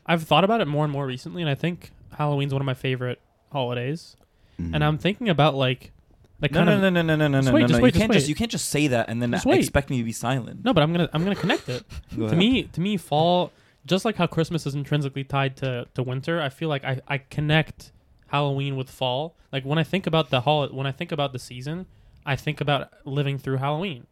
[0.08, 2.74] I've thought about it more and more recently, and I think Halloween's one of my
[2.74, 3.20] favorite
[3.52, 4.16] holidays.
[4.60, 4.74] Mm.
[4.74, 5.92] And I'm thinking about like,
[6.40, 7.78] like No, kind no, of no, no, no, no, no, Just no, wait, no, just
[7.78, 7.82] no.
[7.84, 8.28] wait, You just can't just wait.
[8.30, 9.58] you can't just say that and then Just wait.
[9.60, 10.64] expect me to be silent.
[10.64, 11.84] no, but I'm gonna I'm gonna connect it.
[12.16, 13.52] To me to me fall
[13.86, 17.18] just like how christmas is intrinsically tied to, to winter i feel like I, I
[17.18, 17.92] connect
[18.26, 21.38] halloween with fall like when i think about the hol- when i think about the
[21.38, 21.86] season
[22.26, 24.06] i think about living through halloween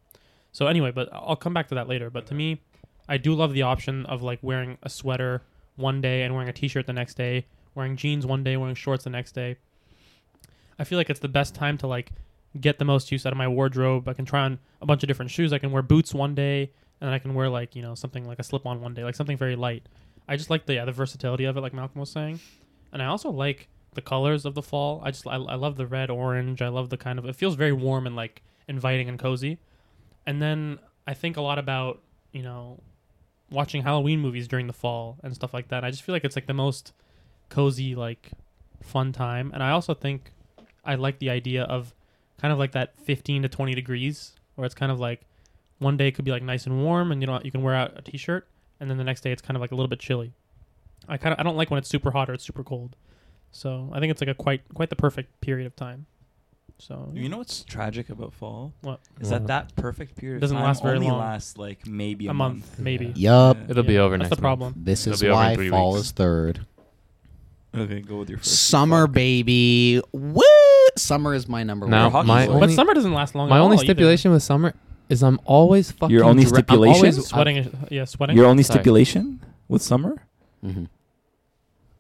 [0.53, 2.63] so anyway but i'll come back to that later but to me
[3.09, 5.43] i do love the option of like wearing a sweater
[5.77, 9.05] one day and wearing a t-shirt the next day wearing jeans one day wearing shorts
[9.05, 9.57] the next day
[10.79, 12.13] i feel like it's the best time to like
[12.61, 15.07] get the most use out of my wardrobe i can try on a bunch of
[15.07, 16.71] different shoes i can wear boots one day
[17.01, 19.15] and I can wear like you know something like a slip on one day, like
[19.15, 19.89] something very light.
[20.29, 22.41] I just like the yeah, the versatility of it, like Malcolm was saying,
[22.93, 25.01] and I also like the colors of the fall.
[25.05, 26.63] I just I, I love the red, orange.
[26.63, 29.59] I love the kind of it feels very warm and like inviting and cozy.
[30.27, 32.81] And then I think a lot about you know
[33.51, 35.85] watching Halloween movies during the fall and stuff like that.
[35.85, 36.93] I just feel like it's like the most
[37.49, 38.31] cozy, like
[38.83, 39.51] fun time.
[39.55, 40.33] And I also think
[40.85, 41.95] I like the idea of
[42.41, 45.23] kind of like that 15 to 20 degrees, where it's kind of like
[45.79, 47.75] one day it could be like nice and warm, and you know you can wear
[47.75, 48.47] out a t-shirt,
[48.81, 50.33] and then the next day it's kind of like a little bit chilly.
[51.09, 52.97] I kind of I don't like when it's super hot or it's super cold.
[53.53, 56.07] So I think it's like a quite quite the perfect period of time.
[56.79, 58.73] So You know what's tragic about fall?
[58.83, 59.01] What?
[59.21, 59.47] Is What?
[59.47, 61.19] that that perfect period Doesn't time last very only long.
[61.21, 63.13] lasts like maybe a, A month, maybe.
[63.17, 63.57] Yup.
[63.57, 63.65] Yeah.
[63.71, 64.75] It'll be over That's next That's the problem.
[64.77, 66.07] This It'll is be over in why fall weeks.
[66.07, 66.67] is third.
[67.75, 68.69] Okay, go with your first.
[68.69, 70.01] Summer, baby.
[70.13, 70.43] Woo!
[70.97, 72.13] Summer is my number Now, one.
[72.13, 72.55] hockey my player.
[72.57, 73.49] only, but summer doesn't last long.
[73.51, 73.85] my at only all either.
[73.93, 74.75] stipulation with summer
[75.09, 76.15] is I'm always fucking.
[76.15, 76.97] Your only dre- I'm stipulation?
[76.97, 77.57] always- sweating.
[77.57, 78.37] is- yeah, sweating.
[78.37, 78.79] Your only Sorry.
[78.79, 80.17] stipulation with summer?
[80.65, 80.89] Mhm.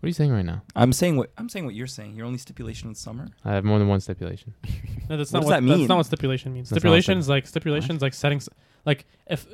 [0.00, 0.62] What are you saying right now?
[0.74, 2.16] I'm saying what I'm saying what you're saying.
[2.16, 3.28] Your only stipulation with summer?
[3.44, 4.54] I have more than one stipulation.
[5.08, 5.78] No, that's What not does what that mean?
[5.78, 6.68] That's not what stipulation means.
[6.68, 8.48] That's not what Stipulation is like stipulations like settings.
[8.84, 9.46] like if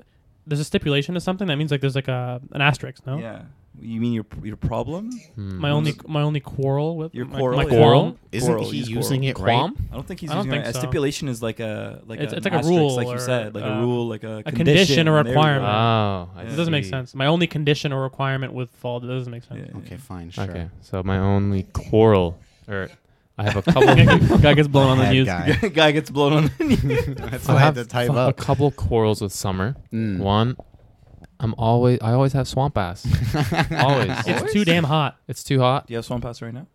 [0.47, 3.07] there's a stipulation to something, that means like there's like a an asterisk.
[3.07, 3.43] No, Yeah.
[3.83, 5.11] You mean your your problem?
[5.35, 5.59] Hmm.
[5.59, 7.69] my only my only quarrel with Your my, quarrel, my yeah.
[7.71, 8.17] Quarrel?
[8.31, 9.77] Isn't Quarrel, he use using it Qualm?
[9.91, 10.65] I don't think he's I don't using it.
[10.65, 13.19] think A stipulation is like a like It's- a it's like a rule like you
[13.19, 15.41] said, like a uh, rule, like a, a condition or There you go.
[15.41, 15.65] requirement.
[15.73, 17.15] Oh, I It doesn't make sense.
[17.15, 19.69] My only condition or requirement with fall that doesn't make sense.
[19.69, 20.45] Yeah, Okay, fine, sure.
[20.45, 22.39] Okay, so my only quarrel,
[22.69, 22.89] or
[23.39, 23.83] I have a couple.
[24.39, 25.27] Guy gets blown on the news.
[25.27, 25.53] guy.
[25.75, 27.07] Guy gets blown on the news.
[27.17, 29.75] That's I what I had have to type fu- a couple quarrels with summer.
[29.93, 30.19] Mm.
[30.19, 30.57] One,
[31.43, 33.05] I'm always I always have swamp ass.
[33.79, 34.11] always.
[34.27, 35.19] It's too damn hot.
[35.29, 35.87] It's too hot.
[35.89, 36.67] Do you have swamp ass right now?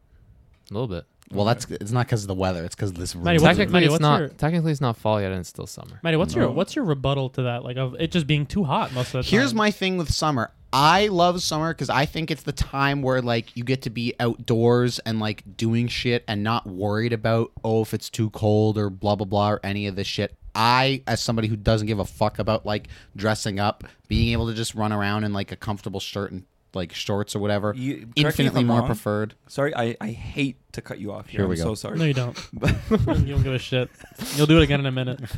[0.70, 1.06] A little bit.
[1.32, 2.64] Well, that's it's not because of the weather.
[2.64, 3.16] It's because this.
[3.16, 3.44] Matty, room.
[3.44, 4.20] what's- technically, Matty, it's what's not.
[4.20, 6.00] your- Technically, it's not fall yet, and it's still summer.
[6.04, 7.64] Matty, what's your what's your rebuttal to that?
[7.64, 9.30] Like of it just being too hot most of the time.
[9.32, 10.52] Here's my thing with summer.
[10.72, 14.14] I love summer because I think it's the time where like you get to be
[14.20, 18.90] outdoors and like doing shit and not worried about oh if it's too cold or
[18.90, 20.36] blah blah blah or any of this shit.
[20.58, 24.56] I, as somebody who doesn't give a fuck about like dressing up, being able to
[24.56, 28.18] just run around in like a comfortable shirt and like shorts or whatever, You, correct
[28.18, 28.88] infinitely more wrong.
[28.88, 29.36] preferred.
[29.48, 31.42] Sorry, I, I hate to cut you off here.
[31.42, 31.64] Here I'm go.
[31.64, 32.00] so sorry.
[32.00, 32.36] No, you don't.
[32.62, 33.90] you don't give a shit.
[34.36, 35.22] You'll do it again in a minute.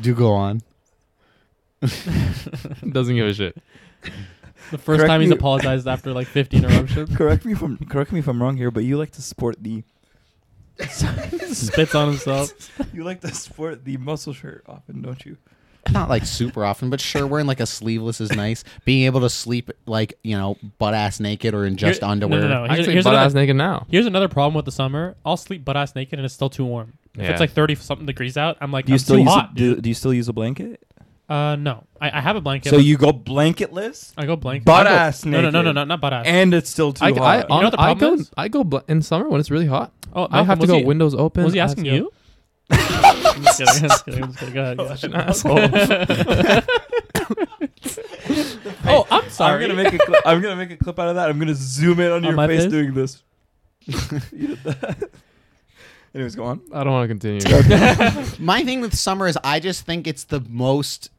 [0.00, 0.62] Do go on.
[1.80, 3.56] Doesn't give a shit.
[4.70, 7.16] The first Correct time he's apologized after like 50 interruptions.
[7.16, 9.56] correct me if I'm correct me if I'm wrong here, but you like to support
[9.62, 9.82] the
[10.86, 12.52] Spits on himself.
[12.94, 15.36] you like to sport the muscle shirt often, don't you?
[15.90, 18.62] Not like super often, but sure, wearing like a sleeveless is nice.
[18.84, 22.12] Being able to sleep like you know butt ass naked or in just Here- no,
[22.12, 22.40] underwear.
[22.42, 22.54] no, no.
[22.64, 23.86] Here's- Actually, here's butt another- ass naked now.
[23.88, 25.16] Here's another problem with the summer.
[25.24, 26.94] I'll sleep butt ass naked and it's still too warm.
[27.14, 27.30] If Yeah.
[27.30, 29.50] it's like 30 something degrees out, I'm like, Do you I'm still too use hot.
[29.52, 30.82] a, do, do you still use a blanket?
[31.28, 31.84] Uh, no.
[32.00, 32.70] I, I have a blanket.
[32.70, 34.64] So you go blanketless I go blanket.
[34.64, 35.74] butt I go- ass No, no, no, no, naked.
[35.74, 36.26] no, not butt ass.
[36.26, 37.20] and it's still too I, hot.
[37.20, 38.20] I, You know what the I problem go.
[38.22, 38.30] is?
[38.36, 39.92] I go bl- in summer when it's really hot.
[40.14, 41.44] oh, I have to was go he- windows open.
[41.44, 42.12] Was he I have asking to go- you?
[42.70, 43.82] I'm just kidding.
[43.84, 44.22] I'm just kidding.
[44.24, 44.54] I'm just kidding.
[44.54, 44.76] Go ahead.
[44.78, 45.14] Go ahead.
[45.14, 45.58] Asshole.
[48.86, 49.64] Oh, I'm sorry.
[49.64, 51.28] I'm gonna make a clip, I'm gonna make a clip out of that.
[51.28, 52.70] I'm gonna zoom in on, On your my face, face?
[52.70, 53.22] doing this.
[54.32, 55.10] You did that.
[56.14, 56.60] Anyways, go on.
[56.72, 58.38] I don't want to continue.
[58.38, 61.10] My thing with summer is I just think it's the most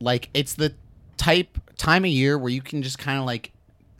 [0.00, 0.74] like it's the
[1.16, 3.52] type time of year where you can just kind of like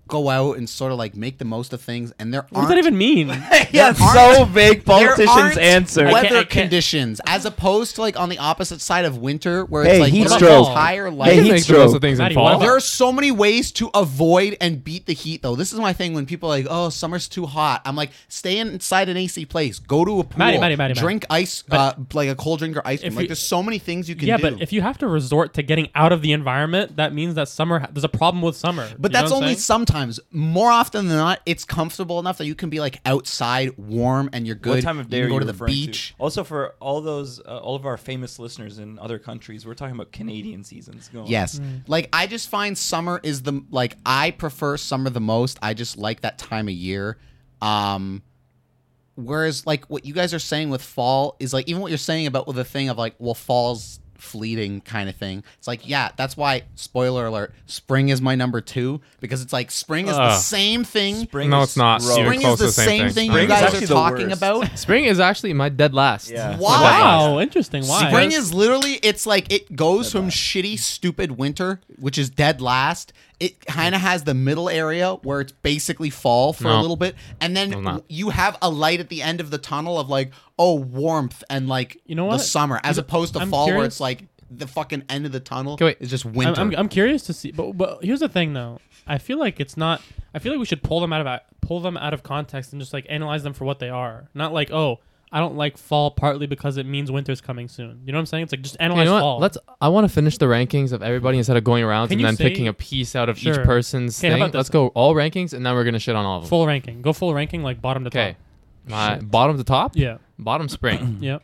[0.06, 2.58] go out and sort of like make the most of things and there What does
[2.58, 3.28] aren't that even mean?
[3.70, 4.84] yeah, There so vague.
[4.84, 6.06] there Politicians aren't answer.
[6.06, 9.16] I weather can't- I can't- conditions as opposed to like on the opposite side of
[9.18, 10.68] winter where Hey, it's like heat your stroke.
[10.68, 11.94] entire I life Hey, can heat make the most stroke.
[11.96, 12.44] of things in Matty, fall.
[12.44, 15.56] what about- there are so many ways to avoid and beat the heat, though.
[15.56, 18.58] This is my thing when people are like, "Oh, summer's too hot." I'm like, stay
[18.58, 21.00] inside an AC place, go to a pool, Matty, Matty, Matty, Matty.
[21.00, 23.14] drink ice, uh, like a cold drink or ice cream.
[23.14, 24.42] Like, you- there's so many things you can yeah, do.
[24.50, 27.48] but if you have to resort to getting out of the environment, that means that
[27.48, 28.86] summer ha- there's a problem with summer.
[28.98, 29.60] But You know that's what I'm only saying?
[29.94, 30.20] Sometimes.
[30.30, 34.46] More often than not, it's comfortable enough that you can be like outside, warm, and
[34.46, 34.76] you're good.
[34.76, 36.14] What time of day you are can go you to the referring beach.
[36.18, 39.94] Also, for all those, uh, all of our famous listeners in other countries, we're talking
[39.94, 41.08] about Canadian seasons.
[41.12, 41.26] Go on.
[41.26, 41.58] Yes.
[41.58, 41.82] Mm.
[41.86, 45.58] Like I just find summer is the like I prefer summer the most.
[45.62, 47.18] I just like that time of year.
[47.62, 48.22] Um
[49.16, 52.26] whereas like what you guys are saying with fall is like even what you're saying
[52.26, 55.44] about with the thing of like well fall's fleeting kind of thing.
[55.58, 59.70] It's like yeah, that's why spoiler alert, spring is my number 2 because it's like
[59.70, 60.40] spring is the Ugh.
[60.42, 61.14] same thing.
[61.24, 62.00] Spring No, is it's not.
[62.00, 62.16] gross.
[62.16, 63.14] You're Spring close is to the the same same thing.
[63.14, 64.36] thing Spring you is guys actually are the talking worst.
[64.38, 64.78] about.
[64.78, 66.30] Spring is actually my dead last.
[66.30, 66.56] Yeah.
[66.58, 66.80] Why?
[66.82, 67.84] Wow, interesting.
[67.86, 68.08] Why?
[68.10, 73.12] Spring is literally it's like it goes from shitty, stupid winter, which is dead last.
[73.44, 77.14] It kind of has the middle area where it's basically fall for a little bit,
[77.40, 80.74] and then you have a light at the end of the tunnel of like oh
[80.74, 82.40] warmth and like You know the what?
[82.40, 85.74] summer, as opposed to I'm fall where it's like the fucking end of the tunnel
[85.74, 85.96] Okay, wait.
[86.00, 86.60] is just I'm, winter.
[86.60, 88.78] I'm, I'm curious to see, but but here's the thing though.
[89.06, 90.00] I feel like it's not.
[90.32, 92.80] I feel like we should pull them out of pull them out of context and
[92.80, 94.28] just like analyze them for what they are.
[94.32, 95.00] Not like oh,
[95.34, 98.02] I don't like fall partly because it means winter's coming soon.
[98.06, 98.44] You know what I'm saying?
[98.44, 99.38] It's like just Okay, analyze you know fall.
[99.40, 99.58] Let's.
[99.80, 102.26] I want to finish the rankings of everybody instead of going around Can and you
[102.28, 103.54] then say- picking a piece out of Sure.
[103.60, 104.42] each person's Okay, how thing.
[104.42, 104.58] about this?
[104.60, 106.48] Let's go all rankings, and then we're gonna shit on all of them.
[106.50, 107.02] full ranking.
[107.02, 108.36] Go full ranking, like bottom to Okay.
[108.88, 108.90] top.
[108.90, 109.96] My bottom to top.
[109.96, 110.18] Yeah.
[110.38, 111.18] Bottom spring.
[111.20, 111.38] Yeah.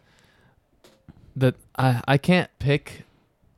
[1.36, 3.04] that I I can't pick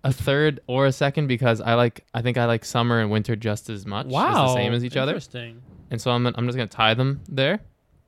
[0.04, 3.36] a third or a second because I like I think I like summer and winter
[3.36, 4.06] just as much.
[4.06, 4.44] Wow.
[4.44, 5.62] It's the same as each other, Interesting.
[5.90, 7.60] and so I'm I'm just gonna tie them there,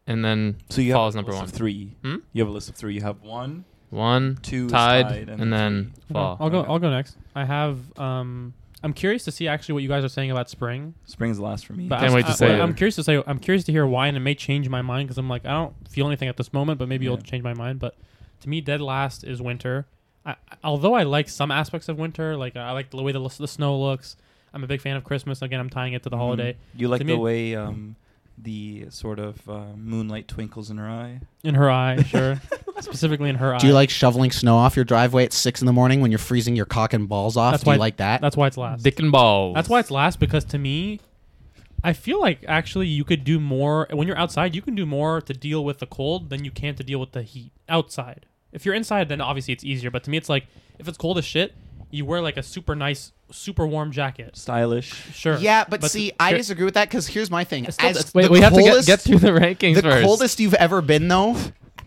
[0.06, 1.48] and then So you fall have is a number list one.
[1.48, 1.93] of three.
[2.02, 2.16] Hmm?
[2.32, 2.94] You have a list of three.
[2.94, 6.12] You have one, One two is tied, tied, and, then three.
[6.14, 6.36] fall.
[6.40, 6.59] I'll go.
[6.60, 6.70] Okay.
[6.72, 7.16] I'll go next.
[7.35, 7.78] I have.
[7.98, 10.93] Um, I'm curious to see actually what you guys are saying about spring.
[11.06, 11.86] Spring's the last for me.
[11.89, 13.22] But Can't I, wait to I, say I'm curious to say.
[13.26, 15.52] I'm curious to hear why, and it may change my mind because I'm like I
[15.52, 17.12] don't feel anything at this moment, but maybe Yeah.
[17.12, 17.78] it'll change my mind.
[17.78, 17.97] But
[18.40, 19.86] to me, dead last is winter.
[20.26, 23.48] I, although I like some aspects of winter, like I like the way the, the
[23.48, 24.16] snow looks.
[24.52, 25.40] I'm a big fan of Christmas.
[25.43, 26.20] Again, I'm tying it to the Mhm.
[26.20, 26.56] holiday.
[26.76, 27.97] You like To the me- way um,
[28.36, 31.20] the sort of uh, moonlight twinkles in her eye.
[31.43, 32.40] In her eye, sure.
[32.81, 33.59] Specifically in her eye.
[33.59, 36.19] Do you like shoveling snow off your driveway at six in the morning when you're
[36.19, 37.52] freezing your cock and balls off?
[37.52, 38.20] That's Do you like that?
[38.20, 38.82] That's why it's last.
[38.82, 39.55] Dick and balls.
[39.55, 41.01] That's why it's last because to me,
[41.82, 44.55] I feel like actually you could do more when you're outside.
[44.55, 47.12] You can do more to deal with the cold than you can to deal with
[47.12, 48.27] the heat outside.
[48.52, 49.90] If you're inside, then obviously it's easier.
[49.90, 50.47] But to me, it's like
[50.78, 51.55] if it's cold as shit,
[51.94, 54.36] you wear like a super nice, super warm jacket.
[54.36, 54.92] Stylish.
[55.14, 55.36] Sure.
[55.38, 57.70] Yeah, but, But see, here- I disagree with that because here's my thing.
[57.70, 60.04] Still- As Wait, the we have to coldest- get, get through the rankings the first.
[60.04, 61.36] coldest you've ever been though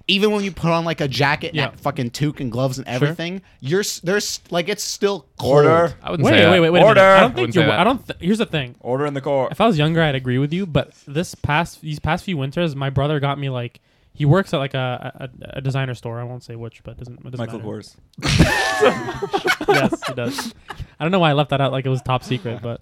[0.09, 1.65] even when you put on like a jacket Yeah.
[1.65, 5.65] and that fucking toque and gloves and everything you're s- there's like it's still cold
[5.65, 5.95] Order.
[6.01, 6.61] I wouldn't Wait, say wait, that.
[6.61, 6.81] wait, wait.
[6.81, 7.01] a Order.
[7.01, 7.65] I don't I think wouldn't you're.
[7.65, 7.79] that.
[7.79, 8.07] I don't.
[8.07, 8.75] Th- here's the thing.
[8.79, 9.49] Order in the core.
[9.51, 10.65] If I was younger, I'd agree with you.
[10.65, 13.81] But this past these past few winters, my brother got me like
[14.13, 16.19] he works at like a, a, a designer store.
[16.21, 17.19] I won't say which, but doesn't.
[17.19, 17.83] It doesn't Michael matter.
[17.83, 19.35] Kors.
[19.81, 20.53] yes, he does.
[20.99, 22.81] I don't know why I left that out like it was top secret, but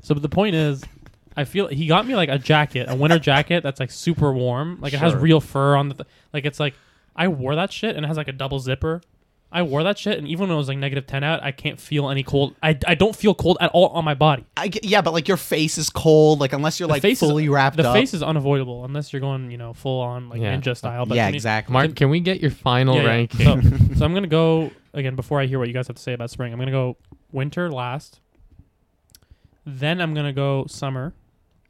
[0.00, 0.82] so but the point is,
[1.36, 4.78] I feel he got me like a jacket, a winter jacket that's like super warm,
[4.80, 5.20] like it has Sure.
[5.20, 6.74] real fur on the, th- like it's like
[7.16, 9.00] I wore that shit and it has like a double zipper.
[9.52, 11.80] I wore that shit and even when it was like negative ten out, I can't
[11.80, 12.54] feel any cold.
[12.62, 14.44] I, I don't feel cold at all on my body.
[14.56, 17.44] I yeah but like your face is cold like unless you're The like face fully
[17.44, 20.40] is, wrapped The up face is unavoidable unless you're going you know full on like
[20.40, 20.56] Yeah.
[20.56, 21.04] ninja style.
[21.04, 23.08] But yeah to me- exactly Mark, can we get your final Yeah, yeah.
[23.08, 23.44] ranking?
[23.90, 26.12] So, so I'm gonna go again before I hear what you guys have to say
[26.12, 26.52] about spring.
[26.52, 26.96] I'm gonna go
[27.32, 28.20] winter last.
[29.66, 31.14] Then I'm gonna go summer,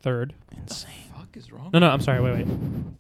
[0.00, 0.34] third.
[0.56, 0.90] Insane.
[1.16, 1.70] fuck is wrong?
[1.72, 2.20] No, no, I'm sorry.
[2.20, 2.46] Wait, wait.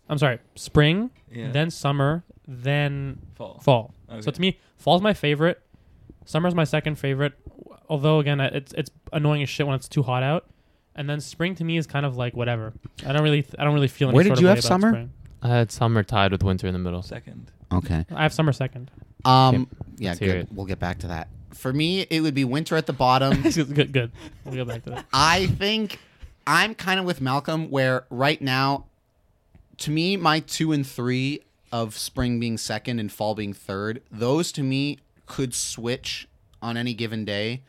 [0.08, 0.38] I'm sorry.
[0.56, 1.50] Spring, Yeah.
[1.52, 3.58] then summer, then fall.
[3.60, 3.94] fall.
[4.10, 4.20] Okay.
[4.22, 5.62] So to me, fall's my favorite.
[6.24, 7.34] Summer's my second favorite.
[7.88, 10.46] Although again, it's it's annoying as shit when it's too hot out.
[10.96, 12.72] And then spring to me is kind of like whatever.
[13.06, 14.58] I don't really I don't really feel any Where sort did of you way have
[14.58, 14.90] about summer?
[14.90, 15.12] spring.
[15.42, 17.02] I had summer tied with winter in the middle.
[17.02, 17.50] Second.
[17.72, 18.90] okay I have summer second.
[19.24, 20.48] Um yeah let's hear good it.
[20.52, 23.92] we'll get back to that for me it would be winter at the bottom good,
[23.92, 24.12] good.
[24.44, 25.06] We'll go back to that.
[25.12, 25.98] I think
[26.46, 28.86] I'm kind of with Malcolm where right now,
[29.78, 34.50] to me, my two and three of spring being second and fall being third, those
[34.52, 36.26] to me could switch
[36.60, 37.62] on any given day.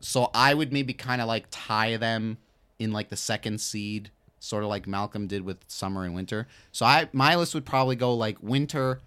[0.00, 2.38] So I would maybe kind of like tie them
[2.78, 6.46] in like the second seed, sort of like Malcolm did with summer and winter.
[6.70, 9.00] So I my list would probably go like winter,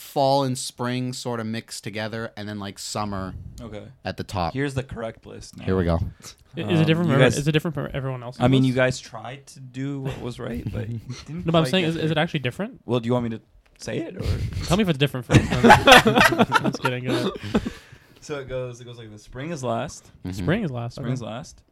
[0.00, 3.84] fall and spring sort of mixed together, and then like summer Okay.
[4.04, 4.54] at the top.
[4.54, 5.56] Here's the correct list.
[5.58, 5.64] Now.
[5.64, 5.98] Here we go.
[6.56, 7.08] Is Um, it different?
[7.08, 8.36] you From, guys- is it different from everyone else?
[8.40, 11.58] I mean, you guys tried to do what was right, but you didn't No, but
[11.58, 12.10] I'm quite saying, get is, is there.
[12.12, 12.80] it actually different?
[12.86, 13.40] Well, do you want me to
[13.78, 14.22] say it or?
[14.66, 15.40] Tell me if it's different first.
[15.52, 17.04] I'm just kidding.
[17.04, 17.62] Go ahead.
[18.20, 18.80] so it goes.
[18.80, 20.10] It goes like the Spring is last.
[20.24, 20.34] Mhm.
[20.34, 20.96] Spring is last.
[20.96, 21.62] Spring is last.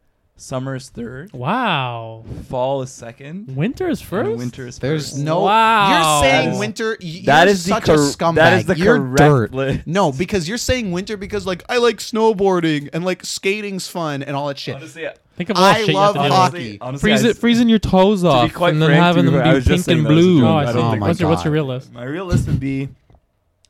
[0.41, 1.33] Summer is third.
[1.33, 2.23] Wow.
[2.47, 3.55] Fall is second.
[3.55, 4.29] Winter is first.
[4.29, 5.23] And winter is There's first.
[5.23, 5.41] no.
[5.41, 6.21] Wow.
[6.21, 6.97] You're saying That is- winter.
[7.01, 8.35] y- that you're is the such a cor- scumbag.
[8.35, 9.53] that is the you're correct dirt.
[9.53, 9.87] list.
[9.87, 14.35] No, because you're saying winter because like I like snowboarding and like skating's fun and
[14.35, 14.75] all that shit.
[14.75, 16.77] Honestly, I- Think of all I shit love you have to deal hockey.
[16.81, 19.41] honestly, Freeze I it, freezing your toes off, quite and then frank, having too, them
[19.41, 20.39] I be was just pink saying and that as a blue.
[20.41, 20.47] joke.
[20.47, 21.93] Oh, I I don't think- what's, your, what's your real list?
[21.93, 22.89] My real list would be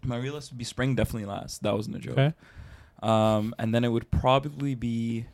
[0.04, 1.62] my real list would be spring definitely last.
[1.64, 2.14] That wasn't a joke.
[2.18, 2.34] Okay.
[3.04, 5.26] Um, and then it would probably be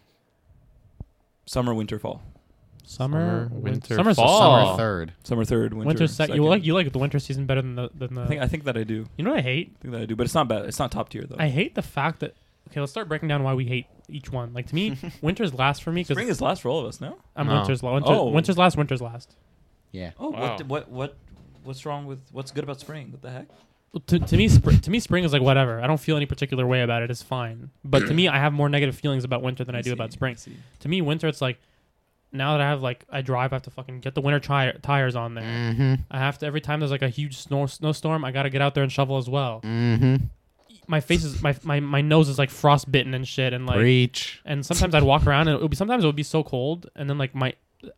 [1.46, 2.22] summer, winter, fall.
[2.88, 4.40] Summer, Summer, winter, summer's fall.
[4.68, 5.14] Summer third.
[5.24, 5.88] Summer third, winter.
[5.88, 6.28] Winter sec.
[6.28, 6.36] second.
[6.36, 8.22] You like you like the winter season better than the than the.
[8.22, 9.08] I think I think that I do.
[9.18, 9.76] you know what I hate?
[9.80, 10.66] I think that I do, but it's not bad.
[10.66, 11.36] It's not top tier though.
[11.40, 12.36] I hate the fact that.
[12.70, 14.54] Okay, let's start breaking down why we hate each one.
[14.54, 17.02] Like to me, winter's last for me because spring is last for all of us.
[17.02, 17.18] No.
[17.36, 17.56] I'm No.
[17.56, 17.94] winter's last.
[17.94, 18.26] Winter, Oh.
[18.30, 18.78] Winter's last.
[18.78, 19.36] Winter's last.
[19.92, 20.12] Yeah.
[20.20, 20.40] Oh, Wow.
[20.58, 21.18] what, what what
[21.64, 23.12] what's wrong with what's good about spring?
[23.12, 23.48] What the heck?
[24.08, 25.82] To, to me, spr- to me, spring is like whatever.
[25.82, 27.10] I don't feel any particular way about it.
[27.10, 27.70] It's fine.
[27.84, 30.12] But to me, I have more negative feelings about winter than I, do see, about
[30.12, 30.36] spring.
[30.80, 31.60] To me, winter, it's like
[32.32, 34.74] now that I have like I drive, I have to fucking get the winter tri-
[34.82, 35.44] tires on there.
[35.44, 35.94] Mm-hmm.
[36.12, 38.74] I have to every time there's like a huge snow snowstorm, I gotta get out
[38.76, 39.62] there and shovel as well.
[39.64, 40.26] Mm-hmm.
[40.88, 44.42] My face is my my, my nose is like frostbitten and shit, and like Preach.
[44.46, 46.90] and sometimes I'd walk around and it would be sometimes it would be so cold,
[46.96, 47.54] and then like my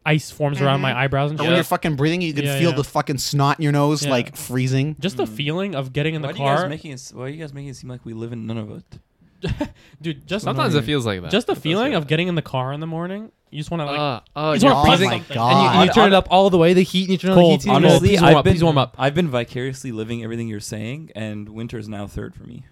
[0.05, 0.99] ice forms around my mm-hmm.
[0.99, 1.49] eyebrows and Or shit.
[1.49, 2.75] when you're fucking breathing, you can Yeah, feel yeah.
[2.77, 4.11] the fucking snot in your nose, Yeah.
[4.11, 4.95] like freezing.
[4.99, 5.35] Just the mm-hmm.
[5.35, 7.11] feeling of getting in the why do you guys car, making it?
[7.13, 8.99] Why are you guys making it seem like we live in none of it?
[10.01, 10.27] dude.
[10.27, 11.31] Just Sometimes it feels like that.
[11.31, 13.31] just the does feeling of getting in the car in the morning.
[13.49, 13.99] You just want to like.
[13.99, 15.35] uh, oh, you just you're wanna Oh freezing, my.
[15.35, 15.51] God.
[15.75, 16.73] and you, you turn it up all the way.
[16.73, 17.63] The heat, and you turn on the Cold.
[17.63, 17.69] heat.
[17.69, 18.43] and you go, Honestly, please warm I've up.
[18.43, 18.95] been Please warm up.
[18.97, 22.65] I've been vicariously living everything you're saying, and winter is now third for me.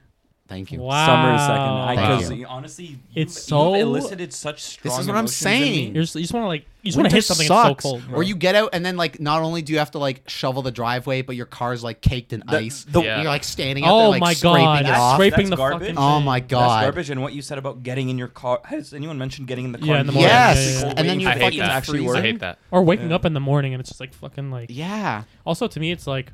[0.48, 0.80] Thank you.
[0.80, 1.08] Wow.
[1.08, 1.86] Summer is second.
[1.98, 2.46] Thank Because you.
[2.46, 4.92] honestly, you've, It's you've so- elicited such strong.
[4.92, 5.58] This is what I'm emotions in me.
[5.66, 5.96] saying.
[5.96, 7.48] You're just, you just want to like you just want to hit something.
[7.48, 7.84] sucks.
[7.84, 8.04] It's so cold.
[8.14, 10.62] Or you get out and then like not only do you have to like shovel
[10.62, 12.84] the driveway, but your car's like caked in The- ice.
[12.88, 13.22] the- Yeah.
[13.24, 14.80] You're like standing out oh there Oh like my scraping god!
[14.82, 15.16] it That's- off.
[15.16, 15.80] Scraping that's the garbage.
[15.80, 15.98] fucking.
[15.98, 16.26] Oh thing.
[16.26, 16.82] my That's god.
[16.84, 17.10] garbage.
[17.10, 18.62] And what you said about getting in your car.
[18.66, 19.88] Has anyone mentioned getting in the car?
[19.88, 20.30] Yeah, in the morning.
[20.30, 20.94] Yes, Yeah, yeah, yeah.
[20.98, 21.72] and then you I hate fucking that.
[21.72, 22.08] actually freeze.
[22.08, 22.18] work.
[22.18, 22.60] I hate that.
[22.70, 23.16] Or waking Yeah.
[23.16, 24.68] up in the morning and it's just like fucking like.
[24.70, 25.24] Yeah.
[25.44, 26.32] Also, to me, it's like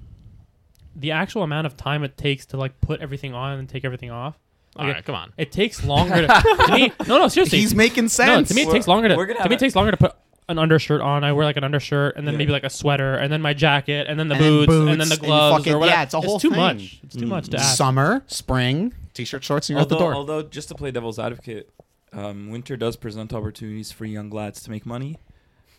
[0.95, 4.11] the actual amount of time it takes to like put everything on and take everything
[4.11, 4.37] off.
[4.75, 5.33] All Like, right, come on.
[5.37, 6.93] It takes longer to, to me.
[7.07, 7.59] No, no, seriously.
[7.59, 8.47] He's making no, sense.
[8.49, 9.15] to me it We're- takes longer to.
[9.15, 10.15] gonna me, it takes longer to put
[10.49, 11.23] an undershirt on.
[11.23, 12.37] I wear like an undershirt and then Yeah.
[12.39, 15.01] maybe like a sweater and then my jacket and then the And then boots, and
[15.01, 15.97] then the gloves fucking- or whatever.
[15.97, 16.57] yeah, it's a whole it's too thing.
[16.59, 16.99] much.
[17.03, 17.75] It's too much to ask.
[17.77, 20.13] Summer, spring, t-shirt, shorts, and you're although, out the door.
[20.15, 21.69] although, just to play devil's advocate,
[22.13, 25.17] um, winter does present opportunities for young lads to make money.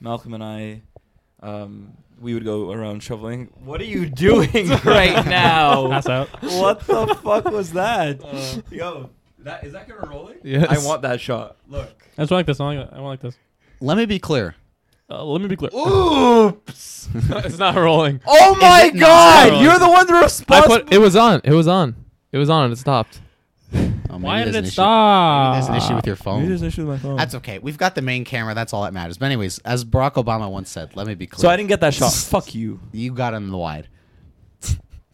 [0.01, 0.83] Malcolm and I,
[1.43, 1.93] um,
[2.23, 3.51] we would go around shoveling.
[3.65, 5.89] What are you doing right now?
[5.89, 6.29] Pass out.
[6.43, 8.21] what the fuck was that?
[8.71, 10.41] Yo, that is that gonna roll it?
[10.45, 10.67] Yes.
[10.71, 11.57] I want that shot.
[11.69, 12.07] Look.
[12.17, 12.61] I just want like this.
[12.61, 13.37] I want, I like this.
[13.81, 14.55] Let me be clear.
[15.11, 15.71] Uh, let me be clear.
[15.75, 17.09] Oops.
[17.15, 18.21] it's not rolling.
[18.27, 19.61] Oh my god!
[19.63, 20.79] You're the one I responsible.
[20.79, 21.41] put it was on.
[21.45, 21.97] It was on.
[22.31, 23.21] It was on and it stopped.
[23.75, 24.73] Oh, maybe Why there's did an it issue.
[24.73, 25.55] stop?
[25.55, 26.37] Maybe there's an issue with your phone.
[26.41, 27.17] Maybe there's an issue with my phone.
[27.17, 27.59] That's okay.
[27.59, 28.55] We've got the main camera.
[28.55, 29.17] That's all that matters.
[29.19, 31.41] But anyways, as Barack Obama once said, let me be clear.
[31.43, 32.13] so I didn't get that shot.
[32.13, 32.81] Fuck you.
[32.93, 33.89] You got him in the wide.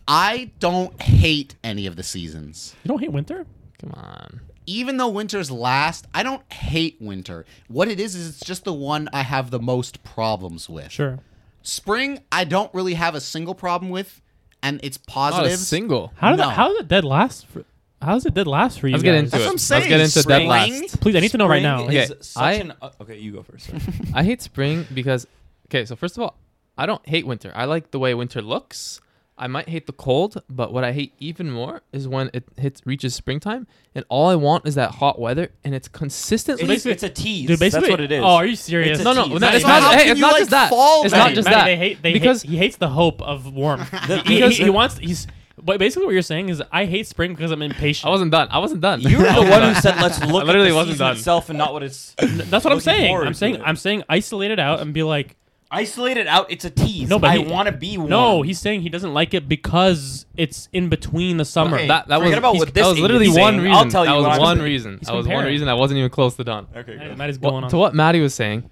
[0.07, 2.75] I don't hate any of the seasons.
[2.85, 3.47] You don't hate winter?
[3.79, 4.41] Come on.
[4.67, 7.45] Even though winter's last, I don't hate winter.
[7.69, 10.91] What it is is it's just the one I have the most problems with.
[10.91, 11.19] Sure.
[11.63, 14.21] Spring, I don't really have a single problem with,
[14.63, 16.13] and it's Not a single.
[16.17, 16.47] How did No.
[16.49, 17.47] that, how did it dead last?
[17.47, 17.65] For,
[18.01, 18.93] how does it dead last for you?
[18.93, 19.19] Let's get guys?
[19.21, 19.45] into That's it.
[19.45, 19.89] what I'm Let's saying.
[19.89, 21.01] get into dead Spring- last.
[21.01, 21.83] Please, I need to know right now.
[21.83, 23.67] Spring is Okay, such I- an- uh, okay, you go first.
[23.67, 23.81] sorry.
[24.15, 25.27] I hate spring because
[25.69, 26.37] okay, so first of all,
[26.77, 27.53] I don't hate winter.
[27.55, 29.01] I like the way winter looks.
[29.41, 32.83] I might hate the cold, but what I hate even more is when it hits
[32.85, 36.93] reaches springtime and all I want is that hot weather and it's consistently It's, basically-
[36.93, 37.47] it's a tease.
[37.47, 38.21] Dude, basically, That's what it is.
[38.25, 38.99] Oh, are you serious?
[38.99, 39.33] It's a No, no, tease.
[39.35, 39.81] no, That it's not.
[39.83, 40.71] How Hey, can it's you not like just that.
[40.71, 41.25] fall, It's Matty?
[41.31, 41.65] not just Matty, that.
[41.67, 42.03] They hate.
[42.03, 43.89] They because hate, he hates the hope of warmth.
[43.91, 44.99] he, Because- he, he wants.
[44.99, 45.29] He's.
[45.69, 48.07] But basically, what you're saying is, I hate spring because I'm impatient.
[48.07, 48.49] I wasn't done.
[48.51, 49.01] I wasn't done.
[49.03, 51.17] You were the one who said let's look I literally at the wasn't season done.
[51.17, 53.15] itself and not what it's That's what I'm saying.
[53.17, 53.63] I'm saying.
[53.63, 55.37] I'm saying isolate it out and be like,
[55.71, 56.51] isolate it out.
[56.51, 57.11] It's a tease.
[57.11, 58.09] No, but I he- want to be warm.
[58.11, 58.41] no.
[58.43, 61.77] He's saying he doesn't like it because it's in between the summer.
[61.77, 61.89] Okay.
[61.89, 63.65] That, that Forget was about what this that was literally idiot's one saying.
[63.65, 63.77] reason.
[63.85, 64.65] I'll tell you that was what I'm one saying.
[64.65, 64.99] reason.
[64.99, 65.53] He's That was one comparing.
[65.53, 65.69] reason.
[65.69, 66.67] I wasn't even close to done.
[66.75, 67.19] Okay, Hey, good.
[67.19, 67.71] Matt is Well, going on.
[67.71, 68.71] to what Matty was saying,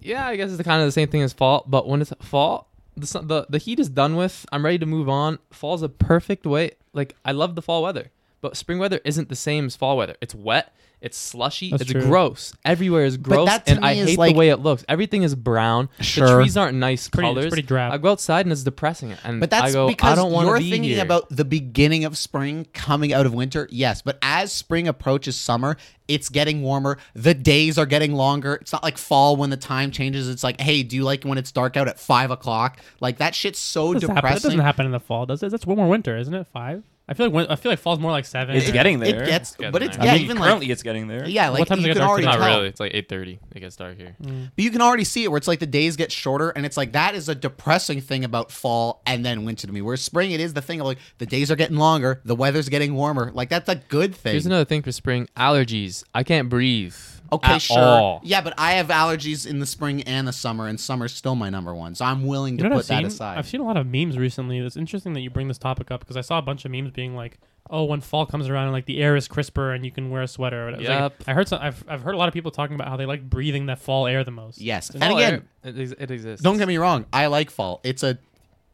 [0.00, 1.64] yeah, I guess it's kind of the same thing as fall.
[1.66, 2.67] But when it's fall,
[2.98, 4.46] the the the heat is done with.
[4.52, 5.38] I'm ready to move on.
[5.50, 6.72] Fall's a perfect way.
[6.92, 8.10] Like I love the fall weather,
[8.40, 10.16] but spring weather isn't the same as fall weather.
[10.20, 10.74] It's wet.
[11.00, 11.70] It's slushy.
[11.70, 12.02] That's it's true.
[12.02, 12.52] gross.
[12.64, 14.84] Everywhere is gross, that to and I is hate like- the way it looks.
[14.88, 15.88] Everything is brown.
[15.98, 16.40] The Sure.
[16.40, 17.48] trees aren't nice pretty- it's colors.
[17.50, 17.92] pretty drab.
[17.92, 19.14] I go outside and it's depressing.
[19.22, 21.02] And But that's I go, because I don't want you're be thinking here.
[21.02, 23.68] about the beginning of spring coming out of winter.
[23.70, 25.76] Yes, but as spring approaches summer,
[26.08, 26.98] it's getting warmer.
[27.14, 28.54] The days are getting longer.
[28.56, 30.28] It's not like fall when the time changes.
[30.28, 32.78] It's like, hey, do you like when it's dark out at five o'clock?
[33.00, 35.50] Like that shit's so That doesn't happen- That doesn't happen in the fall, does it?
[35.52, 36.46] That's one more winter, isn't it?
[36.52, 36.82] Five.
[37.10, 38.54] I feel like win- I feel like fall's more like seven.
[38.54, 39.22] It's getting there.
[39.22, 40.04] It gets, getting but it's there.
[40.06, 41.26] yeah, I mean, even currently like it's getting there.
[41.26, 42.26] yeah, like What time does it you get can dark already?
[42.26, 42.56] Not tell.
[42.56, 42.68] really.
[42.68, 43.38] It's like 8:30.
[43.54, 44.14] It gets dark here.
[44.22, 44.50] Mm.
[44.54, 46.76] But you can already see it where it's like the days get shorter, and it's
[46.76, 49.80] like that is a depressing thing about fall and then winter to me.
[49.80, 52.68] Whereas spring, it is the thing of like the days are getting longer, the weather's
[52.68, 53.30] getting warmer.
[53.32, 54.32] Like that's a good thing.
[54.32, 56.04] Here's another thing for spring: allergies.
[56.14, 56.94] I can't breathe.
[57.30, 57.78] Okay, at sure.
[57.78, 58.20] all.
[58.24, 61.50] Yeah, but I have allergies in the spring and the summer, and summer's still my
[61.50, 61.94] number one.
[61.94, 63.14] So I'm willing You to know what put I've that seen?
[63.14, 63.38] aside.
[63.38, 64.58] I've seen a lot of memes recently.
[64.58, 66.90] It's interesting that you bring this topic up because I saw a bunch of memes
[66.92, 67.38] being like,
[67.68, 70.22] "Oh, when fall comes around, and like the air is crisper and you can wear
[70.22, 70.82] a sweater." or whatever.
[70.82, 71.60] It's like- I heard some.
[71.60, 74.06] I've, I've heard a lot of people talking about how they like breathing that fall
[74.06, 74.58] air the most.
[74.60, 75.34] yes, and Fall again,
[75.64, 76.42] air, it, ex- it exists.
[76.42, 77.04] don't get me wrong.
[77.12, 77.80] I like fall.
[77.84, 78.18] It's a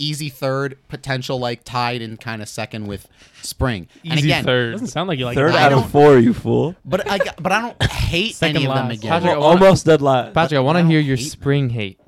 [0.05, 3.09] easy third, potential like tied in kind of second with
[3.43, 3.89] spring.
[4.05, 4.72] and Easy again, It third.
[4.72, 5.56] doesn't sound like you like Third it.
[5.56, 6.74] I out don't- of four, you fool.
[6.85, 8.98] but I but I don't hate Second any of them last.
[8.98, 9.10] again.
[9.10, 10.35] Patrick, I Well, wanna- almost dead last.
[10.35, 11.98] Patrick, I want I to don't hear your hate spring hate.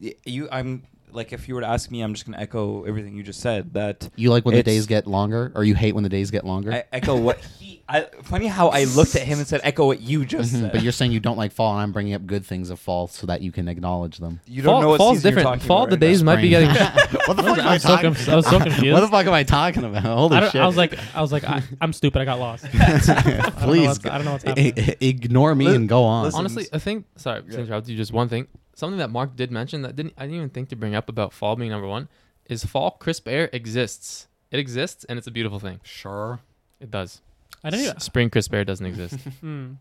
[0.00, 0.82] Y- you, I'm
[1.16, 3.72] like, if you were to ask me, I'm just gonna echo everything you just said.
[3.74, 6.44] That You like when the days get longer, or you hate when the days get
[6.44, 6.72] longer?
[6.72, 7.82] I echo what he.
[7.88, 10.72] I, funny how I looked at him and said, "Echo what you just Mhm, said."
[10.72, 13.06] but you're saying you don't like fall, and I'm bringing up good things of fall
[13.06, 14.40] so that you can acknowledge them.
[14.46, 15.62] you don't Fall, know what fall's season you're different.
[15.62, 16.34] Fall, about the right days now.
[16.34, 16.68] might be getting.
[17.26, 18.16] what the fuck am I I so talking?
[18.32, 18.92] I was so confused.
[18.92, 20.02] What the fuck am I talking about?
[20.18, 20.60] Holy I, shit!
[20.60, 22.20] I was like, I was like, I, I'm stupid.
[22.20, 22.64] I got lost.
[22.74, 24.74] I Please, what's- I don't know what's happening.
[24.76, 26.24] i- i- ignore me and go on.
[26.24, 26.38] listen.
[26.40, 27.06] Honestly, I think.
[27.16, 27.96] Sorry, to interrupt you.
[27.96, 28.48] Just one thing.
[28.76, 31.32] Something that Mark did mention that didn't I didn't even think to bring up about
[31.32, 32.08] fall being number one
[32.48, 34.28] is fall crisp air exists.
[34.52, 35.80] It exists and it's a beautiful thing.
[35.82, 36.38] Sure.
[36.78, 37.20] It does.
[37.64, 39.18] I don't even, S- Spring crisp air doesn't exist.
[39.40, 39.72] Hmm.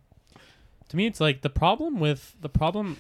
[0.89, 2.97] To me, it's like the problem with the problem.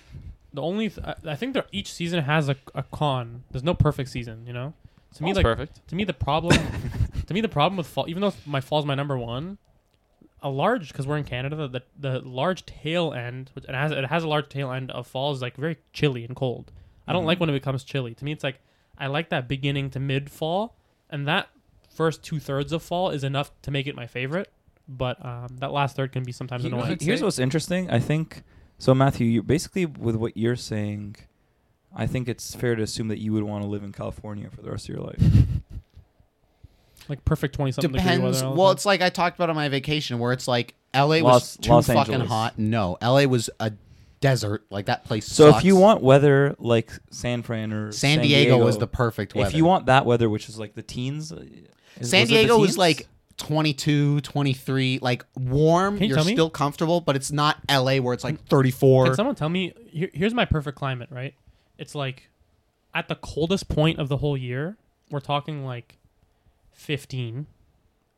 [0.53, 3.43] The only th- I, I think that each season has a, a con.
[3.51, 4.73] There's no perfect season, you know.
[5.15, 5.87] To me, Fall's like perfect.
[5.89, 6.57] to me the problem.
[7.27, 9.57] to me, the problem with fall, even though my fall's my number one,
[10.45, 14.05] a large because we're in Canada, the the large tail end, which it has it
[14.05, 16.71] has a large tail end of fall is like very chilly and cold.
[17.07, 18.13] I don't like when it becomes chilly.
[18.13, 18.59] To me, it's like
[18.97, 20.75] I like that beginning to mid fall,
[21.09, 21.49] and that
[21.93, 24.51] first two thirds of fall is enough to make it my favorite.
[24.87, 26.97] But um, that last third can be sometimes He- annoying.
[26.99, 27.89] he- here's what's interesting.
[27.89, 28.43] I think
[28.77, 29.25] so, Matthew.
[29.25, 31.15] You basically with what you're saying,
[31.95, 34.61] I think it's fair to assume that you would want to live in California for
[34.61, 35.21] the rest of your life.
[37.09, 38.41] like perfect twenty something degree Depends.
[38.43, 38.55] weather.
[38.55, 41.21] Well, it's like I talked about on my vacation, where it's like L.A.
[41.21, 42.29] was Los- too Los fucking Angeles.
[42.29, 42.57] hot.
[42.59, 43.25] No, L.A.
[43.27, 43.71] was a
[44.21, 44.65] desert.
[44.69, 45.25] Like that place.
[45.27, 45.59] So sucks.
[45.59, 49.49] if you want weather like San Fran or San, Diego, was the perfect weather.
[49.49, 51.43] If you want that weather, which is like the teens, uh,
[51.99, 52.77] is- San was it the Diego was teens?
[52.77, 53.07] like
[53.37, 55.95] 22, 23, like warm.
[55.95, 56.33] Can you You're tell me?
[56.33, 59.05] still comfortable, but it's not LA where it's like 34.
[59.05, 59.73] Can someone tell me?
[59.91, 61.09] Here, here's my perfect climate.
[61.11, 61.33] Right,
[61.77, 62.29] it's like
[62.93, 64.77] at the coldest point of the whole year,
[65.11, 65.97] we're talking like
[66.75, 67.47] fifteen,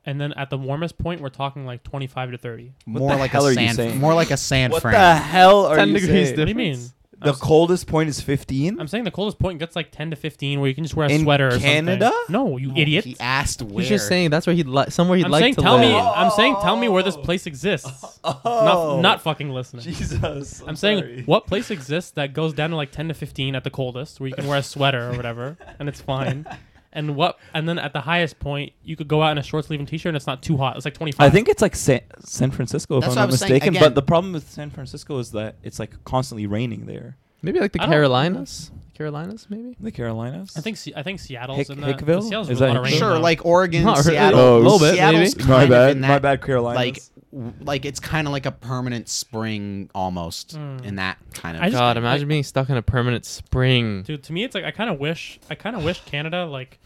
[0.06, 2.74] and then at the warmest point, we're talking like twenty-five to thirty.
[2.86, 3.98] more the like hell a are you San, saying?
[4.00, 4.94] more like a sand What Fran.
[4.94, 6.38] the hell are 10 you degrees saying?
[6.40, 6.72] What do you mean?
[6.74, 6.94] difference.
[7.20, 8.80] The coldest point is 15.
[8.80, 11.08] I'm saying the coldest point gets like ten to fifteen, where you can just wear
[11.08, 11.48] a In sweater.
[11.48, 12.12] or Canada?
[12.12, 12.32] something.
[12.34, 13.06] No, you idiot.
[13.06, 13.80] He asked where.
[13.80, 15.90] He's just saying that's where he'd like somewhere he'd I'm like saying to tell live.
[15.90, 15.98] me.
[15.98, 18.20] I'm saying tell me where this place exists.
[18.24, 19.82] Oh, Not not fucking listening.
[19.82, 20.62] Jesus.
[20.68, 23.72] I'm saying what place exists that goes down to like 10 to 15 at the
[23.72, 26.46] coldest, where you can wear a sweater or whatever, and it's fine.
[26.98, 27.38] And what?
[27.54, 29.88] And then at the highest point, you could go out in a short sleeve and
[29.88, 30.76] t-shirt, and it's not too hot.
[30.76, 31.26] It's like 25.
[31.26, 33.54] I think it's like San, San Francisco, if That's I'm what I not was saying.
[33.54, 33.80] mistaken.
[33.80, 37.16] But the problem with San Francisco is that it's like constantly raining there.
[37.42, 38.72] Maybe like the I Carolinas.
[38.96, 39.78] Carolinas, maybe.
[39.80, 40.58] The Carolinas.
[40.58, 42.00] I think Se- I think Seattle's Hick- in that.
[42.00, 42.24] Hickville?
[42.24, 42.98] Seattle's Is a lot that of rain Hickville?
[42.98, 43.20] Sure, now.
[43.20, 44.40] like Oregon, Seattle.
[44.40, 45.48] Oh, a little bit, Seattle's maybe.
[45.48, 46.76] kind of in my bad, Carolinas.
[46.76, 47.17] Like, w-
[47.62, 50.84] like it's kind of like a permanent spring almost Mm.
[50.86, 51.64] in that kind of.
[51.64, 54.04] I just- God, imagine being stuck in a permanent spring.
[54.04, 54.24] dude.
[54.24, 55.40] To me, it's like I kind of wish.
[55.50, 56.80] I kind of wish Canada like.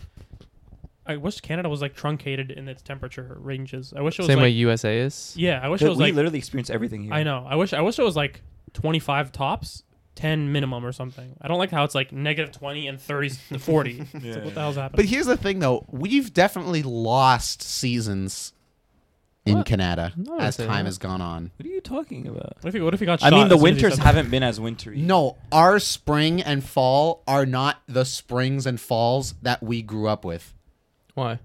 [1.06, 3.92] I wish Canada was like truncated in its temperature ranges.
[3.96, 5.34] I wish it was Same like way USA is.
[5.36, 5.60] yeah.
[5.62, 7.14] I wish Dude, it was we like literally experience everything here.
[7.14, 7.46] I know.
[7.50, 8.42] I wish I wish it was like
[8.74, 9.84] 25 tops,
[10.16, 11.36] 10 minimum or something.
[11.42, 14.00] I don't like how it's like negative 20 and 30 to 40.
[14.14, 14.98] It's like, what the hell's happening?
[14.98, 15.86] But here's the thing, though.
[15.90, 18.54] We've definitely lost seasons
[19.52, 19.66] in What?
[19.66, 20.90] Canada No, I as say time that.
[20.90, 21.52] has gone on.
[21.58, 22.56] What are you talking about?
[22.62, 23.84] what if he what if he got I shot mean, the as soon as he
[23.84, 24.06] winters said that?
[24.16, 24.98] haven't been as wintry.
[24.98, 30.26] No, our spring and fall are not the springs and falls that we grew up
[30.26, 30.54] with.
[31.14, 31.40] Why?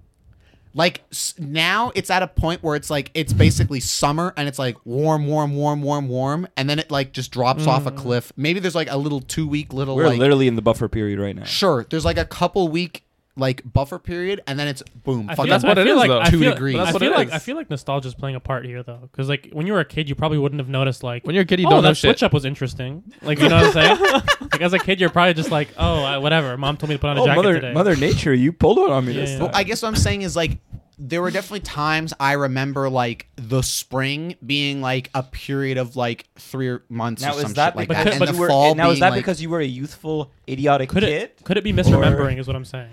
[0.75, 4.59] Like s- now, it's at a point where it's like it's basically summer and it's
[4.59, 7.97] like warm, warm, warm, warm, warm, and then it like just drops off a mm.
[7.97, 8.31] cliff.
[8.37, 11.19] Maybe there's like a little two week little We're like literally in the buffer period
[11.19, 11.45] right now.
[11.45, 11.87] sure.
[11.89, 13.05] There's like a couple week
[13.37, 15.29] like buffer period, and then it's boom.
[15.29, 16.21] I fucking feel, that's what I it feel is, like, though.
[16.21, 16.77] I Two feel, degrees.
[16.77, 17.35] I That's what feel it like is.
[17.35, 19.85] I feel like nostalgia's playing a part here though, because like when you were a
[19.85, 21.89] kid, you probably wouldn't have noticed like When you're a kid, you oh don't know
[21.91, 22.11] that shit.
[22.19, 23.03] switch up was interesting.
[23.23, 24.23] Like you know what I'm saying?
[24.53, 26.57] like as a kid, you're probably just like oh I, whatever.
[26.57, 27.73] Mom told me to put on a Oh, jacket mother, today.
[27.73, 29.37] mother nature, you pulled one on me Yeah, this yeah.
[29.39, 29.47] time.
[29.49, 30.59] Well, I guess what I'm saying is like
[30.99, 36.27] there were definitely times I remember like the spring being like a period of like
[36.37, 38.41] three months now or is some that shit like because- that, and but the you
[38.41, 41.23] were, fall now is being that like, because you were a youthful, idiotic could kid?
[41.23, 42.39] it could it be misremembering?
[42.39, 42.89] Is what I'm saying.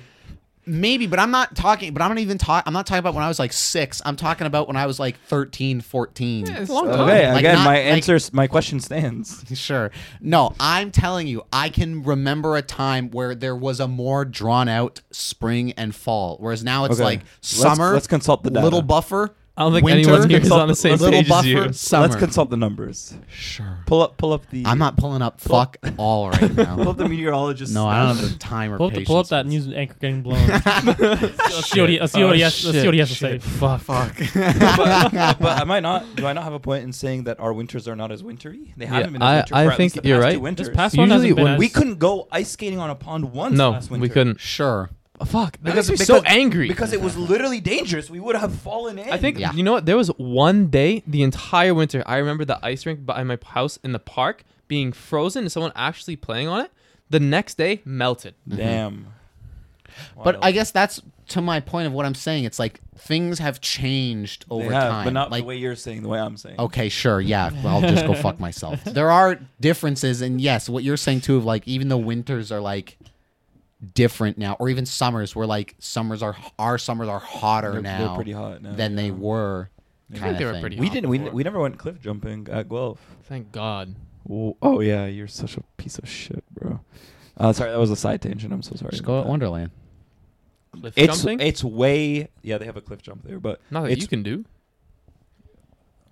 [0.65, 1.93] Maybe, but I'm not talking.
[1.93, 2.63] But I'm not even talking.
[2.67, 4.01] I'm not talking about when I was like six.
[4.05, 6.45] I'm talking about when I was like 13, 14.
[6.45, 6.99] Yeah, it's a long time.
[7.01, 9.43] Okay, Like, again, not- my like- answer, my question stands.
[9.63, 9.91] Sure.
[10.19, 14.67] No, I'm telling you, I can remember a time where there was a more drawn
[14.67, 17.03] out spring and fall, whereas now it's Okay.
[17.03, 17.93] like Let's- summer.
[17.93, 18.63] let's consult the data.
[18.63, 19.35] Little buffer.
[19.55, 21.73] I don't think winter, anyone's here is on the same little page as you.
[21.73, 22.07] Summer.
[22.07, 23.13] Let's consult the numbers.
[23.31, 23.83] Sure.
[23.85, 24.65] Pull up, pull up the.
[24.65, 26.75] I'm not pulling up fuck all right now.
[26.75, 27.71] Pull up the meteorologist.
[27.71, 29.07] No, I don't have the time or Pull up, patience.
[29.07, 30.47] pull up that news anchor getting blown.
[30.47, 33.15] let's see what he, let's see what he has, let's see what he has to
[33.15, 33.37] say.
[33.37, 33.81] Fuck.
[33.81, 34.17] Fuck.
[34.33, 36.15] but, but am I not?
[36.15, 38.73] Do I not have a point in saying that our winters are not as wintry?
[38.75, 40.33] They haven't been as I- winter I for at think least the you're past right.
[40.33, 40.67] Two winters.
[40.67, 43.31] This past one Usually hasn't been when we couldn't go ice skating on a pond
[43.33, 43.55] once.
[43.55, 44.01] No, last winter.
[44.01, 44.39] we couldn't.
[44.39, 44.89] Sure.
[45.21, 45.53] Oh, fuck.
[45.53, 46.67] That Because- makes me so because- angry.
[46.67, 48.09] because it was literally dangerous.
[48.09, 49.09] We would have fallen in.
[49.11, 49.53] I think Yeah.
[49.53, 49.85] you know what?
[49.85, 52.03] There was one day the entire winter.
[52.05, 55.71] I remember the ice rink by my house in the park being frozen and someone
[55.75, 56.71] actually playing on it.
[57.09, 58.33] The next day melted.
[58.49, 58.57] Mm-hmm.
[58.57, 59.07] Damn.
[60.17, 60.37] But Wild.
[60.45, 60.99] I guess that's
[61.29, 62.45] to my point of what I'm saying.
[62.45, 65.03] It's like things have changed They over have, time.
[65.05, 66.01] but not like, the way you're saying.
[66.01, 66.55] The way I'm saying.
[66.57, 67.21] Okay, sure.
[67.21, 68.83] Yeah, well, I'll just go fuck myself.
[68.83, 72.59] There are differences, and yes, what you're saying too of like even the winters are
[72.61, 72.97] like
[73.83, 78.07] different now, or even summers where like summers are our summers are hotter They're, now
[78.07, 78.73] they're pretty hot now.
[78.73, 79.69] than they were.
[80.13, 80.61] I I think they were thing.
[80.61, 81.09] pretty We hot didn't.
[81.09, 81.33] We, before.
[81.33, 82.99] we never went cliff jumping at Guelph.
[83.23, 83.95] Thank God.
[84.29, 86.79] Oh, oh yeah, you're such a piece of shit, bro.
[87.37, 88.53] Uh, sorry, that was a side tangent.
[88.53, 88.91] I'm so sorry.
[88.91, 89.25] Just go at.
[89.27, 89.71] Wonderland.
[90.79, 91.39] Cliff It's jumping?
[91.39, 92.57] it's way yeah.
[92.57, 94.45] They have a cliff jump there, but Not that it's you can do.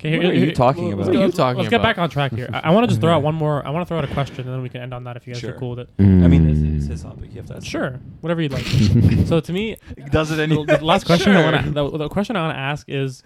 [0.04, 1.08] Okay, What are you talking let's about?
[1.08, 1.90] What are you talking Let's get about?
[1.96, 2.50] back on track here.
[2.52, 3.64] I, I want to just throw out one more.
[3.64, 5.28] I want to throw out a question, and then we can end on that if
[5.28, 5.52] you guys Sure.
[5.56, 5.90] are cool with it.
[6.00, 6.76] I mean, Mm.
[6.78, 7.30] it's, it's his topic.
[7.30, 7.68] You have to ask.
[7.68, 8.66] Sure, whatever you'd like.
[9.28, 9.78] so to me,
[10.10, 12.60] Does it the, the last question I want to the, the question I want to
[12.60, 13.22] ask is,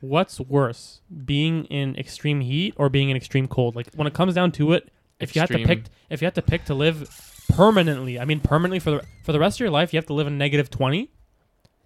[0.00, 3.74] what's worse, being in extreme heat or being in extreme cold?
[3.74, 4.90] Like when it comes down to it,
[5.20, 7.08] if you had to pick, if you had to pick to live
[7.48, 10.14] permanently, I mean permanently for the for the rest of your life, you have to
[10.14, 11.10] live in negative twenty,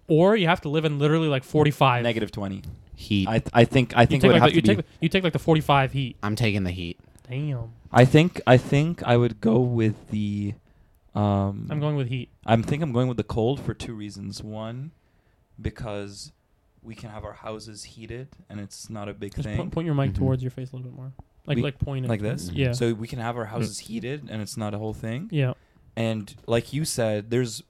[0.07, 2.03] or you have to live in literally like forty five.
[2.03, 2.61] Negative twenty.
[2.95, 3.27] Heat.
[3.27, 4.67] I th- I think I You think take it would like have the, you to
[4.67, 4.81] take be.
[4.83, 6.15] the- you take like the forty five heat.
[6.23, 6.99] I'm taking the heat.
[7.29, 10.53] Damn, I think I think I would go with the.
[11.13, 12.29] Um, I'm going with heat.
[12.45, 14.43] I think I'm going with the cold for two reasons.
[14.43, 14.91] One,
[15.61, 16.31] because
[16.83, 19.57] we can have our houses heated and it's not a big Just thing.
[19.57, 20.15] point, point your mic Mhm.
[20.17, 21.13] towards your face a little bit more.
[21.47, 22.09] Like We- like point it.
[22.09, 22.49] like this?
[22.51, 22.73] Yeah.
[22.73, 25.29] So we can have our houses heated and it's not a whole thing.
[25.31, 25.53] yeah.
[25.97, 27.63] And like you said, there's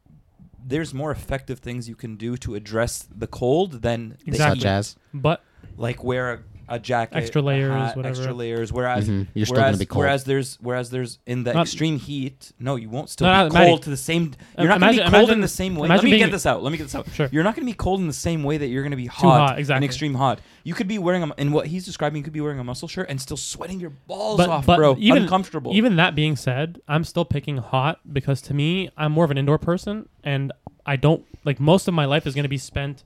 [0.67, 4.55] there's more effective things you can do to address the cold than the Exactly.
[4.57, 4.61] heat.
[4.63, 4.95] Such as.
[5.13, 5.43] But
[5.77, 8.15] like wear a, a jacket, Extra a layers, hat, whatever.
[8.17, 8.73] extra layers.
[8.73, 9.27] Whereas Mhm.
[9.33, 9.99] You're still gonna be cold.
[10.03, 13.49] whereas there's whereas there's in the Not- extreme heat, no, you won't still No, be
[13.49, 13.69] no, Matty.
[13.71, 14.33] cold to the same.
[14.57, 15.81] You're not going to be cold in the same way.
[15.87, 16.63] Let imagine me being- get this out.
[16.63, 17.07] Let me get this out.
[17.13, 17.29] Sure.
[17.31, 19.03] You're not going to be cold in the same way that you're going to be
[19.05, 19.75] Too hot, hot, exactly.
[19.77, 20.39] and extreme hot.
[20.63, 22.17] You could be wearing a, in what he's describing.
[22.17, 24.77] You could be wearing a muscle shirt and still sweating your balls But- off, but
[24.77, 24.95] bro.
[24.97, 25.75] even- Uncomfortable.
[25.75, 29.37] Even that being said, I'm still picking hot because to me, I'm more of an
[29.37, 30.51] indoor person, and
[30.85, 33.03] I don't like most of my life is going to be spent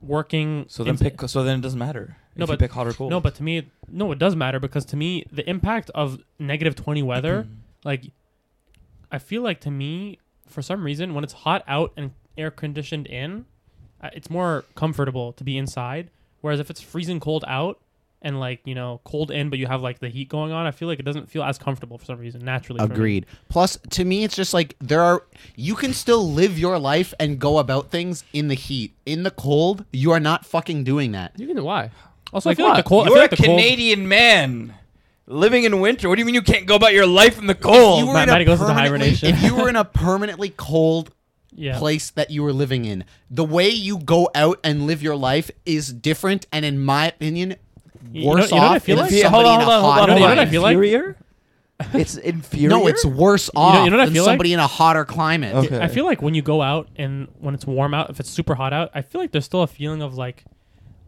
[0.00, 0.64] working.
[0.68, 1.20] so then in- pick.
[1.28, 3.10] So then it doesn't matter No, if you but- pick hot or cold.
[3.10, 6.74] No, but to me, no, it does matter because to me, the impact of negative
[6.76, 7.46] 20 weather,
[7.84, 8.10] like,
[9.10, 13.06] I feel like to me, for some reason, when it's hot out and air conditioned
[13.06, 13.46] in,
[14.00, 16.10] uh, it's more comfortable to be inside.
[16.40, 17.80] Whereas if it's freezing cold out
[18.22, 20.70] and like you know cold in, but you have like the heat going on, I
[20.70, 22.78] feel like it doesn't feel as comfortable for some reason naturally.
[22.78, 22.94] for me.
[22.94, 23.26] Agreed.
[23.48, 25.24] Plus, to me, it's just like there are.
[25.56, 28.94] You can still live your life and go about things in the heat.
[29.04, 31.32] In the cold, you are not fucking doing that.
[31.36, 31.90] You can do why?
[32.32, 33.06] Also, Like I feel like the cold.
[33.06, 33.58] You're feel a like the cold.
[33.58, 34.74] Canadian man
[35.26, 36.08] living in winter.
[36.08, 37.98] What do you mean you can't go about your life in the cold?
[37.98, 39.28] If You were Matt- in a goes into permanently- hibernation.
[39.34, 41.10] If you were in a permanently cold
[41.56, 41.78] Yeah.
[41.78, 45.50] place that you were living in, the way you go out and live your life
[45.66, 47.56] is different, and in my opinion,
[48.12, 49.12] You know- worse you know what I off feel than like?
[49.14, 50.74] Infe- somebody in a hot You know what I feel like?
[50.76, 51.16] Inferior?
[51.94, 52.68] it's inferior.
[52.68, 54.30] No, it's worse off you know what I than feel like?
[54.32, 55.54] somebody in a hotter climate.
[55.54, 55.80] Okay.
[55.80, 58.54] I feel like when you go out and when it's warm out, if it's super
[58.54, 60.44] hot out, I feel like there's still a feeling of like,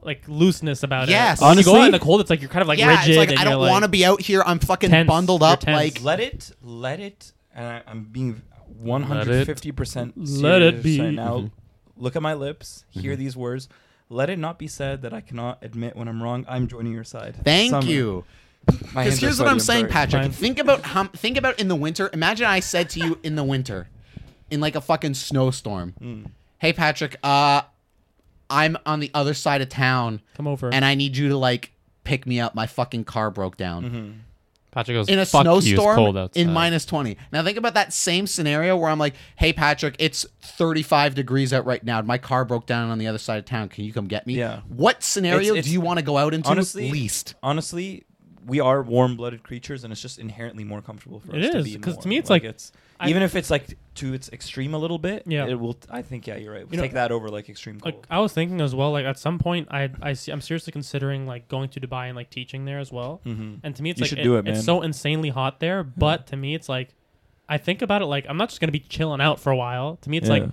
[0.02, 1.40] like looseness about Yes.
[1.40, 1.44] it.
[1.44, 3.08] When you go out in the cold, it's like you're kind of like yeah, rigid.
[3.10, 4.42] it's like and I you're don't like- want to be out here.
[4.44, 5.06] I'm fucking tense.
[5.08, 5.60] bundled You're up.
[5.60, 5.76] tense.
[5.76, 8.42] Like let it, let it, and I, I'm being
[8.78, 11.00] 150 percent Let it be.
[11.00, 11.38] right now.
[11.38, 11.50] Mhm.
[11.96, 12.84] Look at my lips.
[12.90, 13.18] Hear Mhm.
[13.18, 13.68] these words.
[14.08, 16.44] Let it not be said that I cannot admit when I'm wrong.
[16.48, 17.36] I'm joining your side.
[17.44, 17.86] Thank Summer.
[17.86, 18.24] you.
[18.66, 19.92] My Because hands are here's what sweaty, I'm saying, sorry.
[19.92, 20.22] Patrick.
[20.22, 20.30] Fine.
[20.32, 21.04] Think about how.
[21.04, 22.10] Think about in the winter.
[22.12, 23.88] Imagine I said to you in the winter,
[24.50, 25.94] in like a fucking snowstorm.
[26.00, 26.26] Mm.
[26.58, 27.16] Hey, Patrick.
[27.22, 27.62] Uh,
[28.50, 30.70] I'm on the other side of town, come over.
[30.72, 31.72] and I need you to like
[32.04, 32.54] pick me up.
[32.54, 33.84] My fucking car broke down.
[33.84, 34.14] Mhm.
[34.72, 37.16] Patrick goes in a Fuck you, it's cold snowstorm in minus 20.
[37.32, 41.66] Now think about that same scenario where I'm like, "Hey Patrick, it's 35 degrees out
[41.66, 42.00] right now.
[42.02, 43.68] My car broke down on the other side of town.
[43.68, 44.60] Can you come get me?" Yeah.
[44.68, 47.34] What scenario It's- it's- do you want to go out into honestly- least?
[47.42, 48.04] Honestly,
[48.46, 51.64] we are warm-blooded creatures, and it's just inherently more comfortable for It us to is,
[51.64, 54.28] be in 'cause to me it's like- it's I- even if it's like to its
[54.30, 55.24] extreme a little bit.
[55.26, 55.46] Yeah.
[55.46, 55.76] it will.
[55.90, 56.64] I think yeah, you're right.
[56.64, 57.94] We'll You know- take that over like extreme cold.
[57.94, 58.92] like I was thinking as well.
[58.92, 62.16] Like at some point, I I see, I'm seriously considering like going to Dubai and
[62.16, 63.20] like teaching there as well.
[63.26, 63.54] mm-hmm.
[63.62, 66.26] And to me, it's You like should do it, It's so insanely hot there, but
[66.28, 66.94] to me, it's like
[67.48, 69.96] I think about it like I'm not just gonna be chilling out for a while.
[70.02, 70.44] To me, it's like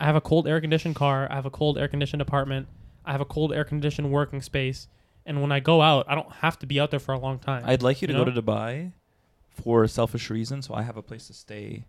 [0.00, 2.68] I have a cold air conditioned car, I have a cold air conditioned apartment,
[3.04, 4.88] I have a cold air conditioned working space,
[5.26, 7.38] and when I go out, I don't have to be out there for a long
[7.38, 7.64] time.
[7.66, 8.92] I'd like you to You go to Dubai
[9.62, 11.84] for a selfish reason, so I have a place to stay.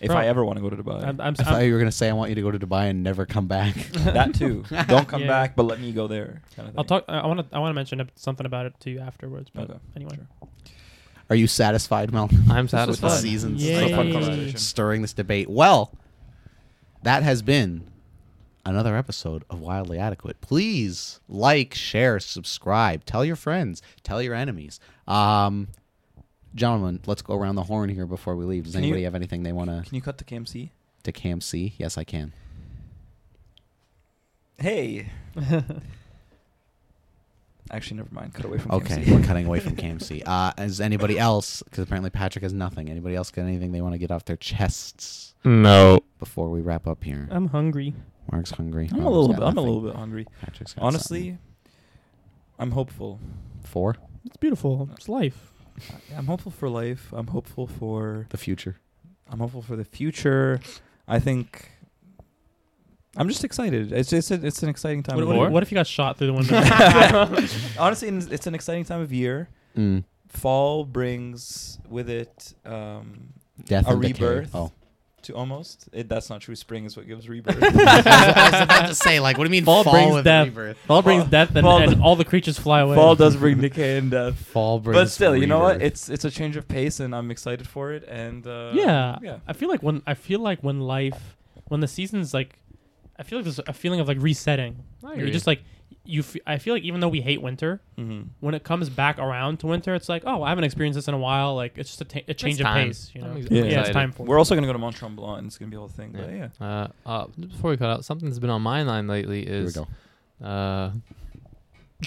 [0.00, 1.72] If Bro, I ever want to go to Dubai, I'm, I'm, I thought I'm- you
[1.72, 3.74] were gonna say I want you to go to Dubai and never come back.
[3.92, 4.64] that too.
[4.88, 5.28] Don't come Yeah.
[5.28, 6.42] back, but let me go there.
[6.56, 7.04] Kind of I'll talk.
[7.08, 7.56] I want to.
[7.56, 9.48] I want to mention something about it to you afterwards.
[9.54, 10.48] But Okay, anyway, sure.
[11.30, 12.28] Are you satisfied, Mel?
[12.50, 13.20] I'm This was with the satisfied.
[13.22, 13.90] seasons Yay.
[13.90, 14.58] so Fun far conversation.
[14.58, 15.48] stirring this debate.
[15.48, 15.96] Well,
[17.04, 17.84] that has been
[18.64, 20.40] another episode of Wildly Adequate.
[20.40, 24.78] Please like, share, subscribe, tell your friends, tell your enemies.
[25.08, 25.68] Um,
[26.54, 28.64] gentlemen, let's go around the horn here before we leave.
[28.64, 30.70] Does Can you- anybody have anything they want to Can you cut to KMC?
[31.04, 31.74] to Cam C?
[31.78, 32.32] Yes, I can.
[34.58, 35.08] Hey.
[37.70, 38.34] Actually, never mind.
[38.34, 39.10] Cut away from Okay, KMC.
[39.12, 40.22] we're cutting away from Cam C.
[40.26, 41.62] Uh, is anybody else?
[41.62, 42.88] Because apparently Patrick has nothing.
[42.90, 46.00] Anybody else got anything they want to get off their chests No.
[46.18, 47.28] before we wrap up here?
[47.30, 47.94] I'm hungry.
[48.32, 48.88] Mark's hungry.
[48.90, 49.46] I'm a Rob's little got bit.
[49.48, 50.26] I'm a little bit hungry.
[50.40, 51.38] Patrick's got Honestly,
[52.58, 53.18] I'm hopeful.
[53.20, 53.40] something.
[53.70, 53.96] four.
[54.24, 54.88] It's beautiful.
[54.96, 55.52] It's life.
[56.16, 57.12] I'm hopeful for life.
[57.12, 58.76] I'm hopeful for The future.
[59.28, 60.60] I'm hopeful for the future.
[61.08, 61.70] I think
[63.16, 63.92] I'm just excited.
[63.92, 65.16] It's just a, it's an exciting time.
[65.16, 65.46] What, of what, year.
[65.46, 66.56] if, what if you got shot through the window?
[67.78, 69.48] Honestly, it's an exciting time of year.
[69.76, 70.04] Mm.
[70.28, 73.34] Fall brings with it um,
[73.64, 74.24] Death a and decay.
[74.24, 74.54] rebirth.
[74.54, 74.72] Oh.
[75.24, 75.88] To almost.
[75.92, 76.54] It, that's not true.
[76.54, 77.56] Spring is what gives rebirth.
[77.62, 80.46] I, was, about to say, like, what do you mean Fall fall, brings with death.
[80.48, 80.78] rebirth?
[80.86, 82.96] Fall brings death, and, Fall- and all the creatures fly away.
[82.96, 84.36] Fall does bring decay and death.
[84.36, 85.74] Fall brings But still, you know what?
[85.74, 85.86] rebirth.
[85.86, 88.04] It's it's a change of pace, and I'm excited for it.
[88.08, 89.38] And uh, yeah, yeah.
[89.46, 91.36] I feel like when I feel like when life,
[91.68, 92.58] when the seasons like,
[93.18, 94.82] I feel like there's a feeling of like resetting.
[95.04, 95.62] I You're just like
[96.04, 96.20] you.
[96.20, 98.28] F- I feel like even though we hate winter, Mm-hmm.
[98.40, 101.14] when it comes back around to winter, it's like, oh, I haven't experienced this in
[101.14, 101.54] a while.
[101.54, 102.88] Like it's just a, ta- a change of time.
[102.88, 103.10] pace.
[103.14, 104.24] You know, I'm ex- I'm yeah, it's time for.
[104.24, 106.12] We're also gonna go to Mont Tremblant, and it's gonna be a whole thing.
[106.12, 109.44] But yeah, Uh, uh, before we cut out, something that's been on my mind lately
[109.44, 109.86] Here we is go.
[110.46, 110.90] uh,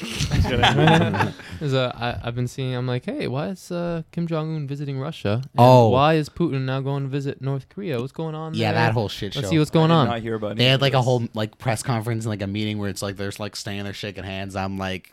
[1.61, 2.75] is uh, I, I've been seeing.
[2.75, 5.41] I'm like, hey, why is uh, Kim Jong Un visiting Russia?
[5.43, 5.89] And Oh.
[5.89, 7.99] why is Putin now going to visit North Korea?
[7.99, 8.53] What's going on?
[8.53, 8.81] Yeah, there?
[8.83, 9.39] that whole shit show.
[9.39, 10.07] Let's see what's going I did on.
[10.07, 10.55] Not hear about.
[10.57, 11.05] they any had of like a this.
[11.05, 13.93] whole like press conference and like a meeting where it's like there's like standing there
[13.93, 14.55] shaking hands.
[14.55, 15.11] I'm like,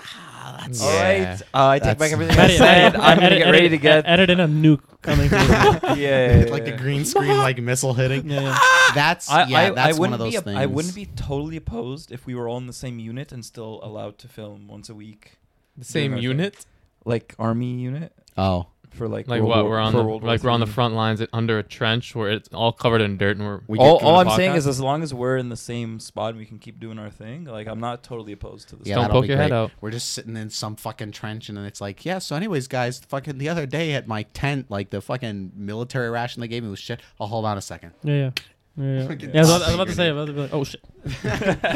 [0.00, 0.86] ah, that's Yeah.
[0.88, 2.78] All right, uh, I take That's- back everything I Edit- said.
[2.94, 4.04] edit- I'm gonna edit- get ready to edit- get.
[4.06, 5.28] edit in a nuke coming.
[5.28, 5.38] through.
[5.96, 6.74] yeah, yeah, like yeah.
[6.74, 8.30] a green screen like missile hitting.
[8.30, 8.58] yeah, yeah.
[8.94, 10.58] That's I, yeah, I, that's I one wouldn't of those be things.
[10.58, 13.80] I wouldn't be totally opposed if we were all in the same unit and still
[13.82, 15.38] allowed to film once a week,
[15.76, 16.66] The same Doing unit,
[17.04, 19.62] like army unit Oh, for like like World what?
[19.64, 21.62] War- we're on for the World War like we're on the front lines under a
[21.62, 24.54] trench where it's all covered in dirt, and we're we all all I'm a saying
[24.54, 27.10] is, as long as we're in the same spot and we can keep doing our
[27.10, 28.86] thing, like I'm not totally opposed to this.
[28.88, 29.56] yeah, Don't that'll poke be your head great.
[29.56, 29.70] out.
[29.80, 32.18] We're just sitting in some fucking trench, and then it's like, yeah.
[32.18, 36.40] So, anyways, guys, fucking the other day at my tent, like the fucking military ration
[36.40, 37.00] they gave me was shit.
[37.20, 37.92] Oh, hold on a second.
[38.04, 38.30] Yeah, yeah.
[38.76, 39.06] Yeah, yeah.
[39.08, 40.40] Fucking Yeah, I was, about- I was about to say, I was about to be
[40.40, 40.80] like, oh shit.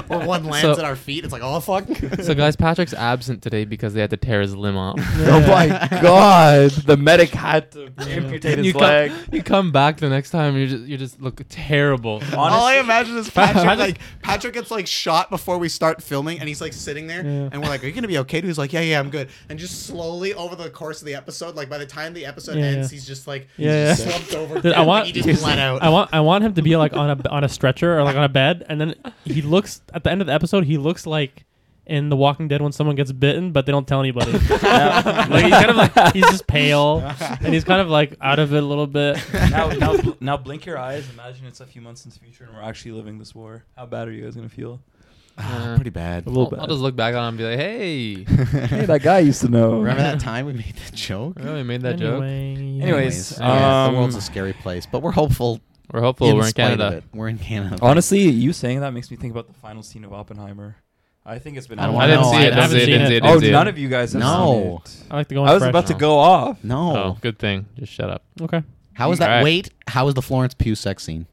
[0.08, 1.24] or one lands So- at our feet.
[1.24, 1.84] It's like, oh fuck.
[2.22, 4.98] so guys, Patrick's absent today because they had to tear his limb off.
[4.98, 6.70] Oh my god!
[6.70, 9.10] The medic had to amputate his You leg.
[9.10, 12.22] come, you come back the next time, you just you just look terrible.
[12.34, 16.38] All I imagine is Patrick Patrick- like Patrick gets like shot before we start filming,
[16.38, 17.48] and he's like sitting there, Yeah.
[17.52, 19.28] and we're like, "Are you gonna be okay?" Dude, he's like, "Yeah, yeah, I'm good."
[19.48, 22.56] And just slowly over the course of the episode, like by the time the episode
[22.56, 22.96] Yeah, ends, yeah.
[22.96, 24.10] he's just like Yeah, he's yeah.
[24.12, 24.54] slumped over.
[24.60, 25.82] Dude, I dead, want- he just bled out.
[25.82, 28.16] I want I want him to be like on a on a stretcher or like
[28.16, 28.94] on a bed, and then
[29.24, 30.64] he looks at the end of the episode.
[30.64, 31.44] He looks like
[31.86, 34.32] in The Walking Dead when someone gets bitten, but they don't tell anybody.
[34.32, 36.98] like he's kind of like he's just pale,
[37.40, 39.18] and he's kind of like out of it a little bit.
[39.50, 41.08] now, now, bl- now, blink your eyes.
[41.12, 43.64] Imagine it's a few months into the future and we're actually living this war.
[43.76, 44.80] How bad are you guys gonna feel?
[45.38, 46.26] Ah, Uh, pretty bad.
[46.26, 46.60] A little I'll, bad.
[46.60, 48.24] I'll just look back on him and be like, hey,
[48.78, 49.78] hey, that guy used to know.
[49.80, 51.36] Remember that time we made that joke?
[51.40, 52.22] I really made that joke.
[52.24, 55.60] Anyway, Anyways, yeah, um, the world's a scary place, but we're hopeful.
[55.92, 56.28] We're hopeful.
[56.30, 56.96] in we're in spite of Canada.
[56.98, 57.04] it.
[57.14, 57.78] We're in Canada.
[57.82, 60.76] Honestly, you saying that makes me think about the final scene of Oppenheimer.
[61.24, 61.78] I think it's been.
[61.78, 62.30] I don't I didn't know.
[62.30, 62.44] see I it.
[62.44, 62.84] Didn't haven't see it.
[62.86, 63.08] seen Didn't it.
[63.08, 63.22] see it.
[63.22, 63.52] Oh, didn't see it.
[63.52, 64.82] none of you guys have No.
[64.86, 65.12] seen it.
[65.12, 65.42] I like to go.
[65.42, 65.70] On I was fresh.
[65.70, 66.62] about to go off.
[66.64, 66.96] no.
[66.96, 67.66] Oh, good thing.
[67.78, 68.22] Just shut up.
[68.40, 68.62] Okay.
[68.94, 69.28] How was that?
[69.28, 69.44] Alright.
[69.44, 71.26] Wait, how was the Florence Pugh sex scene?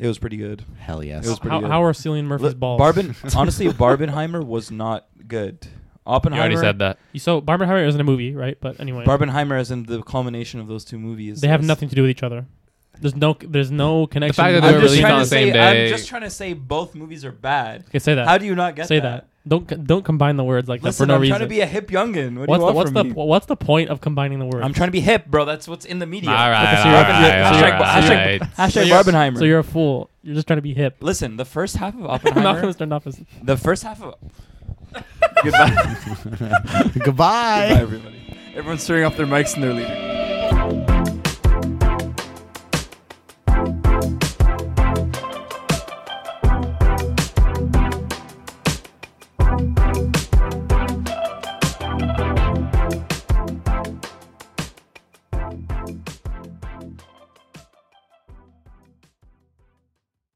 [0.00, 0.62] It was pretty good.
[0.78, 1.24] Hell yes.
[1.26, 1.70] It was pretty How, good.
[1.70, 2.80] how are Cillian Murphy's Look, balls?
[2.80, 5.58] Barben, honestly, Barbenheimer was not good.
[5.62, 5.70] You
[6.06, 6.42] Oppenheimer.
[6.42, 6.98] already said that.
[7.16, 8.56] So Barbenheimer isn't a movie, right?
[8.60, 11.40] But anyway, Barbenheimer, as in the culmination of those two movies.
[11.40, 12.46] they have is- nothing to do with each other.
[13.00, 14.42] There's no there's no connection.
[14.44, 15.52] The fact that they I'm were just released trying on to the same say.
[15.52, 15.84] day.
[15.84, 17.84] I'm just trying to say both movies are bad.
[17.88, 18.26] okay, say that.
[18.26, 18.88] How do you not get it?
[18.88, 19.02] say that?
[19.24, 19.28] that?
[19.48, 21.36] Don't c- don't combine the words like Listen, that for no I'm reason.
[21.36, 22.36] trying to be a hip youngin.
[22.38, 23.12] What what's do you the want what's from the me?
[23.12, 24.64] what's the point of combining the words?
[24.64, 25.44] I'm trying to be hip, bro.
[25.44, 26.30] That's what's in the media.
[26.30, 26.64] All right.
[26.72, 28.50] Okay, so all you're- right, you're- all so right, you're- all hashtag- right.
[28.56, 29.38] Hashtag So you're- Barbenheimer.
[29.38, 30.10] So you're a fool.
[30.24, 30.96] You're just trying to be hip.
[31.00, 32.60] Listen, the first half of I'm not Oppenheimer.
[32.62, 34.14] going to start off as the first half of.
[35.44, 35.96] Goodbye.
[36.24, 36.90] Goodbye.
[37.04, 38.22] Goodbye, everybody.
[38.54, 40.35] Everyone's turning off their mics and they're leaving.